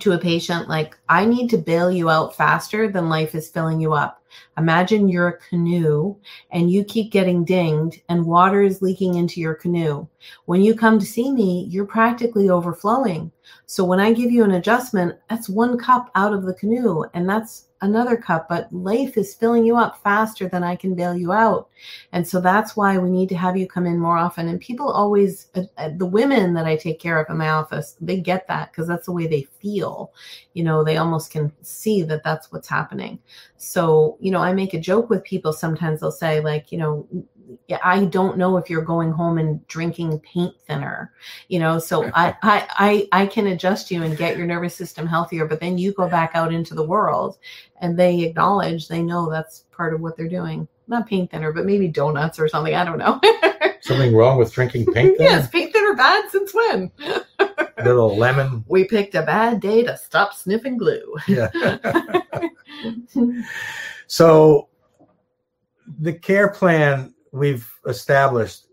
to 0.00 0.12
a 0.12 0.18
patient, 0.18 0.68
like, 0.68 0.96
I 1.08 1.24
need 1.24 1.48
to 1.50 1.58
bail 1.58 1.90
you 1.90 2.10
out 2.10 2.36
faster 2.36 2.88
than 2.88 3.08
life 3.08 3.34
is 3.34 3.48
filling 3.48 3.80
you 3.80 3.92
up. 3.92 4.22
Imagine 4.58 5.08
you're 5.08 5.28
a 5.28 5.38
canoe 5.38 6.16
and 6.50 6.70
you 6.70 6.84
keep 6.84 7.10
getting 7.12 7.44
dinged 7.44 8.02
and 8.08 8.24
water 8.24 8.62
is 8.62 8.82
leaking 8.82 9.14
into 9.14 9.40
your 9.40 9.54
canoe. 9.54 10.06
When 10.46 10.62
you 10.62 10.74
come 10.74 10.98
to 10.98 11.06
see 11.06 11.30
me, 11.30 11.66
you're 11.70 11.86
practically 11.86 12.50
overflowing. 12.50 13.30
So 13.66 13.84
when 13.84 14.00
I 14.00 14.12
give 14.12 14.30
you 14.30 14.44
an 14.44 14.52
adjustment, 14.52 15.16
that's 15.28 15.48
one 15.48 15.78
cup 15.78 16.10
out 16.14 16.32
of 16.32 16.44
the 16.44 16.54
canoe 16.54 17.04
and 17.14 17.28
that's 17.28 17.66
another 17.82 18.16
cup, 18.16 18.48
but 18.48 18.72
life 18.72 19.16
is 19.16 19.34
filling 19.34 19.64
you 19.64 19.76
up 19.76 20.02
faster 20.02 20.48
than 20.48 20.64
I 20.64 20.76
can 20.76 20.94
bail 20.94 21.14
you 21.14 21.32
out. 21.32 21.68
And 22.12 22.26
so 22.26 22.40
that's 22.40 22.76
why 22.76 22.96
we 22.98 23.10
need 23.10 23.28
to 23.30 23.36
have 23.36 23.56
you 23.56 23.66
come 23.66 23.86
in 23.86 23.98
more 23.98 24.16
often. 24.16 24.48
And 24.48 24.60
people 24.60 24.90
always, 24.90 25.48
uh, 25.54 25.64
uh, 25.76 25.90
the 25.96 26.06
women 26.06 26.54
that 26.54 26.66
I 26.66 26.76
take 26.76 26.98
care 26.98 27.20
of 27.20 27.28
in 27.28 27.36
my 27.36 27.50
office, 27.50 27.96
they 28.00 28.20
get 28.20 28.48
that 28.48 28.72
because 28.72 28.88
that's 28.88 29.06
the 29.06 29.12
way 29.12 29.26
they 29.26 29.42
feel. 29.60 30.12
You 30.54 30.64
know, 30.64 30.84
they 30.84 30.96
almost 30.96 31.30
can 31.30 31.52
see 31.62 32.02
that 32.04 32.24
that's 32.24 32.50
what's 32.50 32.68
happening. 32.68 33.18
So, 33.56 34.16
you 34.20 34.30
know, 34.30 34.40
I 34.40 34.52
make 34.52 34.74
a 34.74 34.80
joke 34.80 35.10
with 35.10 35.24
people. 35.24 35.52
Sometimes 35.52 36.00
they'll 36.00 36.10
say, 36.10 36.40
like, 36.40 36.72
you 36.72 36.78
know, 36.78 37.06
I 37.82 38.04
don't 38.06 38.38
know 38.38 38.56
if 38.56 38.68
you're 38.68 38.82
going 38.82 39.12
home 39.12 39.38
and 39.38 39.66
drinking 39.68 40.20
paint 40.20 40.54
thinner, 40.66 41.12
you 41.48 41.58
know. 41.58 41.78
So 41.78 42.10
I, 42.14 42.34
I, 42.42 43.08
I, 43.12 43.22
I 43.22 43.26
can 43.26 43.48
adjust 43.48 43.90
you 43.90 44.02
and 44.02 44.16
get 44.16 44.36
your 44.36 44.46
nervous 44.46 44.74
system 44.74 45.06
healthier, 45.06 45.46
but 45.46 45.60
then 45.60 45.78
you 45.78 45.92
go 45.92 46.08
back 46.08 46.32
out 46.34 46.52
into 46.52 46.74
the 46.74 46.82
world, 46.82 47.38
and 47.80 47.96
they 47.96 48.22
acknowledge 48.22 48.88
they 48.88 49.02
know 49.02 49.30
that's 49.30 49.64
part 49.70 49.94
of 49.94 50.00
what 50.00 50.16
they're 50.16 50.28
doing. 50.28 50.66
Not 50.88 51.06
paint 51.06 51.30
thinner, 51.30 51.52
but 51.52 51.66
maybe 51.66 51.88
donuts 51.88 52.38
or 52.38 52.48
something. 52.48 52.74
I 52.74 52.84
don't 52.84 52.98
know. 52.98 53.20
Something 53.80 54.14
wrong 54.14 54.38
with 54.38 54.52
drinking 54.52 54.86
paint? 54.86 55.16
thinner? 55.16 55.30
yes, 55.30 55.48
paint 55.48 55.72
thinner 55.72 55.94
bad 55.94 56.28
since 56.30 56.52
when? 56.52 56.90
Little 57.84 58.16
lemon. 58.16 58.64
We 58.68 58.84
picked 58.84 59.14
a 59.14 59.22
bad 59.22 59.60
day 59.60 59.82
to 59.84 59.96
stop 59.96 60.32
sniffing 60.32 60.76
glue. 60.76 61.14
Yeah. 61.28 61.50
so 64.06 64.68
the 66.00 66.12
care 66.12 66.48
plan 66.48 67.14
we've 67.36 67.70
established 67.86 68.66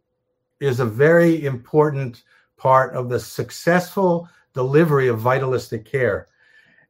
is 0.59 0.79
a 0.79 0.85
very 0.85 1.45
important 1.45 2.23
part 2.57 2.95
of 2.95 3.09
the 3.09 3.19
successful 3.19 4.29
delivery 4.53 5.07
of 5.07 5.19
vitalistic 5.19 5.85
care. 5.85 6.27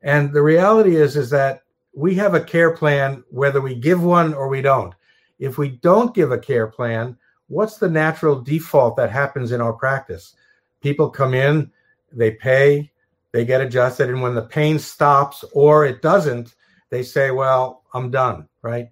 And 0.02 0.32
the 0.32 0.44
reality 0.44 0.96
is 0.96 1.16
is 1.16 1.30
that 1.32 1.64
we 1.96 2.16
have 2.16 2.34
a 2.34 2.44
care 2.44 2.76
plan 2.76 3.24
whether 3.30 3.62
we 3.62 3.76
give 3.76 4.04
one 4.04 4.34
or 4.34 4.48
we 4.48 4.62
don't. 4.62 4.94
If 5.40 5.58
we 5.58 5.70
don't 5.70 6.14
give 6.14 6.32
a 6.32 6.38
care 6.38 6.68
plan, 6.68 7.18
what's 7.48 7.78
the 7.78 7.90
natural 7.90 8.42
default 8.42 8.96
that 8.98 9.12
happens 9.12 9.52
in 9.52 9.62
our 9.62 9.74
practice? 9.74 10.36
People 10.82 11.10
come 11.10 11.34
in, 11.34 11.72
they 12.12 12.32
pay, 12.32 12.92
they 13.32 13.46
get 13.46 13.62
adjusted, 13.62 14.10
and 14.10 14.22
when 14.22 14.36
the 14.36 14.44
pain 14.44 14.78
stops 14.78 15.44
or 15.54 15.86
it 15.86 16.02
doesn't, 16.02 16.56
they 16.90 17.02
say, 17.02 17.32
Well, 17.32 17.84
I'm 17.94 18.12
done, 18.12 18.48
right? 18.62 18.90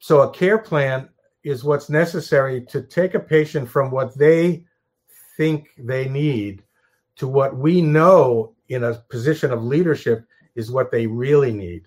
So 0.00 0.22
a 0.22 0.30
care 0.30 0.58
plan 0.58 1.08
is 1.48 1.64
what's 1.64 1.88
necessary 1.88 2.60
to 2.66 2.82
take 2.82 3.14
a 3.14 3.20
patient 3.20 3.68
from 3.68 3.90
what 3.90 4.16
they 4.16 4.64
think 5.36 5.70
they 5.78 6.08
need 6.08 6.62
to 7.16 7.26
what 7.26 7.56
we 7.56 7.80
know 7.80 8.52
in 8.68 8.84
a 8.84 8.94
position 9.08 9.50
of 9.52 9.64
leadership 9.64 10.24
is 10.54 10.70
what 10.70 10.90
they 10.90 11.06
really 11.06 11.52
need. 11.52 11.86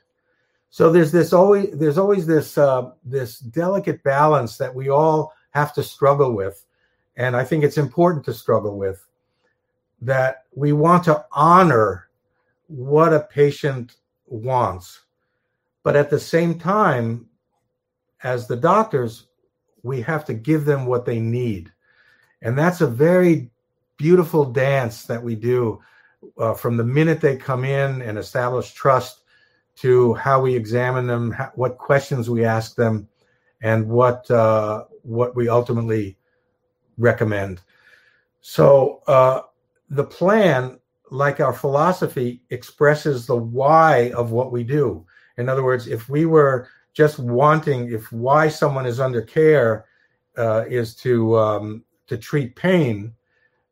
So 0.70 0.92
there's 0.92 1.12
this 1.12 1.34
always 1.34 1.78
there's 1.78 1.98
always 1.98 2.26
this 2.26 2.58
uh, 2.58 2.92
this 3.04 3.40
delicate 3.40 4.04
balance 4.04 4.58
that 4.58 4.74
we 4.74 4.90
all 4.90 5.34
have 5.52 5.74
to 5.74 5.84
struggle 5.84 6.34
with, 6.34 6.66
and 7.18 7.36
I 7.36 7.44
think 7.44 7.64
it's 7.64 7.78
important 7.78 8.24
to 8.26 8.34
struggle 8.34 8.78
with 8.78 9.06
that 10.02 10.46
we 10.56 10.72
want 10.72 11.04
to 11.04 11.26
honor 11.32 12.10
what 12.68 13.14
a 13.14 13.20
patient 13.20 13.98
wants, 14.28 15.02
but 15.84 15.98
at 15.98 16.10
the 16.10 16.20
same 16.20 16.58
time, 16.58 17.28
as 18.24 18.48
the 18.48 18.56
doctors, 18.56 19.28
we 19.84 20.02
have 20.02 20.26
to 20.26 20.34
give 20.34 20.66
them 20.66 20.86
what 20.86 21.06
they 21.06 21.20
need, 21.20 21.72
and 22.42 22.58
that's 22.58 22.82
a 22.82 22.88
very 22.88 23.50
beautiful 23.98 24.46
dance 24.46 25.06
that 25.06 25.22
we 25.22 25.36
do 25.36 25.80
uh, 26.38 26.54
from 26.54 26.78
the 26.78 26.84
minute 26.84 27.22
they 27.22 27.38
come 27.38 27.64
in 27.64 28.02
and 28.02 28.18
establish 28.18 28.74
trust 28.74 29.22
to 29.76 30.14
how 30.16 30.42
we 30.42 30.56
examine 30.56 31.08
them, 31.08 31.32
how, 31.32 31.52
what 31.56 31.78
questions 31.78 32.30
we 32.30 32.44
ask 32.44 32.76
them, 32.76 33.08
and 33.62 33.88
what 33.88 34.30
uh, 34.32 34.86
what 35.04 35.36
we 35.36 35.50
ultimately 35.50 36.18
recommend. 36.98 37.62
So 38.42 39.02
uh, 39.08 39.42
the 39.90 40.04
plan, 40.04 40.80
like 41.10 41.40
our 41.40 41.54
philosophy, 41.54 42.42
expresses 42.50 43.26
the 43.26 43.36
why 43.36 44.12
of 44.16 44.32
what 44.32 44.52
we 44.52 44.64
do. 44.64 45.06
In 45.38 45.50
other 45.50 45.64
words, 45.64 45.88
if 45.88 46.10
we 46.10 46.26
were 46.26 46.68
just 46.94 47.20
wanting, 47.20 47.92
if 47.92 48.12
why 48.12 48.50
someone 48.50 48.86
is 48.86 49.00
under 49.00 49.22
care 49.22 49.86
uh, 50.38 50.66
is 50.68 50.96
to 50.96 51.38
um, 51.38 51.84
to 52.08 52.18
treat 52.18 52.56
pain, 52.56 53.14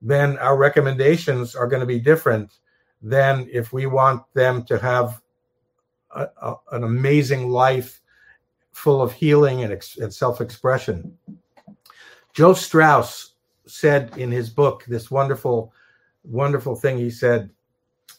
then 0.01 0.37
our 0.37 0.57
recommendations 0.57 1.55
are 1.55 1.67
going 1.67 1.81
to 1.81 1.85
be 1.85 1.99
different 1.99 2.59
than 3.01 3.47
if 3.51 3.73
we 3.73 3.85
want 3.85 4.23
them 4.33 4.63
to 4.63 4.77
have 4.77 5.21
a, 6.15 6.27
a, 6.41 6.55
an 6.71 6.83
amazing 6.83 7.49
life 7.49 8.01
full 8.71 9.01
of 9.01 9.11
healing 9.11 9.63
and, 9.63 9.73
ex- 9.73 9.97
and 9.97 10.13
self-expression. 10.13 11.17
Joe 12.33 12.53
Strauss 12.53 13.33
said 13.65 14.17
in 14.17 14.31
his 14.31 14.49
book 14.49 14.85
this 14.87 15.11
wonderful, 15.11 15.73
wonderful 16.23 16.75
thing. 16.75 16.97
He 16.97 17.09
said, 17.09 17.49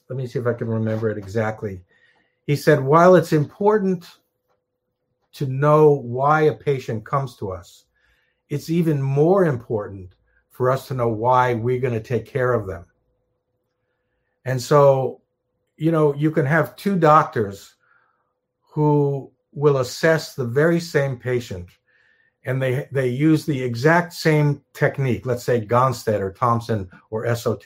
let 0.08 0.16
me 0.16 0.26
see 0.26 0.38
if 0.38 0.46
I 0.46 0.52
can 0.52 0.68
remember 0.68 1.08
it 1.08 1.18
exactly. 1.18 1.80
He 2.46 2.56
said, 2.56 2.82
while 2.82 3.14
it's 3.14 3.32
important 3.32 4.06
to 5.32 5.46
know 5.46 5.90
why 5.90 6.42
a 6.42 6.54
patient 6.54 7.04
comes 7.04 7.36
to 7.36 7.50
us, 7.50 7.84
it's 8.48 8.70
even 8.70 9.00
more 9.00 9.44
important 9.44 10.14
for 10.50 10.70
us 10.70 10.88
to 10.88 10.94
know 10.94 11.08
why 11.08 11.54
we're 11.54 11.80
going 11.80 11.94
to 11.94 12.00
take 12.00 12.26
care 12.26 12.52
of 12.52 12.66
them. 12.66 12.84
And 14.44 14.60
so, 14.60 15.20
you 15.76 15.92
know, 15.92 16.14
you 16.14 16.30
can 16.30 16.46
have 16.46 16.76
two 16.76 16.96
doctors 16.96 17.74
who 18.60 19.30
will 19.52 19.78
assess 19.78 20.34
the 20.34 20.44
very 20.44 20.80
same 20.80 21.16
patient 21.16 21.68
and 22.44 22.60
they 22.62 22.88
they 22.92 23.08
use 23.08 23.44
the 23.44 23.62
exact 23.62 24.12
same 24.12 24.62
technique 24.72 25.26
let's 25.26 25.44
say 25.44 25.64
gonstead 25.64 26.20
or 26.20 26.32
thompson 26.32 26.88
or 27.10 27.34
sot 27.34 27.64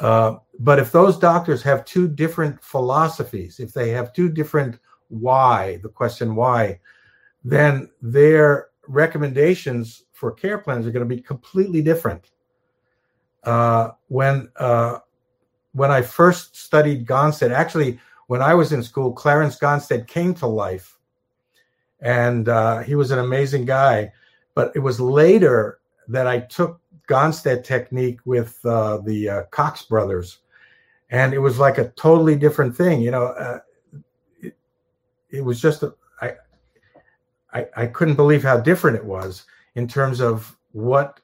uh, 0.00 0.36
but 0.58 0.78
if 0.78 0.90
those 0.90 1.18
doctors 1.18 1.62
have 1.62 1.84
two 1.84 2.08
different 2.08 2.62
philosophies 2.62 3.60
if 3.60 3.72
they 3.72 3.90
have 3.90 4.12
two 4.12 4.28
different 4.28 4.78
why 5.12 5.78
the 5.82 5.88
question 5.88 6.34
why 6.34 6.78
then 7.44 7.88
their 8.00 8.68
recommendations 8.88 10.04
for 10.12 10.32
care 10.32 10.58
plans 10.58 10.86
are 10.86 10.90
going 10.90 11.08
to 11.08 11.16
be 11.16 11.20
completely 11.20 11.82
different 11.82 12.30
uh, 13.44 13.90
when 14.08 14.48
uh, 14.56 14.98
when 15.72 15.90
i 15.90 16.02
first 16.02 16.56
studied 16.56 17.06
gonstead 17.06 17.52
actually 17.52 17.98
when 18.26 18.42
i 18.42 18.54
was 18.54 18.72
in 18.72 18.82
school 18.82 19.12
clarence 19.12 19.58
gonstead 19.58 20.06
came 20.06 20.34
to 20.34 20.46
life 20.46 20.98
and 22.02 22.48
uh, 22.48 22.80
he 22.80 22.94
was 22.94 23.10
an 23.12 23.20
amazing 23.20 23.64
guy. 23.64 24.12
But 24.54 24.72
it 24.74 24.80
was 24.80 25.00
later 25.00 25.78
that 26.08 26.26
I 26.26 26.40
took 26.40 26.80
Gonstead 27.08 27.64
technique 27.64 28.18
with 28.26 28.58
uh, 28.66 28.98
the 28.98 29.28
uh, 29.28 29.42
Cox 29.44 29.82
brothers, 29.82 30.38
and 31.10 31.32
it 31.32 31.38
was 31.38 31.58
like 31.58 31.78
a 31.78 31.88
totally 31.90 32.36
different 32.36 32.76
thing. 32.76 33.00
You 33.00 33.12
know, 33.12 33.26
uh, 33.26 33.60
it, 35.32 35.44
was 35.44 35.60
just 35.60 35.82
a, 35.82 35.94
I, 36.20 36.34
I 37.52 37.66
I 37.76 37.86
couldn't 37.86 38.16
believe 38.16 38.42
how 38.42 38.58
different 38.58 38.96
it 38.96 39.04
was 39.04 39.44
in 39.74 39.88
terms 39.88 40.20
of 40.20 40.56
what 40.72 41.20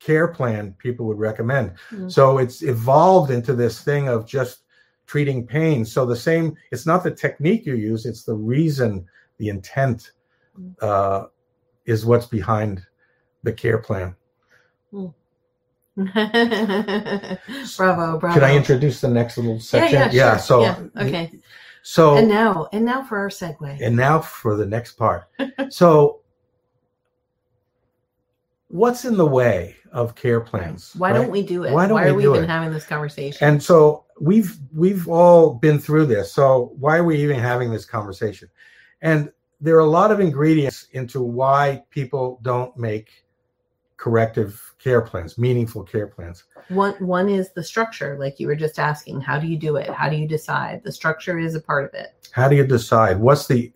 care 0.00 0.28
plan 0.28 0.74
people 0.78 1.06
would 1.06 1.18
recommend. 1.18 1.70
Mm-hmm. 1.90 2.08
So 2.08 2.38
it's 2.38 2.62
evolved 2.62 3.30
into 3.30 3.54
this 3.54 3.82
thing 3.82 4.08
of 4.08 4.26
just 4.26 4.62
treating 5.06 5.46
pain. 5.46 5.84
So 5.84 6.06
the 6.06 6.16
same, 6.16 6.56
it's 6.70 6.86
not 6.86 7.04
the 7.04 7.10
technique 7.10 7.66
you 7.66 7.74
use, 7.74 8.06
it's 8.06 8.24
the 8.24 8.34
reason 8.34 9.06
the 9.38 9.48
intent 9.48 10.12
mm. 10.58 10.74
uh, 10.80 11.26
is 11.84 12.04
what's 12.04 12.26
behind 12.26 12.82
the 13.42 13.52
care 13.52 13.78
plan. 13.78 14.16
Mm. 14.92 15.14
bravo, 17.76 18.18
bravo. 18.18 18.34
Can 18.34 18.44
I 18.44 18.56
introduce 18.56 19.00
the 19.00 19.08
next 19.08 19.36
little 19.36 19.60
section? 19.60 19.98
Yeah, 19.98 20.06
yeah, 20.06 20.32
yeah 20.32 20.36
so 20.36 20.62
yeah, 20.62 20.80
okay. 20.96 21.30
So 21.82 22.16
and 22.16 22.28
now 22.28 22.68
and 22.72 22.84
now 22.84 23.02
for 23.02 23.18
our 23.18 23.28
segue. 23.28 23.80
And 23.80 23.96
now 23.96 24.20
for 24.20 24.56
the 24.56 24.66
next 24.66 24.92
part. 24.92 25.28
so 25.70 26.20
what's 28.68 29.04
in 29.04 29.16
the 29.16 29.26
way 29.26 29.76
of 29.92 30.14
care 30.14 30.40
plans? 30.40 30.94
Why 30.96 31.10
right? 31.10 31.18
don't 31.18 31.30
we 31.30 31.42
do 31.42 31.64
it? 31.64 31.72
Why, 31.72 31.86
don't 31.86 31.94
why 31.94 32.08
are 32.08 32.14
we, 32.14 32.26
we 32.26 32.30
even 32.30 32.44
it? 32.44 32.50
having 32.50 32.72
this 32.72 32.86
conversation? 32.86 33.46
And 33.46 33.62
so 33.62 34.04
we've 34.20 34.56
we've 34.72 35.08
all 35.08 35.54
been 35.54 35.78
through 35.78 36.06
this. 36.06 36.32
So 36.32 36.72
why 36.78 36.96
are 36.96 37.04
we 37.04 37.22
even 37.22 37.38
having 37.38 37.70
this 37.70 37.84
conversation? 37.84 38.48
And 39.02 39.30
there 39.60 39.76
are 39.76 39.80
a 39.80 39.86
lot 39.86 40.10
of 40.10 40.20
ingredients 40.20 40.88
into 40.92 41.22
why 41.22 41.84
people 41.90 42.40
don't 42.42 42.76
make 42.76 43.21
corrective 44.02 44.74
care 44.80 45.00
plans, 45.00 45.38
meaningful 45.38 45.84
care 45.84 46.08
plans. 46.08 46.42
One 46.68 46.94
one 46.94 47.28
is 47.28 47.52
the 47.52 47.62
structure, 47.62 48.16
like 48.18 48.40
you 48.40 48.48
were 48.48 48.56
just 48.56 48.80
asking. 48.80 49.20
How 49.20 49.38
do 49.38 49.46
you 49.46 49.56
do 49.56 49.76
it? 49.76 49.88
How 49.90 50.08
do 50.08 50.16
you 50.16 50.26
decide? 50.26 50.82
The 50.82 50.90
structure 50.90 51.38
is 51.38 51.54
a 51.54 51.60
part 51.60 51.84
of 51.84 51.94
it. 51.94 52.08
How 52.32 52.48
do 52.48 52.56
you 52.56 52.66
decide? 52.66 53.20
What's 53.20 53.46
the 53.46 53.72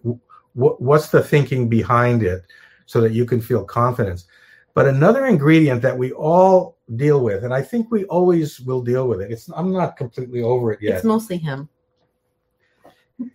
what, 0.54 0.82
what's 0.82 1.10
the 1.10 1.22
thinking 1.22 1.68
behind 1.68 2.24
it 2.24 2.42
so 2.86 3.00
that 3.02 3.12
you 3.12 3.24
can 3.24 3.40
feel 3.40 3.62
confidence? 3.62 4.26
But 4.74 4.88
another 4.88 5.26
ingredient 5.26 5.80
that 5.82 5.96
we 5.96 6.10
all 6.10 6.76
deal 6.96 7.22
with, 7.22 7.44
and 7.44 7.54
I 7.54 7.62
think 7.62 7.92
we 7.92 8.04
always 8.06 8.58
will 8.58 8.82
deal 8.82 9.06
with 9.06 9.20
it. 9.20 9.30
It's 9.30 9.48
I'm 9.54 9.72
not 9.72 9.96
completely 9.96 10.42
over 10.42 10.72
it 10.72 10.82
yet. 10.82 10.96
It's 10.96 11.04
mostly 11.04 11.38
him. 11.38 11.68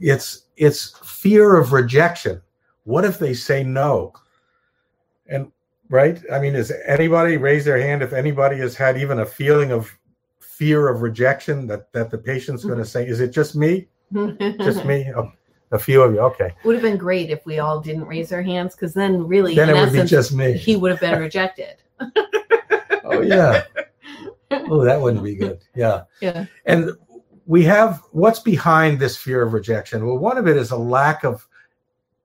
It's 0.01 0.47
it's 0.57 0.97
fear 1.05 1.55
of 1.55 1.71
rejection. 1.71 2.41
What 2.83 3.05
if 3.05 3.17
they 3.17 3.33
say 3.33 3.63
no? 3.63 4.11
And 5.27 5.53
right? 5.91 6.19
I 6.31 6.39
mean, 6.39 6.55
is 6.55 6.73
anybody 6.87 7.37
raise 7.37 7.65
their 7.65 7.79
hand 7.79 8.01
if 8.01 8.13
anybody 8.13 8.57
has 8.57 8.75
had 8.75 8.97
even 8.97 9.19
a 9.19 9.25
feeling 9.25 9.71
of 9.71 9.91
fear 10.39 10.87
of 10.87 11.01
rejection 11.01 11.67
that 11.67 11.91
that 11.93 12.09
the 12.09 12.17
patient's 12.17 12.63
going 12.63 12.77
to 12.77 12.83
mm-hmm. 12.83 12.89
say, 12.89 13.07
"Is 13.07 13.19
it 13.19 13.29
just 13.29 13.55
me? 13.55 13.87
just 14.59 14.85
me?" 14.85 15.11
Oh, 15.15 15.31
a 15.71 15.79
few 15.79 16.01
of 16.01 16.13
you, 16.13 16.19
okay. 16.19 16.53
Would 16.63 16.75
have 16.75 16.81
been 16.81 16.97
great 16.97 17.29
if 17.29 17.45
we 17.45 17.59
all 17.59 17.79
didn't 17.79 18.05
raise 18.05 18.33
our 18.33 18.41
hands, 18.41 18.75
because 18.75 18.93
then 18.93 19.27
really, 19.27 19.53
then 19.53 19.69
it 19.69 19.75
essence, 19.75 19.91
would 19.91 20.01
be 20.03 20.07
just 20.07 20.33
me. 20.33 20.53
He 20.53 20.75
would 20.75 20.91
have 20.91 20.99
been 20.99 21.19
rejected. 21.19 21.75
oh 23.03 23.21
yeah. 23.21 23.63
Oh, 24.53 24.83
that 24.83 24.99
wouldn't 24.99 25.23
be 25.23 25.35
good. 25.35 25.61
Yeah. 25.75 26.03
Yeah. 26.19 26.45
And 26.65 26.91
we 27.45 27.63
have 27.63 28.01
what's 28.11 28.39
behind 28.39 28.99
this 28.99 29.15
fear 29.15 29.43
of 29.43 29.53
rejection? 29.53 30.05
Well, 30.05 30.17
one 30.17 30.37
of 30.37 30.45
it 30.45 30.57
is 30.57 30.71
a 30.71 30.77
lack 30.77 31.23
of 31.23 31.47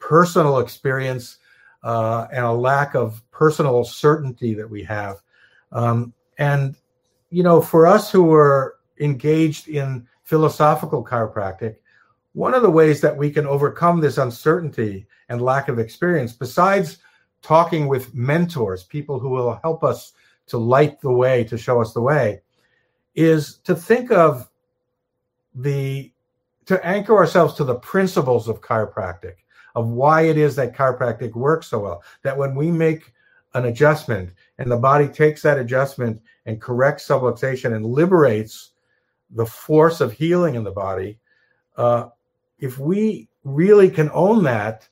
personal 0.00 0.58
experience 0.58 1.38
uh, 1.87 2.26
and 2.32 2.45
a 2.45 2.53
lack 2.53 2.97
of 2.97 3.22
personal 3.30 3.84
certainty 3.84 4.55
that 4.55 4.68
we 4.68 4.82
have. 4.82 5.22
Um, 5.70 6.12
and, 6.37 6.74
you 7.30 7.45
know, 7.45 7.61
for 7.61 7.87
us 7.87 8.11
who 8.11 8.34
are 8.34 8.74
engaged 8.99 9.68
in 9.68 10.05
philosophical 10.24 11.05
chiropractic, 11.05 11.76
one 12.32 12.55
of 12.55 12.62
the 12.62 12.70
ways 12.70 13.01
that 13.03 13.16
we 13.16 13.30
can 13.30 13.47
overcome 13.47 14.01
this 14.01 14.18
uncertainty 14.18 15.07
and 15.28 15.41
lack 15.41 15.68
of 15.68 15.78
experience, 15.78 16.32
besides 16.32 16.99
talking 17.41 17.87
with 17.87 18.12
mentors, 18.12 18.82
people 18.82 19.20
who 19.20 19.28
will 19.28 19.61
help 19.62 19.84
us 19.84 20.12
to 20.49 20.59
light 20.59 21.01
the 21.01 21.12
way, 21.12 21.45
to 21.45 21.57
show 21.57 21.80
us 21.80 21.93
the 21.93 22.03
way, 22.03 22.41
is 23.14 23.59
to 23.59 23.76
think 23.76 24.11
of 24.11 24.51
the 25.55 26.12
to 26.64 26.84
anchor 26.84 27.16
ourselves 27.16 27.55
to 27.55 27.62
the 27.64 27.76
principles 27.76 28.49
of 28.49 28.61
chiropractic 28.61 29.34
of 29.77 29.89
why 29.89 30.22
it 30.22 30.37
is 30.37 30.57
that 30.57 30.74
chiropractic 30.74 31.35
works 31.35 31.68
so 31.68 31.79
well 31.79 32.03
that 32.22 32.37
when 32.37 32.57
we 32.57 32.70
make 32.70 33.12
an 33.55 33.66
adjustment 33.66 34.31
and 34.59 34.70
the 34.70 34.77
body 34.77 35.07
takes 35.07 35.43
that 35.43 35.59
adjustment 35.59 36.20
and 36.47 36.61
corrects 36.61 37.07
subluxation 37.07 37.77
and 37.77 37.87
liberates 37.87 38.70
the 39.31 39.47
force 39.47 40.01
of 40.01 40.12
healing 40.12 40.57
in 40.57 40.64
the 40.64 40.70
body 40.70 41.18
uh, 41.77 42.09
if 42.59 42.79
we 42.79 43.29
really 43.45 43.89
can 43.89 44.11
own 44.12 44.43
that 44.43 44.89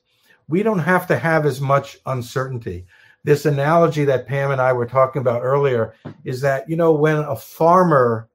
we 0.47 0.63
don't 0.63 0.79
have 0.79 1.07
to 1.07 1.17
have 1.17 1.45
as 1.45 1.59
much 1.59 1.97
uncertainty. 2.05 2.85
This 3.23 3.45
analogy 3.45 4.05
that 4.05 4.27
pam 4.27 4.51
and 4.51 4.61
i 4.61 4.71
were 4.71 4.85
talking 4.85 5.21
about 5.21 5.41
earlier 5.41 5.95
is 6.23 6.41
that 6.41 6.69
you 6.69 6.75
know 6.75 6.93
when 6.93 7.17
a 7.17 7.35
farmer 7.35 8.29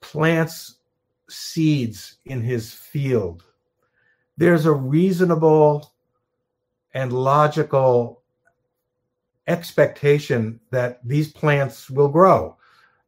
plants 0.00 0.76
seeds 1.28 2.18
in 2.26 2.42
his 2.42 2.72
field, 2.72 3.44
there's 4.36 4.66
a 4.66 4.72
reasonable 4.72 5.92
and 6.94 7.12
logical 7.12 8.22
expectation 9.46 10.60
that 10.70 11.06
these 11.06 11.32
plants 11.32 11.90
will 11.90 12.08
grow. 12.08 12.56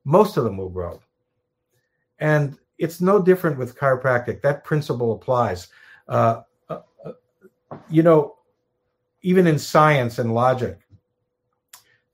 Most 0.04 0.36
of 0.36 0.44
them 0.44 0.56
will 0.56 0.68
grow. 0.68 1.00
And 2.18 2.58
it's 2.78 3.00
no 3.00 3.20
different 3.22 3.58
with 3.58 3.76
chiropractic. 3.76 4.42
That 4.42 4.64
principle 4.64 5.12
applies. 5.12 5.68
Uh, 6.08 6.42
uh, 6.68 6.80
you 7.88 8.02
know, 8.02 8.36
even 9.22 9.46
in 9.46 9.58
science 9.58 10.18
and 10.18 10.34
logic, 10.34 10.78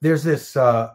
there's 0.00 0.24
this, 0.24 0.56
uh, 0.56 0.92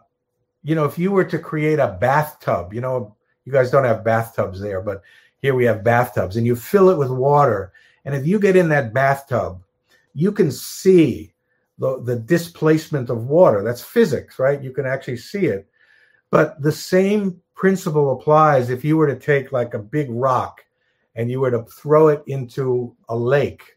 you 0.62 0.74
know, 0.74 0.84
if 0.84 0.98
you 0.98 1.12
were 1.12 1.24
to 1.24 1.38
create 1.38 1.78
a 1.78 1.96
bathtub, 2.00 2.72
you 2.72 2.80
know, 2.80 3.14
you 3.44 3.52
guys 3.52 3.70
don't 3.70 3.84
have 3.84 4.04
bathtubs 4.04 4.60
there, 4.60 4.80
but 4.80 5.02
here 5.40 5.54
we 5.54 5.64
have 5.64 5.84
bathtubs, 5.84 6.36
and 6.36 6.46
you 6.46 6.56
fill 6.56 6.90
it 6.90 6.98
with 6.98 7.10
water. 7.10 7.72
And 8.08 8.16
if 8.16 8.26
you 8.26 8.40
get 8.40 8.56
in 8.56 8.70
that 8.70 8.94
bathtub, 8.94 9.62
you 10.14 10.32
can 10.32 10.50
see 10.50 11.34
the, 11.78 12.02
the 12.02 12.16
displacement 12.16 13.10
of 13.10 13.26
water. 13.26 13.62
That's 13.62 13.82
physics, 13.82 14.38
right? 14.38 14.62
You 14.62 14.70
can 14.70 14.86
actually 14.86 15.18
see 15.18 15.44
it. 15.44 15.68
But 16.30 16.62
the 16.62 16.72
same 16.72 17.42
principle 17.54 18.14
applies 18.14 18.70
if 18.70 18.82
you 18.82 18.96
were 18.96 19.08
to 19.08 19.20
take 19.20 19.52
like 19.52 19.74
a 19.74 19.78
big 19.78 20.06
rock 20.08 20.64
and 21.16 21.30
you 21.30 21.40
were 21.40 21.50
to 21.50 21.64
throw 21.64 22.08
it 22.08 22.22
into 22.26 22.96
a 23.10 23.14
lake. 23.14 23.76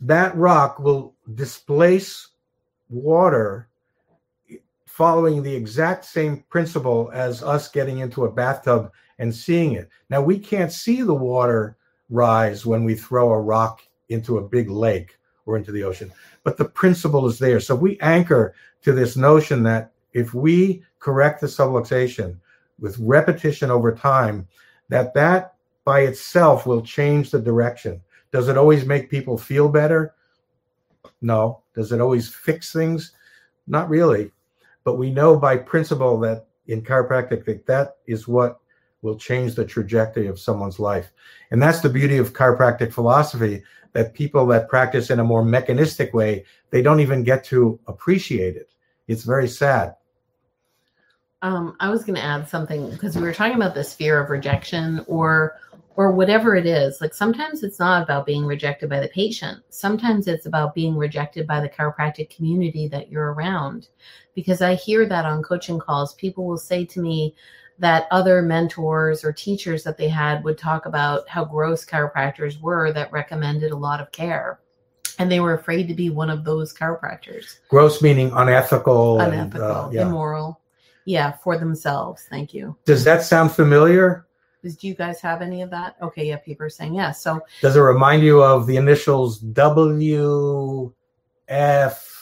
That 0.00 0.34
rock 0.34 0.78
will 0.78 1.14
displace 1.34 2.28
water 2.88 3.68
following 4.86 5.42
the 5.42 5.54
exact 5.54 6.06
same 6.06 6.44
principle 6.48 7.10
as 7.12 7.42
us 7.42 7.68
getting 7.68 7.98
into 7.98 8.24
a 8.24 8.32
bathtub 8.32 8.90
and 9.18 9.34
seeing 9.34 9.72
it. 9.72 9.90
Now, 10.08 10.22
we 10.22 10.38
can't 10.38 10.72
see 10.72 11.02
the 11.02 11.12
water 11.12 11.76
rise 12.10 12.66
when 12.66 12.84
we 12.84 12.94
throw 12.94 13.32
a 13.32 13.40
rock 13.40 13.82
into 14.08 14.38
a 14.38 14.48
big 14.48 14.68
lake 14.68 15.16
or 15.46 15.56
into 15.56 15.72
the 15.72 15.84
ocean, 15.84 16.12
but 16.44 16.56
the 16.56 16.64
principle 16.64 17.26
is 17.26 17.38
there. 17.38 17.60
So 17.60 17.74
we 17.74 17.98
anchor 18.00 18.54
to 18.82 18.92
this 18.92 19.16
notion 19.16 19.62
that 19.62 19.92
if 20.12 20.34
we 20.34 20.82
correct 20.98 21.40
the 21.40 21.46
subluxation 21.46 22.36
with 22.78 22.98
repetition 22.98 23.70
over 23.70 23.94
time, 23.94 24.46
that 24.88 25.14
that 25.14 25.54
by 25.84 26.00
itself 26.00 26.66
will 26.66 26.82
change 26.82 27.30
the 27.30 27.40
direction. 27.40 28.00
Does 28.32 28.48
it 28.48 28.56
always 28.56 28.84
make 28.84 29.10
people 29.10 29.38
feel 29.38 29.68
better? 29.68 30.14
No. 31.20 31.62
Does 31.74 31.92
it 31.92 32.00
always 32.00 32.28
fix 32.28 32.72
things? 32.72 33.12
Not 33.66 33.88
really. 33.88 34.32
But 34.84 34.98
we 34.98 35.10
know 35.10 35.36
by 35.36 35.56
principle 35.56 36.18
that 36.20 36.46
in 36.66 36.82
chiropractic 36.82 37.44
that 37.44 37.66
that 37.66 37.96
is 38.06 38.28
what 38.28 38.59
will 39.02 39.16
change 39.16 39.54
the 39.54 39.64
trajectory 39.64 40.26
of 40.26 40.38
someone's 40.38 40.78
life. 40.78 41.12
And 41.50 41.62
that's 41.62 41.80
the 41.80 41.88
beauty 41.88 42.18
of 42.18 42.32
chiropractic 42.32 42.92
philosophy 42.92 43.62
that 43.92 44.14
people 44.14 44.46
that 44.46 44.68
practice 44.68 45.10
in 45.10 45.18
a 45.18 45.24
more 45.24 45.44
mechanistic 45.44 46.14
way, 46.14 46.44
they 46.70 46.82
don't 46.82 47.00
even 47.00 47.24
get 47.24 47.44
to 47.44 47.78
appreciate 47.86 48.56
it. 48.56 48.70
It's 49.08 49.24
very 49.24 49.48
sad. 49.48 49.96
Um, 51.42 51.76
I 51.80 51.88
was 51.88 52.04
going 52.04 52.16
to 52.16 52.22
add 52.22 52.48
something 52.48 52.90
because 52.90 53.16
we 53.16 53.22
were 53.22 53.32
talking 53.32 53.56
about 53.56 53.74
this 53.74 53.94
fear 53.94 54.20
of 54.22 54.30
rejection 54.30 55.04
or 55.06 55.56
or 55.96 56.12
whatever 56.12 56.54
it 56.54 56.66
is. 56.66 57.00
Like 57.00 57.12
sometimes 57.12 57.62
it's 57.62 57.78
not 57.78 58.02
about 58.02 58.24
being 58.24 58.46
rejected 58.46 58.88
by 58.88 59.00
the 59.00 59.08
patient. 59.08 59.62
Sometimes 59.70 60.28
it's 60.28 60.46
about 60.46 60.74
being 60.74 60.96
rejected 60.96 61.46
by 61.46 61.60
the 61.60 61.68
chiropractic 61.68 62.34
community 62.34 62.88
that 62.88 63.10
you're 63.10 63.32
around. 63.32 63.88
Because 64.34 64.62
I 64.62 64.76
hear 64.76 65.04
that 65.06 65.26
on 65.26 65.42
coaching 65.42 65.78
calls, 65.78 66.14
people 66.14 66.46
will 66.46 66.56
say 66.56 66.84
to 66.86 67.00
me 67.00 67.34
that 67.80 68.06
other 68.10 68.42
mentors 68.42 69.24
or 69.24 69.32
teachers 69.32 69.82
that 69.82 69.96
they 69.96 70.08
had 70.08 70.44
would 70.44 70.56
talk 70.56 70.86
about 70.86 71.28
how 71.28 71.44
gross 71.44 71.84
chiropractors 71.84 72.60
were 72.60 72.92
that 72.92 73.10
recommended 73.10 73.72
a 73.72 73.76
lot 73.76 74.00
of 74.00 74.12
care. 74.12 74.60
And 75.18 75.32
they 75.32 75.40
were 75.40 75.54
afraid 75.54 75.88
to 75.88 75.94
be 75.94 76.08
one 76.08 76.30
of 76.30 76.44
those 76.44 76.72
chiropractors. 76.72 77.58
Gross 77.68 78.00
meaning 78.00 78.30
unethical, 78.34 79.18
unethical, 79.20 79.66
and, 79.66 79.76
uh, 79.76 79.88
yeah. 79.92 80.06
immoral. 80.06 80.60
Yeah, 81.06 81.32
for 81.32 81.58
themselves. 81.58 82.26
Thank 82.30 82.54
you. 82.54 82.76
Does 82.84 83.02
that 83.04 83.22
sound 83.22 83.52
familiar? 83.52 84.26
Is, 84.62 84.76
do 84.76 84.86
you 84.86 84.94
guys 84.94 85.20
have 85.22 85.40
any 85.40 85.62
of 85.62 85.70
that? 85.70 85.96
Okay, 86.02 86.28
yeah, 86.28 86.36
people 86.36 86.66
are 86.66 86.70
saying 86.70 86.94
yes. 86.94 87.22
So 87.22 87.40
does 87.62 87.76
it 87.76 87.80
remind 87.80 88.22
you 88.22 88.42
of 88.42 88.66
the 88.66 88.76
initials 88.76 89.38
W 89.38 90.92
F 91.48 92.19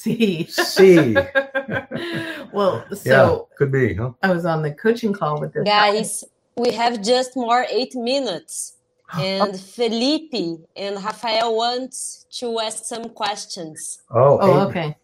C 0.00 0.44
C? 0.44 1.14
well, 2.52 2.84
so 2.94 3.04
yeah, 3.04 3.56
could 3.58 3.72
be, 3.72 3.94
huh? 3.94 4.12
I 4.22 4.32
was 4.32 4.44
on 4.44 4.62
the 4.62 4.72
coaching 4.72 5.12
call 5.12 5.40
with 5.40 5.52
this 5.52 5.64
guys. 5.64 6.24
We 6.56 6.72
have 6.72 7.02
just 7.02 7.36
more 7.36 7.66
eight 7.70 7.94
minutes. 7.94 8.76
And 9.18 9.58
Felipe 9.58 10.60
and 10.76 10.94
Rafael 11.04 11.56
wants 11.56 12.26
to 12.38 12.60
ask 12.60 12.84
some 12.84 13.08
questions. 13.08 14.02
Oh, 14.08 14.38
oh 14.40 14.68
okay. 14.68 14.96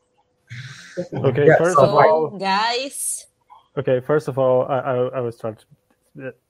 Okay, 1.12 1.46
yeah, 1.46 1.58
first 1.58 1.76
so, 1.76 1.86
of 1.86 1.90
all, 1.90 2.38
guys. 2.38 3.26
Okay, 3.76 3.98
first 3.98 4.28
of 4.28 4.38
all, 4.38 4.62
I, 4.68 4.78
I, 4.78 4.94
I 5.18 5.20
was 5.20 5.36
trying 5.36 5.56
to 5.56 5.64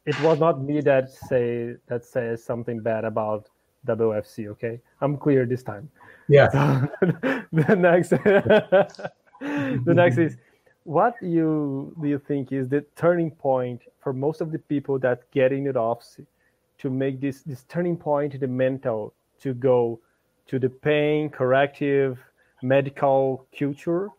it 0.05 0.21
was 0.21 0.39
not 0.39 0.63
me 0.63 0.81
that 0.81 1.11
say 1.11 1.75
that 1.89 2.05
says 2.05 2.43
something 2.45 2.81
bad 2.81 3.05
about 3.05 3.49
WFC. 3.87 4.49
Okay, 4.49 4.81
I'm 5.01 5.17
clear 5.17 5.47
this 5.47 5.63
time. 5.63 5.91
Yeah. 6.29 6.51
So, 6.51 6.89
the 7.53 7.77
next, 7.77 8.11
the 9.41 9.95
next 9.95 10.19
is 10.19 10.37
what 10.85 11.15
you 11.21 11.95
do 12.01 12.09
you 12.09 12.19
think 12.19 12.53
is 12.53 12.69
the 12.69 12.85
turning 12.95 13.31
point 13.31 13.83
for 14.01 14.13
most 14.13 14.41
of 14.41 14.53
the 14.53 14.59
people 14.59 14.99
that 15.01 15.29
get 15.33 15.53
in 15.53 15.77
office 15.77 16.21
to 16.79 16.91
make 16.91 17.21
this 17.21 17.43
this 17.43 17.65
turning 17.65 17.97
point 17.97 18.39
the 18.39 18.47
mental 18.47 19.13
to 19.41 19.53
go 19.55 20.01
to 20.47 20.59
the 20.59 20.69
pain 20.69 21.29
corrective 21.29 22.19
medical 22.63 23.47
culture 23.57 24.11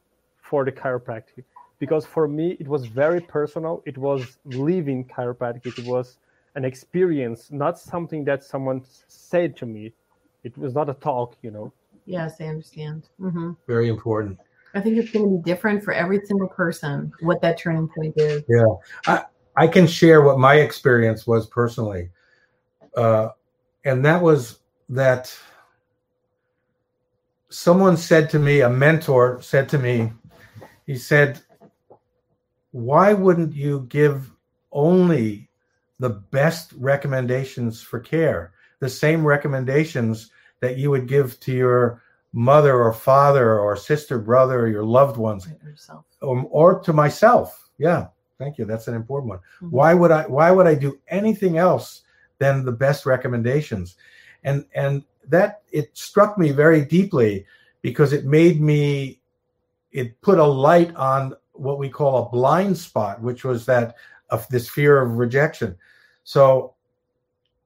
for 0.42 0.66
the 0.66 0.72
chiropractic? 0.72 1.44
Because 1.80 2.06
for 2.06 2.28
me 2.28 2.58
it 2.60 2.68
was 2.68 2.86
very 2.86 3.22
personal. 3.22 3.82
It 3.86 3.98
was 3.98 4.38
living 4.46 5.06
chiropractic. 5.06 5.66
It 5.78 5.86
was 5.86 6.18
an 6.56 6.66
experience 6.66 7.52
not 7.52 7.80
something 7.80 8.26
that 8.26 8.44
someone 8.44 8.82
said 9.08 9.56
to 9.58 9.66
me. 9.66 9.94
It 10.44 10.58
was 10.58 10.74
not 10.74 10.90
a 10.90 10.94
talk 10.96 11.38
you 11.42 11.52
know 11.52 11.72
yes 12.08 12.42
i 12.42 12.46
understand. 12.46 13.08
Mm-hmm. 13.20 13.52
very 13.68 13.90
important. 13.90 14.40
I 14.74 14.82
think 14.82 14.98
it's 14.98 15.12
going 15.12 15.26
to 15.26 15.38
be 15.38 15.44
different 15.44 15.84
for 15.84 15.94
every 15.94 16.20
single 16.26 16.48
person 16.48 17.12
what 17.22 17.42
that 17.42 17.58
turning 17.58 17.88
point 17.88 18.14
is. 18.18 18.44
Yeah. 18.48 18.66
I, 19.08 19.26
I 19.56 19.68
can 19.68 19.88
share 19.88 20.22
what 20.22 20.38
my 20.38 20.56
experience 20.56 21.26
was 21.26 21.48
personally. 21.48 22.10
Uh, 22.96 23.30
and 23.86 24.06
that 24.06 24.22
was 24.22 24.60
that 24.90 25.36
someone 27.50 27.98
said 27.98 28.30
to 28.30 28.40
me 28.40 28.62
a 28.62 28.70
mentor 28.70 29.42
said 29.42 29.70
to 29.70 29.78
me 29.78 30.12
he 30.86 30.96
said 30.98 31.42
why 32.72 33.14
wouldn't 33.14 33.54
you 33.54 33.86
give 33.90 34.32
only 34.72 35.50
the 36.00 36.10
best 36.10 36.74
recommendations 36.78 37.82
for 37.82 38.00
care, 38.00 38.54
the 38.80 38.90
same 38.90 39.26
recommendations 39.26 40.30
that 40.60 40.78
you 40.78 40.90
would 40.90 41.08
give 41.08 41.40
to 41.42 41.52
your 41.52 42.02
mother 42.34 42.82
or 42.82 42.94
father 42.94 43.60
or 43.60 43.76
sister, 43.76 44.20
brother, 44.20 44.62
or 44.62 44.68
your 44.68 44.84
loved 44.84 45.18
ones, 45.18 45.48
or, 46.22 46.32
um, 46.32 46.48
or, 46.50 46.80
to 46.80 46.94
myself? 46.94 47.70
Yeah, 47.78 48.08
thank 48.38 48.58
you. 48.58 48.66
That's 48.66 48.88
an 48.88 48.96
important 48.96 49.30
one. 49.30 49.40
Mm-hmm. 49.40 49.70
Why 49.70 49.94
would 49.94 50.12
I? 50.12 50.24
Why 50.28 50.52
would 50.52 50.68
I 50.68 50.76
do 50.76 51.00
anything 51.08 51.58
else 51.58 52.02
than 52.40 52.66
the 52.66 52.72
best 52.72 53.06
recommendations? 53.06 53.96
And 54.44 54.66
and 54.74 55.04
that 55.28 55.62
it 55.72 55.96
struck 55.98 56.38
me 56.38 56.52
very 56.52 56.86
deeply 56.86 57.46
because 57.82 58.14
it 58.14 58.26
made 58.26 58.62
me. 58.62 59.20
It 59.92 60.20
put 60.22 60.38
a 60.38 60.46
light 60.46 60.96
on 60.96 61.34
what 61.54 61.80
we 61.80 61.90
call 61.90 62.26
a 62.26 62.30
blind 62.30 62.78
spot, 62.78 63.22
which 63.22 63.44
was 63.44 63.66
that 63.66 63.96
of 64.30 64.48
this 64.50 64.70
fear 64.70 65.02
of 65.02 65.18
rejection. 65.18 65.76
So 66.24 66.76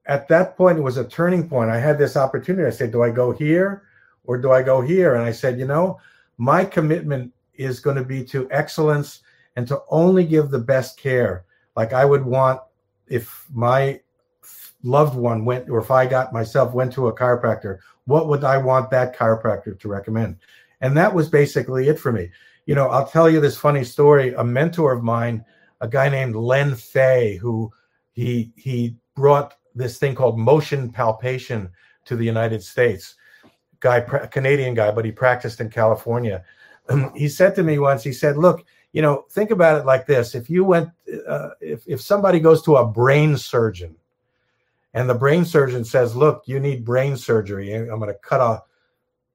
at 0.06 0.28
that 0.30 0.58
point, 0.58 0.78
it 0.78 0.82
was 0.82 0.98
a 0.98 1.08
turning 1.08 1.48
point. 1.48 1.70
I 1.70 1.80
had 1.80 1.98
this 1.98 2.18
opportunity. 2.18 2.68
I 2.68 2.72
said, 2.72 2.92
Do 2.92 3.04
I 3.04 3.12
go 3.12 3.32
here 3.32 3.84
or 4.24 4.38
do 4.38 4.52
I 4.52 4.64
go 4.64 4.82
here? 4.82 5.16
And 5.16 5.24
I 5.24 5.32
said, 5.32 5.60
You 5.60 5.66
know, 5.66 6.00
my 6.38 6.66
commitment 6.66 7.34
is 7.56 7.80
going 7.80 7.98
to 7.98 8.04
be 8.04 8.24
to 8.26 8.48
excellence 8.52 9.22
and 9.56 9.68
to 9.68 9.82
only 9.90 10.24
give 10.26 10.50
the 10.50 10.60
best 10.60 10.98
care. 10.98 11.46
Like 11.76 11.94
I 11.94 12.06
would 12.06 12.26
want 12.26 12.62
if 13.08 13.46
my 13.54 14.00
loved 14.84 15.16
one 15.16 15.46
went, 15.46 15.70
or 15.70 15.80
if 15.80 15.92
I 15.92 16.08
got 16.08 16.34
myself 16.34 16.74
went 16.74 16.94
to 16.94 17.08
a 17.08 17.16
chiropractor, 17.16 17.80
what 18.06 18.28
would 18.28 18.44
I 18.44 18.58
want 18.58 18.90
that 18.90 19.16
chiropractor 19.16 19.80
to 19.80 19.88
recommend? 19.88 20.38
And 20.80 20.98
that 20.98 21.14
was 21.14 21.30
basically 21.30 21.88
it 21.88 22.00
for 22.00 22.12
me 22.12 22.32
you 22.66 22.76
know, 22.76 22.88
I'll 22.88 23.08
tell 23.08 23.30
you 23.30 23.40
this 23.40 23.58
funny 23.58 23.84
story. 23.84 24.34
A 24.34 24.44
mentor 24.44 24.94
of 24.94 25.04
mine, 25.04 25.44
a 25.82 25.88
guy 25.88 26.10
named 26.10 26.36
Len 26.36 26.76
Faye, 26.76 27.36
who 27.36 27.72
he 28.14 28.52
he 28.56 28.96
brought 29.16 29.56
this 29.76 29.98
thing 29.98 30.16
called 30.16 30.40
motion 30.40 30.92
palpation 30.92 31.70
to 32.06 32.16
the 32.16 32.26
United 32.26 32.64
States. 32.64 33.16
Guy, 33.80 34.02
Canadian 34.02 34.74
guy, 34.76 34.92
but 34.92 35.06
he 35.06 35.12
practiced 35.12 35.60
in 35.60 35.70
California. 35.70 36.44
he 37.16 37.28
said 37.28 37.56
to 37.56 37.64
me 37.64 37.80
once, 37.80 38.04
he 38.04 38.14
said, 38.14 38.38
"Look, 38.38 38.66
you 38.92 39.02
know, 39.02 39.26
think 39.32 39.50
about 39.50 39.80
it 39.80 39.86
like 39.86 40.06
this: 40.06 40.36
if 40.36 40.50
you 40.50 40.64
went, 40.64 40.90
uh, 41.28 41.50
if 41.60 41.88
if 41.88 42.00
somebody 42.00 42.40
goes 42.40 42.62
to 42.64 42.76
a 42.76 42.86
brain 42.86 43.38
surgeon, 43.38 43.96
and 44.94 45.10
the 45.10 45.16
brain 45.16 45.46
surgeon 45.46 45.84
says, 45.84 46.16
"Look, 46.16 46.44
you 46.46 46.60
need 46.60 46.86
brain 46.86 47.18
surgery. 47.18 47.74
I'm 47.74 48.00
going 48.00 48.14
to 48.14 48.20
cut 48.20 48.42
a 48.42 48.64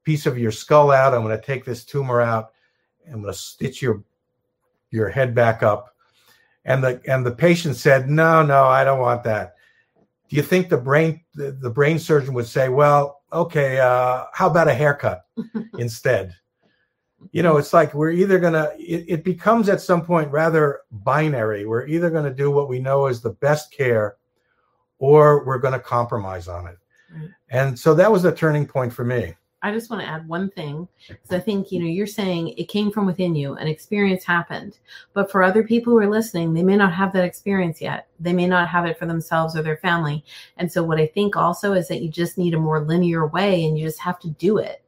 piece 0.04 0.26
of 0.26 0.38
your 0.38 0.52
skull 0.52 0.92
out. 0.92 1.12
I'm 1.12 1.22
going 1.22 1.38
to 1.38 1.46
take 1.46 1.64
this 1.64 1.84
tumor 1.84 2.20
out." 2.20 2.52
I'm 3.06 3.22
going 3.22 3.32
to 3.32 3.38
stitch 3.38 3.82
your 3.82 4.02
your 4.90 5.08
head 5.08 5.34
back 5.34 5.62
up. 5.62 5.94
And 6.64 6.82
the 6.82 7.00
and 7.06 7.24
the 7.24 7.32
patient 7.32 7.76
said, 7.76 8.08
no, 8.08 8.42
no, 8.42 8.64
I 8.64 8.84
don't 8.84 8.98
want 8.98 9.22
that. 9.24 9.55
Do 10.28 10.36
you 10.36 10.42
think 10.42 10.68
the 10.68 10.76
brain 10.76 11.20
the, 11.34 11.52
the 11.52 11.70
brain 11.70 11.98
surgeon 11.98 12.34
would 12.34 12.46
say, 12.46 12.68
well, 12.68 13.22
okay, 13.32 13.78
uh, 13.78 14.24
how 14.32 14.48
about 14.48 14.68
a 14.68 14.74
haircut 14.74 15.24
instead? 15.78 16.34
You 17.32 17.42
know, 17.42 17.56
it's 17.56 17.72
like 17.72 17.94
we're 17.94 18.10
either 18.10 18.38
gonna 18.38 18.70
it, 18.78 19.04
it 19.08 19.24
becomes 19.24 19.68
at 19.68 19.80
some 19.80 20.04
point 20.04 20.30
rather 20.30 20.80
binary. 20.90 21.66
We're 21.66 21.86
either 21.86 22.10
gonna 22.10 22.34
do 22.34 22.50
what 22.50 22.68
we 22.68 22.80
know 22.80 23.06
is 23.06 23.20
the 23.20 23.30
best 23.30 23.72
care, 23.72 24.16
or 24.98 25.44
we're 25.44 25.58
gonna 25.58 25.80
compromise 25.80 26.48
on 26.48 26.66
it. 26.66 26.78
And 27.50 27.78
so 27.78 27.94
that 27.94 28.10
was 28.10 28.24
a 28.24 28.32
turning 28.32 28.66
point 28.66 28.92
for 28.92 29.04
me. 29.04 29.34
I 29.66 29.72
just 29.72 29.90
want 29.90 30.00
to 30.00 30.08
add 30.08 30.28
one 30.28 30.48
thing 30.50 30.86
because 31.08 31.32
I 31.32 31.40
think 31.40 31.72
you 31.72 31.80
know 31.80 31.86
you're 31.86 32.06
saying 32.06 32.50
it 32.50 32.68
came 32.68 32.92
from 32.92 33.04
within 33.04 33.34
you, 33.34 33.54
an 33.54 33.66
experience 33.66 34.22
happened, 34.22 34.78
but 35.12 35.28
for 35.28 35.42
other 35.42 35.64
people 35.64 35.92
who 35.92 35.98
are 35.98 36.08
listening, 36.08 36.54
they 36.54 36.62
may 36.62 36.76
not 36.76 36.92
have 36.92 37.12
that 37.14 37.24
experience 37.24 37.80
yet. 37.80 38.06
They 38.20 38.32
may 38.32 38.46
not 38.46 38.68
have 38.68 38.86
it 38.86 38.96
for 38.96 39.06
themselves 39.06 39.56
or 39.56 39.62
their 39.62 39.78
family, 39.78 40.24
and 40.56 40.70
so 40.70 40.84
what 40.84 41.00
I 41.00 41.06
think 41.08 41.34
also 41.34 41.72
is 41.72 41.88
that 41.88 42.00
you 42.00 42.08
just 42.08 42.38
need 42.38 42.54
a 42.54 42.60
more 42.60 42.80
linear 42.80 43.26
way, 43.26 43.64
and 43.64 43.76
you 43.76 43.84
just 43.84 43.98
have 43.98 44.20
to 44.20 44.30
do 44.30 44.58
it. 44.58 44.82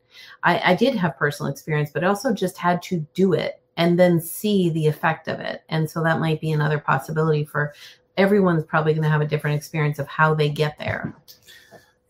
I, 0.45 0.73
I 0.73 0.75
did 0.77 0.95
have 0.95 1.19
personal 1.19 1.51
experience, 1.51 1.91
but 1.93 2.05
I 2.05 2.07
also 2.07 2.33
just 2.33 2.57
had 2.57 2.81
to 2.83 3.05
do 3.15 3.33
it 3.33 3.61
and 3.77 3.99
then 3.99 4.21
see 4.21 4.71
the 4.71 4.87
effect 4.87 5.27
of 5.27 5.41
it, 5.41 5.65
and 5.71 5.91
so 5.91 6.05
that 6.05 6.21
might 6.21 6.41
be 6.41 6.53
another 6.53 6.79
possibility 6.79 7.45
for 7.45 7.75
everyone's 8.17 8.65
probably 8.65 8.93
going 8.93 9.03
to 9.03 9.11
have 9.11 9.23
a 9.23 9.27
different 9.27 9.57
experience 9.57 9.99
of 9.99 10.07
how 10.07 10.35
they 10.35 10.49
get 10.49 10.79
there. 10.79 11.17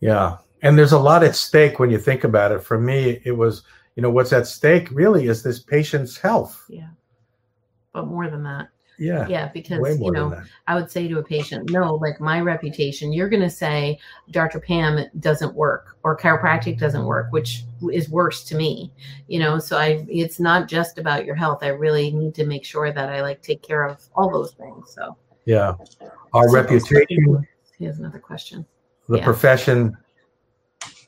Yeah. 0.01 0.37
And 0.61 0.77
there's 0.77 0.91
a 0.91 0.99
lot 0.99 1.23
at 1.23 1.35
stake 1.35 1.79
when 1.79 1.89
you 1.89 1.97
think 1.97 2.23
about 2.23 2.51
it. 2.51 2.63
For 2.63 2.79
me, 2.79 3.21
it 3.23 3.31
was, 3.31 3.63
you 3.95 4.03
know, 4.03 4.09
what's 4.09 4.33
at 4.33 4.47
stake 4.47 4.89
really 4.91 5.27
is 5.27 5.43
this 5.43 5.59
patient's 5.59 6.17
health. 6.17 6.65
Yeah. 6.67 6.89
But 7.93 8.07
more 8.07 8.29
than 8.29 8.43
that. 8.43 8.69
Yeah. 8.99 9.25
Yeah, 9.29 9.47
because 9.53 9.97
you 9.99 10.11
know. 10.11 10.41
I 10.67 10.75
would 10.75 10.91
say 10.91 11.07
to 11.07 11.19
a 11.19 11.23
patient, 11.23 11.69
no, 11.69 11.95
like 11.95 12.19
my 12.19 12.41
reputation, 12.41 13.13
you're 13.13 13.29
going 13.29 13.41
to 13.41 13.49
say 13.49 13.97
Dr. 14.31 14.59
Pam 14.59 15.05
doesn't 15.21 15.55
work 15.55 15.95
or 16.03 16.17
chiropractic 16.17 16.77
doesn't 16.77 17.05
work, 17.05 17.31
which 17.31 17.63
is 17.93 18.09
worse 18.09 18.43
to 18.43 18.55
me. 18.55 18.91
You 19.29 19.39
know, 19.39 19.57
so 19.57 19.77
I 19.77 20.05
it's 20.09 20.37
not 20.39 20.67
just 20.67 20.97
about 20.97 21.23
your 21.25 21.35
health. 21.35 21.59
I 21.63 21.69
really 21.69 22.11
need 22.11 22.35
to 22.35 22.45
make 22.45 22.65
sure 22.65 22.91
that 22.91 23.07
I 23.09 23.21
like 23.21 23.41
take 23.41 23.61
care 23.61 23.85
of 23.85 24.03
all 24.15 24.29
those 24.29 24.51
things. 24.51 24.93
So, 24.93 25.15
Yeah. 25.45 25.75
Our 26.33 26.49
So- 26.49 26.53
reputation, 26.53 27.47
has 27.79 27.99
another 27.99 28.19
question. 28.19 28.65
the 29.07 29.19
Yeah. 29.19 29.23
profession. 29.23 29.97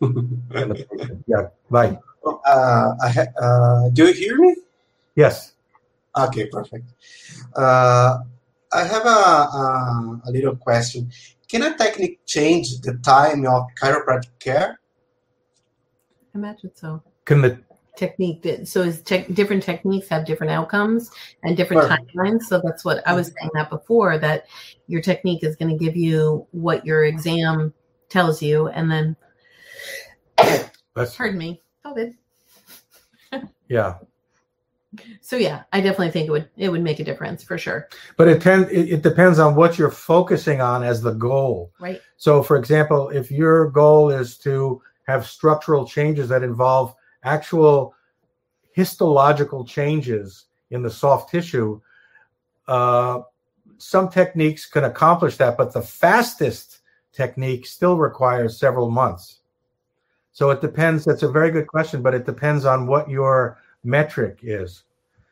And 0.01 0.71
the 0.71 0.87
patient. 0.89 1.23
yeah. 1.27 1.47
Right. 1.69 1.97
Uh, 2.25 2.93
I 3.03 3.09
ha- 3.09 3.33
uh, 3.41 3.89
do 3.89 4.07
you 4.07 4.13
hear 4.13 4.37
me? 4.37 4.55
Yes. 5.15 5.53
Okay, 6.17 6.47
perfect. 6.47 6.85
Uh, 7.55 8.19
I 8.73 8.83
have 8.83 9.05
a, 9.05 9.09
a, 9.09 10.21
a 10.25 10.31
little 10.31 10.55
question. 10.55 11.11
Can 11.47 11.63
a 11.63 11.77
technique 11.77 12.19
change 12.25 12.79
the 12.81 12.97
time 13.03 13.45
of 13.45 13.63
chiropractic 13.81 14.39
care? 14.39 14.79
I 16.33 16.37
imagine 16.37 16.71
so. 16.75 17.03
Can 17.25 17.41
the 17.41 17.59
Technique 17.97 18.41
that 18.43 18.69
so 18.69 18.81
is 18.81 19.01
tech 19.01 19.27
different 19.33 19.61
techniques 19.61 20.07
have 20.07 20.25
different 20.25 20.49
outcomes 20.49 21.11
and 21.43 21.57
different 21.57 21.83
Perfect. 21.83 22.15
timelines. 22.15 22.43
So 22.43 22.61
that's 22.63 22.85
what 22.85 23.05
I 23.05 23.13
was 23.13 23.27
saying 23.27 23.51
that 23.53 23.69
before 23.69 24.17
that 24.17 24.45
your 24.87 25.01
technique 25.01 25.43
is 25.43 25.57
going 25.57 25.77
to 25.77 25.85
give 25.85 25.97
you 25.97 26.47
what 26.51 26.85
your 26.85 27.03
exam 27.03 27.73
tells 28.07 28.41
you, 28.41 28.69
and 28.69 28.89
then 28.89 29.17
that's 30.95 31.15
pardon 31.15 31.37
me, 31.37 31.61
COVID. 31.85 32.15
yeah. 33.69 33.95
So 35.21 35.37
yeah, 35.37 35.63
I 35.71 35.79
definitely 35.79 36.11
think 36.11 36.27
it 36.27 36.31
would 36.31 36.49
it 36.57 36.69
would 36.69 36.81
make 36.81 36.99
a 36.99 37.03
difference 37.03 37.43
for 37.43 37.57
sure. 37.57 37.87
But 38.17 38.27
it, 38.27 38.41
tend, 38.41 38.69
it, 38.69 38.89
it 38.89 39.01
depends 39.01 39.39
on 39.39 39.55
what 39.55 39.77
you're 39.77 39.91
focusing 39.91 40.59
on 40.59 40.83
as 40.83 41.01
the 41.01 41.13
goal. 41.13 41.71
Right. 41.79 42.01
So, 42.17 42.43
for 42.43 42.57
example, 42.57 43.09
if 43.09 43.31
your 43.31 43.71
goal 43.71 44.09
is 44.09 44.37
to 44.39 44.81
have 45.07 45.25
structural 45.25 45.87
changes 45.87 46.27
that 46.29 46.43
involve 46.43 46.93
actual 47.23 47.93
histological 48.73 49.65
changes 49.65 50.45
in 50.71 50.81
the 50.81 50.89
soft 50.89 51.29
tissue, 51.29 51.79
uh, 52.67 53.21
some 53.77 54.09
techniques 54.09 54.65
can 54.65 54.83
accomplish 54.83 55.37
that, 55.37 55.57
but 55.57 55.73
the 55.73 55.81
fastest 55.81 56.79
technique 57.13 57.65
still 57.65 57.97
requires 57.97 58.59
several 58.59 58.89
months. 58.89 59.40
So 60.33 60.49
it 60.49 60.61
depends. 60.61 61.05
That's 61.05 61.23
a 61.23 61.31
very 61.31 61.51
good 61.51 61.67
question, 61.67 62.01
but 62.01 62.13
it 62.13 62.25
depends 62.25 62.65
on 62.65 62.87
what 62.87 63.09
your 63.09 63.59
metric 63.83 64.39
is. 64.41 64.83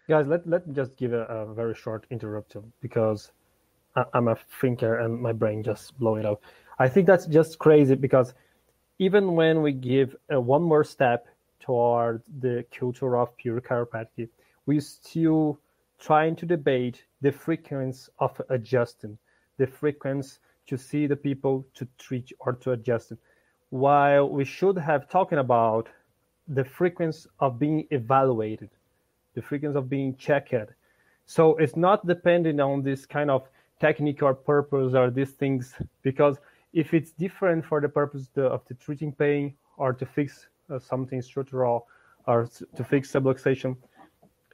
Guys, 0.07 0.27
let, 0.27 0.47
let 0.47 0.67
me 0.67 0.73
just 0.73 0.97
give 0.97 1.13
a, 1.13 1.23
a 1.25 1.53
very 1.53 1.75
short 1.75 2.05
interruption 2.09 2.73
because 2.81 3.31
I, 3.95 4.03
I'm 4.13 4.27
a 4.27 4.37
thinker 4.59 4.99
and 4.99 5.21
my 5.21 5.31
brain 5.31 5.63
just 5.63 5.97
blowing 5.99 6.25
up. 6.25 6.41
I 6.79 6.87
think 6.89 7.07
that's 7.07 7.25
just 7.25 7.59
crazy 7.59 7.95
because 7.95 8.33
even 8.99 9.35
when 9.35 9.61
we 9.61 9.71
give 9.71 10.15
a 10.29 10.39
one 10.39 10.63
more 10.63 10.83
step 10.83 11.27
toward 11.59 12.21
the 12.39 12.65
culture 12.77 13.17
of 13.17 13.35
pure 13.37 13.61
chiropractic, 13.61 14.29
we're 14.65 14.81
still 14.81 15.59
trying 15.99 16.35
to 16.37 16.45
debate 16.45 17.03
the 17.21 17.31
frequency 17.31 18.11
of 18.19 18.41
adjusting, 18.49 19.17
the 19.57 19.67
frequency 19.67 20.37
to 20.67 20.77
see 20.77 21.07
the 21.07 21.15
people 21.15 21.65
to 21.73 21.87
treat 21.97 22.31
or 22.39 22.53
to 22.53 22.71
adjust. 22.71 23.13
While 23.69 24.29
we 24.29 24.45
should 24.45 24.77
have 24.77 25.09
talking 25.09 25.37
about 25.37 25.87
the 26.47 26.63
frequency 26.63 27.29
of 27.39 27.59
being 27.59 27.87
evaluated, 27.91 28.69
the 29.35 29.41
frequency 29.41 29.77
of 29.77 29.89
being 29.89 30.15
checked. 30.15 30.73
So 31.25 31.55
it's 31.57 31.75
not 31.75 32.07
depending 32.07 32.59
on 32.59 32.81
this 32.81 33.05
kind 33.05 33.29
of 33.29 33.47
technique 33.79 34.23
or 34.23 34.33
purpose 34.33 34.93
or 34.93 35.09
these 35.11 35.31
things 35.31 35.73
because 36.01 36.37
if 36.73 36.93
it's 36.93 37.11
different 37.11 37.65
for 37.65 37.79
the 37.81 37.89
purpose 37.89 38.27
of 38.35 38.61
the 38.67 38.73
treating 38.73 39.13
pain 39.13 39.53
or 39.77 39.93
to 39.93 40.05
fix 40.05 40.47
uh, 40.69 40.79
something 40.79 41.21
structural 41.21 41.87
or 42.27 42.47
to 42.75 42.83
fix 42.83 43.11
subluxation, 43.11 43.75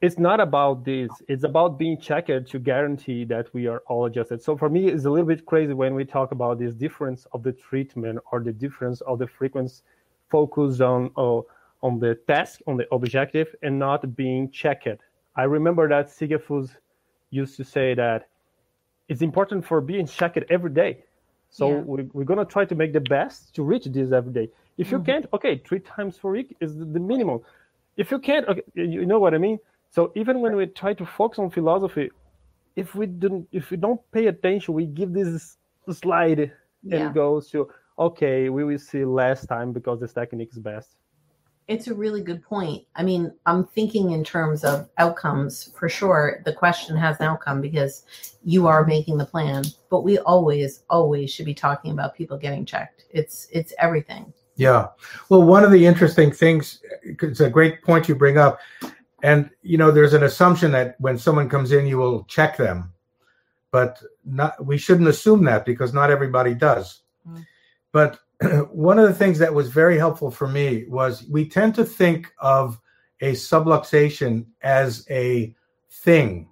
it's 0.05 0.19
not 0.19 0.39
about 0.39 0.85
this. 0.85 1.09
It's 1.27 1.43
about 1.43 1.79
being 1.79 1.97
checked 1.99 2.29
to 2.51 2.59
guarantee 2.59 3.25
that 3.25 3.51
we 3.55 3.65
are 3.65 3.81
all 3.87 4.05
adjusted. 4.05 4.39
So 4.43 4.55
for 4.55 4.69
me, 4.69 4.87
it's 4.87 5.05
a 5.05 5.09
little 5.09 5.25
bit 5.25 5.45
crazy 5.47 5.73
when 5.73 5.95
we 5.95 6.05
talk 6.05 6.31
about 6.31 6.59
this 6.59 6.73
difference 6.75 7.25
of 7.33 7.41
the 7.41 7.53
treatment 7.53 8.19
or 8.31 8.39
the 8.41 8.53
difference 8.53 9.01
of 9.01 9.17
the 9.17 9.27
frequency 9.27 9.81
focused 10.29 10.81
on 10.81 11.09
uh, 11.17 11.41
on 11.81 11.99
the 11.99 12.13
task, 12.27 12.61
on 12.67 12.77
the 12.77 12.85
objective, 12.97 13.47
and 13.63 13.79
not 13.79 14.15
being 14.15 14.43
checked. 14.51 14.99
I 15.35 15.43
remember 15.43 15.89
that 15.89 16.05
Sigafoose 16.07 16.71
used 17.31 17.57
to 17.57 17.63
say 17.63 17.95
that 17.95 18.27
it's 19.09 19.21
important 19.21 19.65
for 19.65 19.81
being 19.81 20.05
checked 20.05 20.43
every 20.49 20.71
day. 20.83 21.03
So 21.49 21.65
Yeah. 21.69 21.81
we, 21.91 22.03
we're 22.13 22.29
gonna 22.31 22.45
try 22.45 22.65
to 22.65 22.75
make 22.75 22.93
the 22.93 23.05
best 23.17 23.55
to 23.55 23.63
reach 23.63 23.85
this 23.85 24.11
every 24.11 24.33
day. 24.33 24.47
If 24.77 24.91
you 24.91 24.99
Mhm. 24.99 25.05
can't, 25.09 25.25
okay, 25.33 25.53
three 25.67 25.79
times 25.79 26.17
per 26.19 26.29
week 26.31 26.55
is 26.59 26.71
the, 26.79 26.85
the 26.85 26.99
minimum. 26.99 27.39
If 27.97 28.11
you 28.11 28.19
can't, 28.19 28.47
okay, 28.47 28.63
you 28.75 29.05
know 29.05 29.19
what 29.19 29.33
I 29.33 29.39
mean. 29.47 29.59
So 29.95 30.11
even 30.13 30.41
when 30.41 30.57
we 30.57 30.65
try 30.65 30.93
to 30.93 31.05
focus 31.05 31.39
on 31.39 31.49
philosophy, 31.49 32.09
if 32.75 32.95
we 32.95 33.05
don't, 33.05 33.47
if 33.53 33.71
we 33.71 33.77
don't 33.77 34.01
pay 34.11 34.27
attention, 34.27 34.73
we 34.73 34.87
give 34.87 35.13
this 35.13 35.55
slide 35.89 36.51
Yeah. 36.83 36.97
and 36.97 37.13
goes 37.13 37.49
to 37.51 37.69
okay, 37.97 38.49
we 38.49 38.65
will 38.65 38.77
see 38.77 39.05
less 39.05 39.47
time 39.47 39.71
because 39.71 40.01
this 40.01 40.11
technique 40.11 40.49
is 40.51 40.59
best. 40.59 40.97
It's 41.69 41.87
a 41.87 41.95
really 41.95 42.21
good 42.21 42.43
point. 42.43 42.83
I 42.97 43.03
mean, 43.03 43.31
I'm 43.45 43.63
thinking 43.67 44.11
in 44.11 44.25
terms 44.25 44.65
of 44.65 44.89
outcomes 44.97 45.71
for 45.79 45.87
sure. 45.87 46.41
The 46.43 46.51
question 46.51 46.97
has 46.97 47.17
an 47.21 47.27
outcome 47.27 47.61
because 47.61 48.03
you 48.43 48.67
are 48.67 48.85
making 48.85 49.17
the 49.17 49.25
plan, 49.25 49.63
but 49.89 50.01
we 50.01 50.17
always, 50.19 50.83
always 50.89 51.31
should 51.31 51.45
be 51.45 51.53
talking 51.53 51.91
about 51.91 52.15
people 52.15 52.37
getting 52.37 52.65
checked. 52.65 53.05
It's 53.11 53.47
it's 53.49 53.73
everything. 53.79 54.33
Yeah. 54.57 54.87
Well, 55.29 55.43
one 55.43 55.63
of 55.63 55.71
the 55.71 55.85
interesting 55.85 56.31
things, 56.33 56.81
it's 57.01 57.39
a 57.39 57.49
great 57.49 57.81
point 57.81 58.09
you 58.09 58.15
bring 58.15 58.37
up. 58.37 58.59
And, 59.24 59.49
you 59.61 59.78
know, 59.78 59.91
there's 59.91 60.13
an 60.13 60.24
assumption 60.24 60.72
that 60.72 60.95
when 60.99 61.18
someone 61.18 61.49
comes 61.49 61.72
in, 61.72 61.88
you 61.88 61.97
will 61.97 62.24
check 62.26 62.57
them. 62.57 62.91
But 63.72 64.01
not, 64.24 64.66
we 64.66 64.78
shouldn't 64.78 65.07
assume 65.07 65.43
that 65.45 65.66
because 65.66 65.93
not 65.93 66.11
everybody 66.11 66.53
does. 66.53 67.01
Mm. 67.28 67.45
But 67.91 68.20
one 68.72 68.99
of 68.99 69.07
the 69.07 69.13
things 69.13 69.39
that 69.39 69.53
was 69.53 69.70
very 69.70 69.97
helpful 69.97 70.32
for 70.32 70.47
me 70.47 70.86
was 70.88 71.26
we 71.28 71.47
tend 71.47 71.76
to 71.76 71.86
think 71.86 72.32
of 72.39 72.80
a 73.22 73.32
subluxation 73.32 74.45
as 74.61 75.05
a 75.09 75.55
thing. 75.89 76.49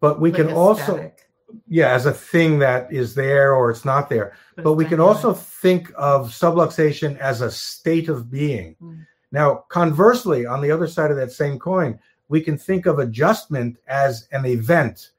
But 0.00 0.20
we 0.20 0.30
Like 0.30 0.42
can 0.42 0.52
also, 0.52 0.94
static, 0.94 1.28
yeah, 1.68 1.92
as 1.92 2.06
a 2.06 2.12
thing 2.12 2.58
that 2.60 2.92
is 2.92 3.14
there 3.14 3.54
or 3.54 3.70
it's 3.70 3.84
not 3.84 4.08
there 4.08 4.34
but 4.56 4.72
it's 4.72 4.78
we 4.78 4.84
can 4.84 5.00
also 5.00 5.32
think 5.32 5.92
of 5.96 6.30
subluxation 6.30 7.18
as 7.18 7.40
a 7.40 7.50
state 7.50 8.08
of 8.08 8.30
being. 8.30 8.76
Mm. 8.82 9.06
Now, 9.32 9.64
conversely, 9.68 10.46
on 10.46 10.60
the 10.60 10.70
other 10.70 10.86
side 10.86 11.10
of 11.10 11.16
that 11.16 11.32
same 11.32 11.58
coin, 11.58 11.98
we 12.28 12.40
can 12.40 12.56
think 12.56 12.86
of 12.86 12.98
adjustment 12.98 13.78
as 13.86 14.28
an 14.32 14.46
event. 14.46 15.10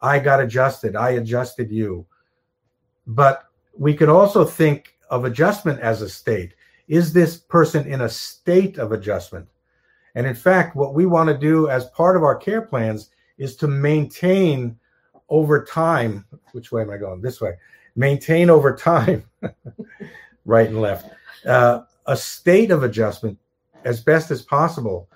I 0.00 0.18
got 0.18 0.40
adjusted, 0.40 0.96
I 0.96 1.10
adjusted 1.10 1.70
you. 1.70 2.06
But 3.06 3.44
we 3.76 3.94
could 3.94 4.08
also 4.08 4.44
think 4.44 4.96
of 5.10 5.24
adjustment 5.24 5.80
as 5.80 6.02
a 6.02 6.08
state. 6.08 6.54
Is 6.88 7.12
this 7.12 7.36
person 7.36 7.86
in 7.86 8.02
a 8.02 8.08
state 8.08 8.78
of 8.78 8.92
adjustment? 8.92 9.46
And 10.14 10.26
in 10.26 10.34
fact, 10.34 10.76
what 10.76 10.94
we 10.94 11.06
want 11.06 11.28
to 11.28 11.36
do 11.36 11.68
as 11.68 11.86
part 11.90 12.16
of 12.16 12.22
our 12.22 12.36
care 12.36 12.62
plans 12.62 13.10
is 13.36 13.56
to 13.56 13.68
maintain 13.68 14.78
over 15.28 15.64
time. 15.64 16.24
Which 16.52 16.72
way 16.72 16.82
am 16.82 16.90
I 16.90 16.96
going? 16.96 17.20
This 17.20 17.40
way 17.40 17.56
maintain 17.98 18.48
over 18.48 18.74
time, 18.74 19.24
right 20.44 20.68
and 20.68 20.80
left, 20.80 21.12
uh, 21.44 21.82
a 22.06 22.16
state 22.16 22.70
of 22.70 22.84
adjustment 22.84 23.36
as 23.84 24.00
best 24.00 24.30
as 24.30 24.42
possible. 24.42 25.08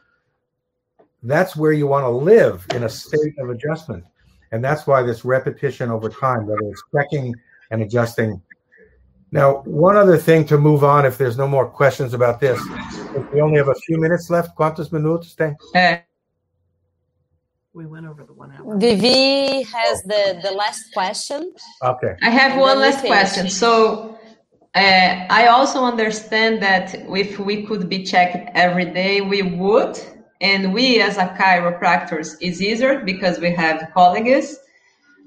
That's 1.22 1.56
where 1.56 1.72
you 1.72 1.86
want 1.86 2.04
to 2.04 2.10
live 2.10 2.66
in 2.74 2.84
a 2.84 2.88
state 2.88 3.38
of 3.38 3.50
adjustment. 3.50 4.04
And 4.50 4.62
that's 4.62 4.86
why 4.86 5.02
this 5.02 5.24
repetition 5.24 5.90
over 5.90 6.08
time, 6.08 6.46
whether 6.46 6.68
it's 6.68 6.82
checking 6.94 7.34
and 7.70 7.82
adjusting, 7.82 8.42
Now, 9.32 9.62
one 9.64 9.96
other 9.96 10.18
thing 10.18 10.44
to 10.46 10.58
move 10.58 10.84
on, 10.84 11.06
if 11.06 11.16
there's 11.16 11.38
no 11.38 11.48
more 11.48 11.66
questions 11.66 12.12
about 12.12 12.38
this, 12.38 12.60
we 13.32 13.40
only 13.40 13.56
have 13.56 13.68
a 13.68 13.74
few 13.74 13.98
minutes 13.98 14.28
left. 14.28 14.54
¿Cuántos 14.54 14.92
minutos 14.92 15.34
tem? 15.34 15.56
Eh. 15.74 16.00
We 17.72 17.86
went 17.86 18.04
over 18.04 18.24
the 18.24 18.34
one 18.34 18.52
hour. 18.52 18.76
Vivi 18.76 19.62
has 19.62 20.02
the, 20.02 20.38
the 20.42 20.50
last 20.50 20.92
question. 20.92 21.54
Okay. 21.82 22.14
I 22.22 22.28
have 22.28 22.60
one 22.60 22.78
last 22.78 23.02
question. 23.06 23.48
So, 23.48 24.18
uh, 24.74 25.26
I 25.28 25.48
also 25.48 25.84
understand 25.84 26.62
that 26.62 26.94
if 26.94 27.38
we 27.38 27.64
could 27.64 27.88
be 27.88 28.02
checked 28.04 28.50
every 28.54 28.86
day, 28.86 29.20
we 29.20 29.42
would. 29.42 29.98
And 30.40 30.72
we, 30.72 31.00
as 31.00 31.18
a 31.18 31.26
chiropractors, 31.38 32.36
is 32.40 32.62
easier 32.62 33.00
because 33.04 33.38
we 33.38 33.52
have 33.52 33.90
colleagues. 33.94 34.58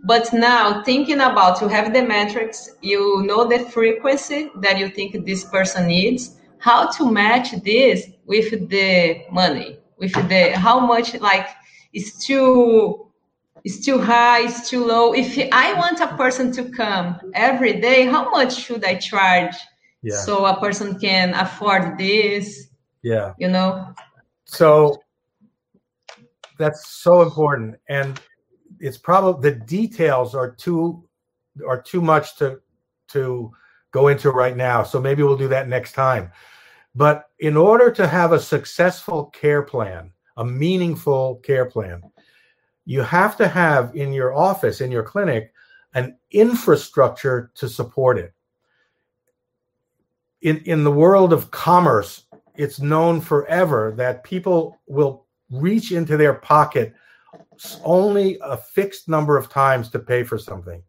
But 0.04 0.34
now, 0.34 0.84
thinking 0.84 1.22
about 1.22 1.62
you 1.62 1.68
have 1.68 1.94
the 1.94 2.02
metrics, 2.02 2.72
you 2.82 3.24
know 3.24 3.48
the 3.48 3.60
frequency 3.60 4.50
that 4.62 4.78
you 4.78 4.90
think 4.90 5.26
this 5.26 5.46
person 5.46 5.88
needs. 5.88 6.38
How 6.58 6.90
to 6.92 7.12
match 7.12 7.52
this 7.64 8.08
with 8.26 8.70
the 8.70 9.22
money, 9.32 9.78
with 9.98 10.14
the 10.28 10.58
how 10.58 10.80
much 10.80 11.20
like 11.22 11.48
it's 11.94 12.26
too 12.26 13.06
it's 13.66 13.84
too 13.84 14.00
high, 14.00 14.42
it's 14.46 14.70
too 14.70 14.86
low. 14.86 15.14
If 15.14 15.38
I 15.52 15.74
want 15.74 16.00
a 16.00 16.16
person 16.16 16.52
to 16.54 16.70
come 16.70 17.20
every 17.34 17.82
day, 17.82 18.06
how 18.06 18.30
much 18.30 18.56
should 18.56 18.86
I 18.86 18.96
charge 18.96 19.56
Yeah. 20.04 20.18
so 20.18 20.46
a 20.46 20.60
person 20.60 21.00
can 21.00 21.34
afford 21.34 21.98
this? 21.98 22.70
Yeah. 23.02 23.34
You 23.40 23.50
know? 23.50 23.94
So 24.46 25.02
that's 26.60 26.88
so 27.04 27.24
important, 27.24 27.76
and 27.90 28.22
it's 28.80 28.98
probably 29.00 29.50
the 29.50 29.58
details 29.66 30.36
are 30.36 30.52
too 30.52 31.04
are 31.68 31.82
too 31.82 32.02
much 32.02 32.38
to 32.38 32.62
to 33.10 33.52
go 33.92 34.10
into 34.10 34.30
right 34.30 34.56
now. 34.56 34.84
So 34.84 35.02
maybe 35.02 35.24
we'll 35.24 35.38
do 35.38 35.48
that 35.48 35.68
next 35.68 35.94
time. 35.94 36.32
But 36.94 37.30
in 37.40 37.58
order 37.58 37.90
to 37.92 38.08
have 38.08 38.32
a 38.32 38.40
successful 38.40 39.26
care 39.26 39.64
plan, 39.64 40.12
a 40.38 40.46
meaningful 40.46 41.38
care 41.38 41.66
plan, 41.66 42.02
you 42.86 43.02
have 43.02 43.36
to 43.38 43.48
have 43.48 43.96
in 43.96 44.14
your 44.14 44.34
office, 44.34 44.82
in 44.82 44.92
your 44.92 45.04
clinic, 45.04 45.52
an 45.94 46.18
infrastructure 46.32 47.52
to 47.56 47.68
support 47.68 48.18
it. 48.18 48.34
In 50.42 50.58
in 50.60 50.84
the 50.84 50.92
world 50.92 51.34
of 51.34 51.52
commerce, 51.52 52.26
it's 52.56 52.80
known 52.80 53.22
forever 53.22 53.94
that 53.98 54.24
people 54.24 54.80
will 54.88 55.26
reach 55.50 55.92
into 55.92 56.18
their 56.18 56.34
pocket 56.34 56.94
only 57.84 58.38
a 58.42 58.58
fixed 58.58 59.08
number 59.08 59.38
of 59.38 59.50
times 59.50 59.90
to 59.90 60.00
pay 60.00 60.24
for 60.24 60.38
something. 60.38 60.82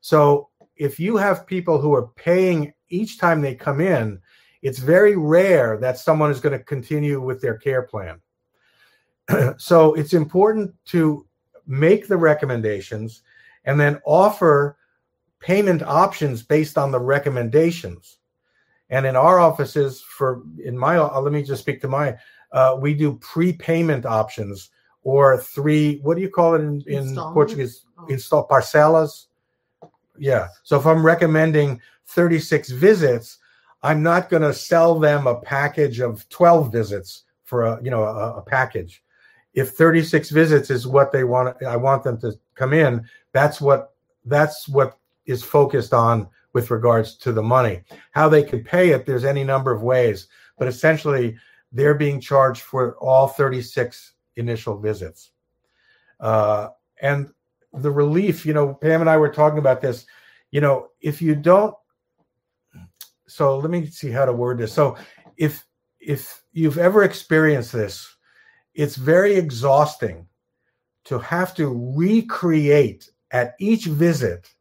So 0.00 0.48
if 0.76 0.98
you 0.98 1.16
have 1.16 1.46
people 1.46 1.80
who 1.80 1.94
are 1.94 2.08
paying 2.08 2.72
each 2.88 3.18
time 3.18 3.40
they 3.40 3.54
come 3.54 3.80
in, 3.80 4.20
it's 4.62 4.78
very 4.78 5.16
rare 5.16 5.78
that 5.78 5.98
someone 5.98 6.30
is 6.30 6.40
going 6.40 6.56
to 6.56 6.64
continue 6.64 7.20
with 7.20 7.40
their 7.40 7.56
care 7.56 7.82
plan. 7.82 8.20
so 9.56 9.94
it's 9.94 10.14
important 10.14 10.74
to 10.86 11.26
make 11.66 12.08
the 12.08 12.16
recommendations 12.16 13.22
and 13.64 13.78
then 13.78 14.00
offer 14.04 14.76
payment 15.40 15.82
options 15.82 16.42
based 16.42 16.78
on 16.78 16.90
the 16.90 17.00
recommendations. 17.00 18.18
And 18.90 19.06
in 19.06 19.16
our 19.16 19.40
offices, 19.40 20.02
for 20.02 20.42
in 20.62 20.76
my, 20.76 20.98
uh, 20.98 21.20
let 21.20 21.32
me 21.32 21.42
just 21.42 21.62
speak 21.62 21.80
to 21.80 21.88
my, 21.88 22.16
uh, 22.52 22.76
we 22.78 22.94
do 22.94 23.14
prepayment 23.16 24.04
options 24.04 24.70
or 25.02 25.38
three. 25.38 25.98
What 26.02 26.16
do 26.16 26.22
you 26.22 26.28
call 26.28 26.54
it 26.54 26.60
in, 26.60 26.82
in 26.82 27.14
Portuguese? 27.14 27.84
Oh. 27.98 28.06
Install 28.06 28.48
parcelas. 28.48 29.26
Yeah. 30.18 30.48
So 30.62 30.78
if 30.78 30.86
I'm 30.86 31.04
recommending 31.04 31.80
36 32.06 32.70
visits, 32.70 33.38
I'm 33.82 34.02
not 34.02 34.28
going 34.28 34.42
to 34.42 34.52
sell 34.52 34.98
them 34.98 35.26
a 35.26 35.40
package 35.40 36.00
of 36.00 36.28
12 36.28 36.70
visits 36.70 37.24
for 37.44 37.64
a 37.64 37.82
you 37.82 37.90
know 37.90 38.04
a, 38.04 38.38
a 38.38 38.42
package. 38.42 39.01
If 39.54 39.70
36 39.70 40.30
visits 40.30 40.70
is 40.70 40.86
what 40.86 41.12
they 41.12 41.24
want, 41.24 41.62
I 41.62 41.76
want 41.76 42.02
them 42.02 42.18
to 42.20 42.32
come 42.54 42.72
in. 42.72 43.06
That's 43.32 43.60
what 43.60 43.94
that's 44.24 44.68
what 44.68 44.98
is 45.26 45.42
focused 45.42 45.92
on 45.92 46.28
with 46.52 46.70
regards 46.70 47.16
to 47.16 47.32
the 47.32 47.42
money. 47.42 47.82
How 48.12 48.28
they 48.28 48.42
could 48.42 48.64
pay 48.64 48.90
it, 48.90 49.06
there's 49.06 49.24
any 49.24 49.44
number 49.44 49.72
of 49.72 49.82
ways, 49.82 50.28
but 50.58 50.68
essentially 50.68 51.36
they're 51.72 51.94
being 51.94 52.20
charged 52.20 52.62
for 52.62 52.96
all 52.98 53.26
36 53.26 54.12
initial 54.36 54.78
visits. 54.78 55.30
Uh, 56.20 56.68
and 57.00 57.30
the 57.72 57.90
relief, 57.90 58.44
you 58.44 58.52
know, 58.52 58.74
Pam 58.74 59.00
and 59.00 59.10
I 59.10 59.16
were 59.16 59.32
talking 59.32 59.58
about 59.58 59.80
this. 59.80 60.06
You 60.50 60.60
know, 60.60 60.88
if 61.00 61.22
you 61.22 61.34
don't, 61.34 61.74
so 63.26 63.58
let 63.58 63.70
me 63.70 63.86
see 63.86 64.10
how 64.10 64.26
to 64.26 64.32
word 64.32 64.58
this. 64.58 64.72
So 64.72 64.96
if 65.36 65.64
if 66.00 66.42
you've 66.52 66.78
ever 66.78 67.04
experienced 67.04 67.72
this, 67.72 68.16
it's 68.74 68.96
very 68.96 69.34
exhausting 69.34 70.26
to 71.04 71.18
have 71.18 71.54
to 71.54 71.92
recreate 71.96 73.10
at 73.30 73.54
each 73.58 73.86
visit 73.86 74.54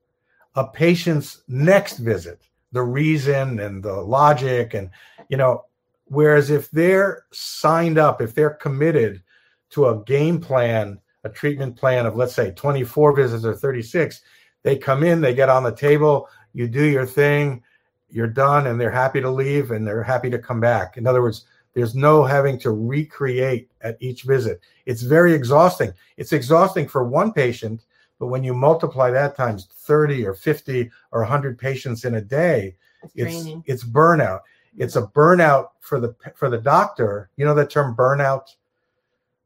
a 0.55 0.67
patient's 0.67 1.43
next 1.47 1.97
visit, 1.97 2.41
the 2.71 2.81
reason 2.81 3.59
and 3.59 3.83
the 3.83 3.93
logic, 3.93 4.73
and 4.73 4.89
you 5.29 5.37
know, 5.37 5.65
whereas 6.05 6.49
if 6.49 6.69
they're 6.71 7.25
signed 7.31 7.97
up, 7.97 8.21
if 8.21 8.35
they're 8.35 8.49
committed 8.49 9.21
to 9.69 9.87
a 9.87 10.03
game 10.03 10.41
plan, 10.41 10.99
a 11.23 11.29
treatment 11.29 11.75
plan 11.77 12.05
of 12.05 12.15
let's 12.15 12.35
say 12.35 12.51
24 12.51 13.15
visits 13.15 13.45
or 13.45 13.55
36, 13.55 14.21
they 14.63 14.77
come 14.77 15.03
in, 15.03 15.21
they 15.21 15.33
get 15.33 15.49
on 15.49 15.63
the 15.63 15.71
table, 15.71 16.27
you 16.53 16.67
do 16.67 16.83
your 16.83 17.05
thing, 17.05 17.63
you're 18.09 18.27
done, 18.27 18.67
and 18.67 18.79
they're 18.79 18.91
happy 18.91 19.21
to 19.21 19.29
leave 19.29 19.71
and 19.71 19.87
they're 19.87 20.03
happy 20.03 20.29
to 20.29 20.39
come 20.39 20.59
back. 20.59 20.97
In 20.97 21.07
other 21.07 21.21
words, 21.21 21.45
there's 21.73 21.95
no 21.95 22.23
having 22.23 22.59
to 22.59 22.71
recreate 22.71 23.69
at 23.81 23.97
each 23.99 24.23
visit. 24.23 24.61
It's 24.85 25.01
very 25.01 25.33
exhausting. 25.33 25.93
It's 26.17 26.33
exhausting 26.33 26.87
for 26.87 27.03
one 27.03 27.31
patient, 27.31 27.85
but 28.19 28.27
when 28.27 28.43
you 28.43 28.53
multiply 28.53 29.09
that 29.11 29.35
times 29.35 29.67
30 29.71 30.25
or 30.25 30.33
50 30.33 30.89
or 31.11 31.21
100 31.21 31.57
patients 31.57 32.05
in 32.05 32.15
a 32.15 32.21
day, 32.21 32.75
It's 33.03 33.13
it's 33.15 33.43
draining. 33.43 33.63
it's 33.67 33.83
burnout. 33.83 34.41
It's 34.77 34.95
a 34.95 35.03
burnout 35.03 35.69
for 35.79 35.99
the 35.99 36.15
for 36.35 36.49
the 36.49 36.57
doctor. 36.59 37.29
You 37.37 37.45
know 37.45 37.53
the 37.53 37.65
term 37.65 37.95
burnout. 37.95 38.55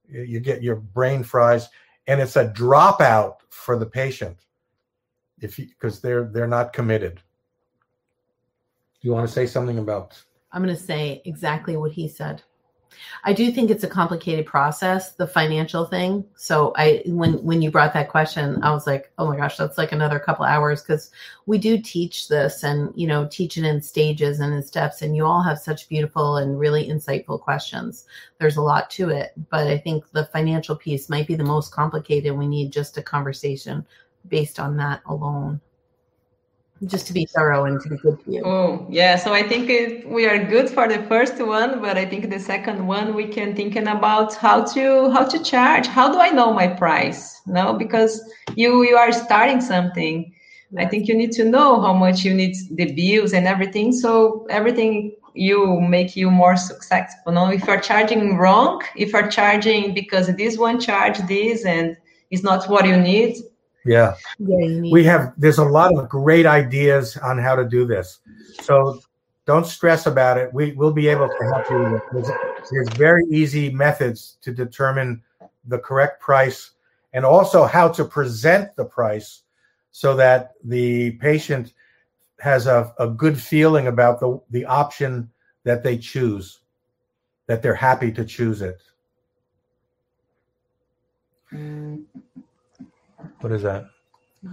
You 0.08 0.40
get 0.40 0.62
your 0.62 0.76
brain 0.76 1.24
fries, 1.24 1.70
and 2.08 2.22
it's 2.22 2.36
a 2.36 2.50
dropout 2.50 3.38
for 3.50 3.78
the 3.78 3.86
patient 3.88 4.38
if 5.42 5.58
because 5.58 6.00
they're 6.02 6.26
they're 6.26 6.48
not 6.48 6.74
committed. 6.74 7.22
You 9.02 9.12
want 9.14 9.28
to 9.28 9.34
say 9.34 9.46
something 9.48 9.78
about? 9.80 10.22
I'm 10.56 10.64
going 10.64 10.74
to 10.74 10.82
say 10.82 11.22
exactly 11.26 11.76
what 11.76 11.92
he 11.92 12.08
said. 12.08 12.42
I 13.26 13.34
do 13.34 13.52
think 13.52 13.70
it's 13.70 13.84
a 13.84 13.90
complicated 13.90 14.46
process, 14.46 15.12
the 15.12 15.28
financial 15.28 15.84
thing. 15.84 16.24
So 16.38 16.72
I 16.78 17.04
when 17.08 17.44
when 17.44 17.62
you 17.62 17.70
brought 17.70 17.94
that 17.94 18.08
question, 18.08 18.64
I 18.64 18.72
was 18.72 18.88
like, 18.88 19.12
"Oh 19.18 19.28
my 19.28 19.36
gosh, 19.36 19.58
that's 19.58 19.78
like 19.78 19.92
another 19.92 20.18
couple 20.18 20.46
hours 20.46 20.82
cuz 20.82 21.12
we 21.46 21.58
do 21.58 21.78
teach 21.78 22.30
this 22.30 22.64
and, 22.64 22.94
you 22.96 23.06
know, 23.06 23.28
teach 23.30 23.58
it 23.58 23.66
in 23.66 23.82
stages 23.82 24.40
and 24.40 24.54
in 24.54 24.64
steps 24.64 25.02
and 25.02 25.14
you 25.14 25.26
all 25.26 25.42
have 25.42 25.60
such 25.60 25.90
beautiful 25.90 26.38
and 26.38 26.58
really 26.58 26.88
insightful 26.88 27.38
questions. 27.38 28.06
There's 28.40 28.56
a 28.56 28.62
lot 28.62 28.90
to 28.92 29.10
it, 29.10 29.34
but 29.50 29.68
I 29.68 29.78
think 29.78 30.10
the 30.12 30.28
financial 30.28 30.78
piece 30.78 31.10
might 31.10 31.28
be 31.28 31.36
the 31.36 31.44
most 31.44 31.74
complicated. 31.74 32.32
We 32.32 32.48
need 32.48 32.72
just 32.72 32.98
a 32.98 33.04
conversation 33.04 33.86
based 34.30 34.58
on 34.58 34.78
that 34.78 35.02
alone. 35.06 35.60
Just 36.84 37.08
to 37.08 37.14
be 37.14 37.26
thorough 37.26 37.66
and 37.66 37.80
to 37.82 37.90
be 37.90 37.96
good 37.98 38.24
to 38.26 38.32
you. 38.32 38.42
Oh, 38.44 38.86
yeah. 38.90 39.16
So 39.16 39.34
I 39.34 39.48
think 39.48 39.70
it, 39.70 40.08
we 40.08 40.26
are 40.28 40.44
good 40.44 40.70
for 40.70 40.90
the 40.90 41.02
first 41.04 41.38
one, 41.40 41.82
but 41.82 41.98
I 41.98 42.06
think 42.06 42.30
the 42.30 42.40
second 42.40 42.86
one 42.86 43.16
we 43.16 43.28
can 43.28 43.56
thinking 43.56 43.88
about 43.88 44.36
how 44.36 44.66
to 44.74 45.10
how 45.12 45.24
to 45.24 45.42
charge. 45.42 45.88
How 45.88 46.12
do 46.12 46.20
I 46.20 46.30
know 46.32 46.54
my 46.54 46.68
price? 46.68 47.42
No, 47.48 47.74
because 47.74 48.22
you 48.56 48.84
you 48.84 48.98
are 48.98 49.14
starting 49.14 49.62
something. 49.62 50.34
I 50.78 50.86
think 50.86 51.08
you 51.08 51.16
need 51.16 51.32
to 51.34 51.46
know 51.46 51.80
how 51.80 51.94
much 51.94 52.26
you 52.26 52.34
need 52.34 52.56
the 52.72 52.92
bills 52.92 53.32
and 53.32 53.48
everything. 53.48 53.94
So 53.94 54.46
everything 54.50 55.16
you 55.34 55.80
make 55.80 56.16
you 56.16 56.30
more 56.30 56.58
successful. 56.58 57.32
No, 57.32 57.50
if 57.52 57.66
you're 57.66 57.80
charging 57.80 58.38
wrong, 58.38 58.82
if 58.96 59.14
you're 59.14 59.30
charging 59.30 59.94
because 59.94 60.28
this 60.36 60.58
one 60.58 60.80
charge 60.80 61.20
this 61.28 61.66
and 61.66 61.96
it's 62.32 62.44
not 62.44 62.70
what 62.70 62.86
you 62.86 62.98
need, 62.98 63.38
Yeah, 63.86 64.16
Yeah, 64.40 64.92
we 64.92 65.04
have. 65.04 65.34
There's 65.38 65.60
a 65.60 65.64
lot 65.64 65.96
of 65.96 66.10
great 66.10 66.48
ideas 66.48 67.18
on 67.18 67.38
how 67.38 67.56
to 67.56 67.64
do 67.64 67.86
this. 67.86 68.20
So 68.64 69.00
don't 69.46 69.66
stress 69.66 70.08
about 70.08 70.38
it. 70.40 70.52
We 70.54 70.72
will 70.72 70.92
be 70.92 71.08
able 71.08 71.30
to 71.30 71.44
help 71.54 71.70
you. 71.70 72.02
There's, 72.12 72.30
there's 72.72 72.90
very 72.98 73.24
easy 73.30 73.72
methods 73.72 74.38
to 74.42 74.52
determine 74.52 75.22
the 75.68 75.78
correct 75.78 76.20
price 76.20 76.72
and 77.14 77.24
also 77.24 77.66
how 77.66 77.88
to 77.90 78.04
present 78.04 78.76
the 78.76 78.86
price 78.86 79.44
so 79.92 80.16
that 80.16 80.54
the 80.64 81.12
patient 81.12 81.74
has 82.40 82.68
a, 82.68 82.94
a 83.00 83.08
good 83.08 83.40
feeling 83.40 83.88
about 83.88 84.20
the, 84.20 84.42
the 84.50 84.66
option 84.66 85.30
that 85.64 85.84
they 85.84 85.98
choose, 85.98 86.60
that 87.46 87.62
they're 87.62 87.76
happy 87.76 88.12
to 88.12 88.26
choose 88.26 88.62
it. 88.62 88.82
What 93.46 93.52
is 93.52 93.62
that? 93.62 93.86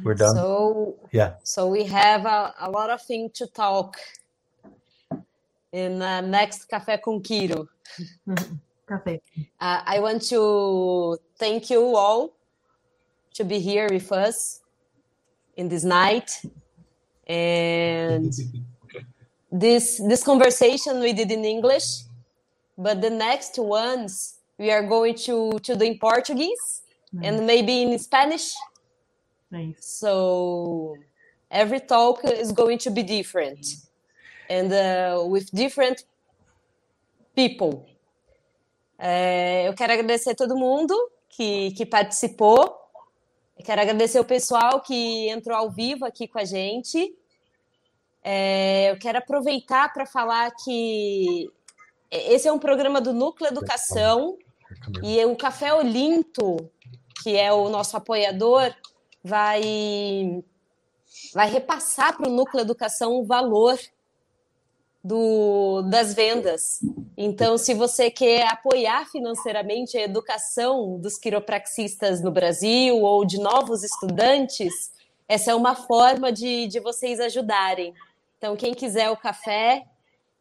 We're 0.05 0.13
done. 0.13 0.35
So 0.37 0.97
yeah. 1.13 1.37
So 1.45 1.67
we 1.67 1.85
have 1.85 2.27
a, 2.27 2.53
a 2.61 2.71
lot 2.71 2.91
of 2.91 3.01
things 3.01 3.33
to 3.39 3.47
talk 3.47 3.97
in 5.73 5.99
the 5.99 6.21
next 6.21 6.69
Café 6.69 7.01
com 7.01 7.23
Quiro. 7.23 7.69
Perfect. 8.87 9.27
Uh, 9.59 9.81
I 9.87 10.01
want 10.01 10.21
to 10.29 11.17
thank 11.39 11.71
you 11.71 11.97
all 11.97 12.35
to 13.33 13.45
be 13.45 13.61
here 13.61 13.89
with 13.91 14.13
us 14.13 14.61
in 15.57 15.71
this 15.71 15.85
night 15.85 16.31
and 17.27 18.31
this 19.51 20.03
this 20.07 20.23
conversation 20.23 21.01
we 21.01 21.15
did 21.15 21.31
in 21.33 21.47
English, 21.47 21.89
but 22.77 23.01
the 23.01 23.09
next 23.09 23.57
ones 23.59 24.41
we 24.59 24.71
are 24.71 24.87
going 24.87 25.15
to 25.15 25.59
to 25.61 25.77
do 25.77 25.85
in 25.87 25.99
Portuguese 25.99 26.83
Nice. 27.13 27.27
and 27.27 27.47
maybe 27.47 27.83
in 27.83 27.99
Spanish. 27.99 28.53
Nice. 29.53 29.77
So 29.81 30.97
every 31.51 31.81
talk 31.81 32.25
is 32.25 32.53
going 32.53 32.79
to 32.79 32.91
be 32.91 33.03
different 33.03 33.67
and 34.49 34.73
uh, 34.73 35.27
with 35.29 35.51
different 35.53 36.07
people. 37.37 37.85
É, 38.99 39.69
eu 39.69 39.75
quero 39.75 39.93
agradecer 39.93 40.35
todo 40.35 40.57
mundo 40.57 40.95
que, 41.29 41.73
que 41.73 41.85
participou. 41.85 42.81
Eu 43.59 43.65
quero 43.65 43.83
agradecer 43.83 44.19
o 44.19 44.25
pessoal 44.25 44.81
que 44.81 45.29
entrou 45.29 45.57
ao 45.57 45.71
vivo 45.71 46.07
aqui 46.07 46.27
com 46.27 46.39
a 46.39 46.45
gente. 46.45 47.15
É, 48.25 48.91
eu 48.91 48.99
quero 48.99 49.19
aproveitar 49.19 49.93
para 49.93 50.07
falar 50.07 50.51
que 50.65 51.51
esse 52.11 52.49
é 52.49 52.53
um 52.53 52.59
programa 52.59 53.03
do 53.03 53.13
Núcleo 53.13 53.51
Educação 53.51 54.39
e 55.03 55.23
o 55.27 55.37
Café 55.37 55.75
Olinto, 55.75 56.57
que 57.23 57.37
é 57.37 57.53
o 57.53 57.69
nosso 57.69 57.97
apoiador, 57.97 58.75
vai, 59.23 60.43
vai 61.33 61.51
repassar 61.51 62.17
para 62.17 62.29
o 62.29 62.33
Núcleo 62.33 62.63
Educação 62.63 63.21
o 63.21 63.25
valor 63.25 63.79
do, 65.03 65.83
das 65.83 66.15
vendas. 66.15 66.81
Então, 67.17 67.59
se 67.59 67.75
você 67.75 68.11
quer 68.11 68.47
apoiar 68.47 69.07
financeiramente 69.11 69.97
a 69.97 70.03
educação 70.03 70.99
dos 70.99 71.19
quiropraxistas 71.19 72.23
no 72.23 72.31
Brasil 72.31 72.97
ou 72.99 73.25
de 73.25 73.39
novos 73.39 73.83
estudantes, 73.83 74.93
essa 75.29 75.51
é 75.51 75.55
uma 75.55 75.75
forma 75.75 76.31
de, 76.33 76.67
de 76.67 76.79
vocês 76.81 77.19
ajudarem. 77.21 77.95
Então, 78.39 78.57
quem 78.57 78.75
quiser 78.75 79.11
o 79.11 79.17
café, 79.17 79.87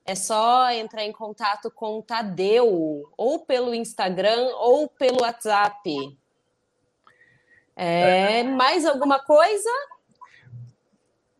é 0.06 0.16
só 0.16 0.72
entrar 0.72 1.06
em 1.06 1.12
contato 1.12 1.70
com 1.70 2.00
o 2.00 2.02
Tadeu, 2.02 3.10
ou 3.16 3.40
pelo 3.40 3.74
Instagram, 3.74 4.50
ou 4.58 4.88
pelo 4.88 5.22
WhatsApp. 5.22 6.18
É, 7.76 8.44
mais 8.44 8.86
alguma 8.86 9.20
coisa? 9.20 9.70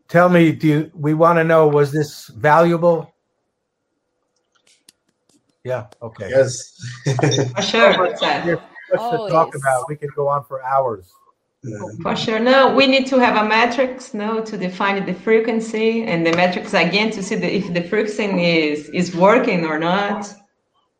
Tell 0.08 0.28
me, 0.28 0.52
do 0.52 0.66
you, 0.66 0.90
we 0.94 1.14
want 1.14 1.38
to 1.38 1.44
know 1.44 1.68
was 1.68 1.90
this 1.90 2.28
valuable? 2.28 3.12
Yeah. 5.64 5.86
Okay. 6.02 6.28
Yes. 6.28 6.74
For 7.54 7.62
sure. 7.62 8.16
Seth. 8.16 8.46
Much 8.46 8.60
Oh, 8.94 9.26
to 9.26 9.32
talk 9.32 9.52
oh, 9.54 9.58
about. 9.58 9.88
We 9.88 9.96
could 9.96 10.14
go 10.14 10.28
on 10.28 10.44
for 10.44 10.62
hours. 10.62 11.10
For 12.02 12.16
sure. 12.16 12.38
No, 12.38 12.74
we 12.74 12.86
need 12.86 13.06
to 13.06 13.18
have 13.18 13.42
a 13.42 13.48
metrics, 13.48 14.14
no, 14.14 14.42
to 14.42 14.58
define 14.58 15.06
the 15.06 15.14
frequency 15.14 16.02
and 16.02 16.26
the 16.26 16.32
metrics 16.32 16.74
again 16.74 17.10
to 17.12 17.22
see 17.22 17.36
the, 17.36 17.54
if 17.54 17.72
the 17.72 17.82
frequency 17.82 18.24
is 18.24 18.88
is 18.88 19.14
working 19.14 19.64
or 19.64 19.78
not. 19.78 20.26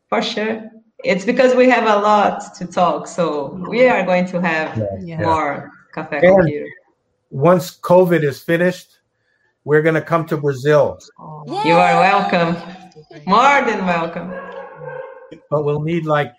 For 0.07 0.21
sure. 0.21 0.71
It's 1.03 1.25
because 1.25 1.53
we 1.55 1.69
have 1.69 1.83
a 1.85 1.99
lot 2.01 2.55
to 2.55 2.65
talk, 2.65 3.07
so 3.07 3.59
we 3.69 3.87
are 3.87 4.03
going 4.05 4.25
to 4.27 4.39
have 4.41 4.71
Yeah. 5.01 5.21
more 5.21 5.71
cafe 5.93 6.17
And- 6.17 6.37
computer. 6.37 6.67
Once 7.29 7.79
COVID 7.81 8.23
is 8.23 8.41
finished, 8.43 8.99
we're 9.65 9.81
going 9.81 9.95
to 9.95 10.01
come 10.05 10.25
to 10.27 10.37
Brazil, 10.37 10.99
Oh, 11.19 11.43
You 11.65 11.73
are 11.73 11.95
welcome. 11.99 12.55
More 13.25 13.61
than 13.65 13.85
welcome. 13.85 14.29
but 15.49 15.63
we'll 15.65 15.81
need 15.81 16.05
like 16.05 16.31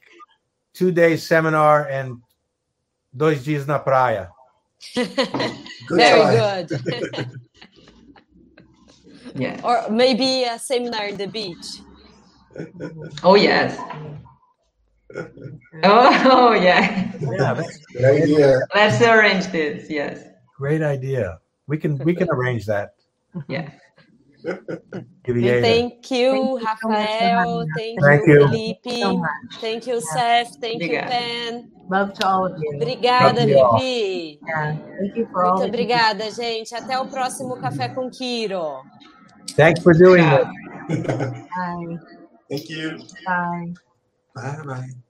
two 0.72 0.90
days 0.92 1.26
seminar 1.26 1.86
and 1.90 2.22
dois 3.16 3.42
dias 3.44 3.66
na 3.66 3.78
praia. 3.78 4.28
Good 4.94 5.10
Very 5.90 6.24
good. 6.38 6.66
Yeah. 9.34 9.58
or 9.64 9.90
maybe 9.90 10.44
a 10.44 10.58
seminar 10.58 11.06
in 11.10 11.16
the 11.16 11.26
beach. 11.26 11.82
Oh 13.24 13.34
yes. 13.34 13.74
Oh, 15.84 16.52
yeah. 16.60 17.12
Yeah, 17.20 17.54
that's 17.54 17.78
Good 17.92 18.04
idea. 18.22 18.60
Let's 18.74 19.00
arrange 19.02 19.46
this. 19.48 19.88
Yes. 19.90 20.24
great 20.56 20.82
idea. 20.82 21.38
We 21.66 21.78
can 21.78 21.98
we 22.04 22.14
can 22.14 22.28
arrange 22.30 22.66
that. 22.66 22.94
Yeah. 23.48 23.70
Thank 25.24 26.10
you, 26.10 26.60
you 26.60 26.60
Rafael. 26.60 27.64
Thank, 27.76 28.00
Thank 28.00 28.26
you, 28.26 28.34
you. 28.34 28.48
Felipe. 28.48 29.00
so. 29.00 29.24
Thank 29.60 29.86
you, 29.86 30.00
Seth. 30.00 30.56
Thank 30.60 30.82
you, 30.82 30.88
Obrigada. 30.90 31.08
Pen. 31.08 31.70
Love 31.88 32.12
to 32.14 32.26
all 32.26 32.46
of 32.46 32.52
you. 32.60 32.72
Obrigada, 32.76 33.40
you. 33.48 33.56
Vivi. 33.56 34.38
Yeah. 34.46 34.76
Thank 35.00 35.16
you 35.16 35.26
for 35.32 35.44
all. 35.44 35.52
Muito 35.58 35.62
you 35.62 35.68
obrigada, 35.68 36.30
gente. 36.30 36.74
Até 36.74 36.98
o 36.98 37.06
próximo 37.06 37.56
Café 37.56 37.88
com 37.88 38.10
Kiro. 38.10 38.82
Thanks 39.56 39.82
for 39.82 39.94
doing 39.94 40.22
Yeah. 40.22 40.50
it. 40.90 41.06
Bye. 41.06 41.98
Thank 42.50 42.68
you. 42.68 42.98
Bye. 43.24 43.72
Bye 44.34 44.62
bye. 44.64 45.03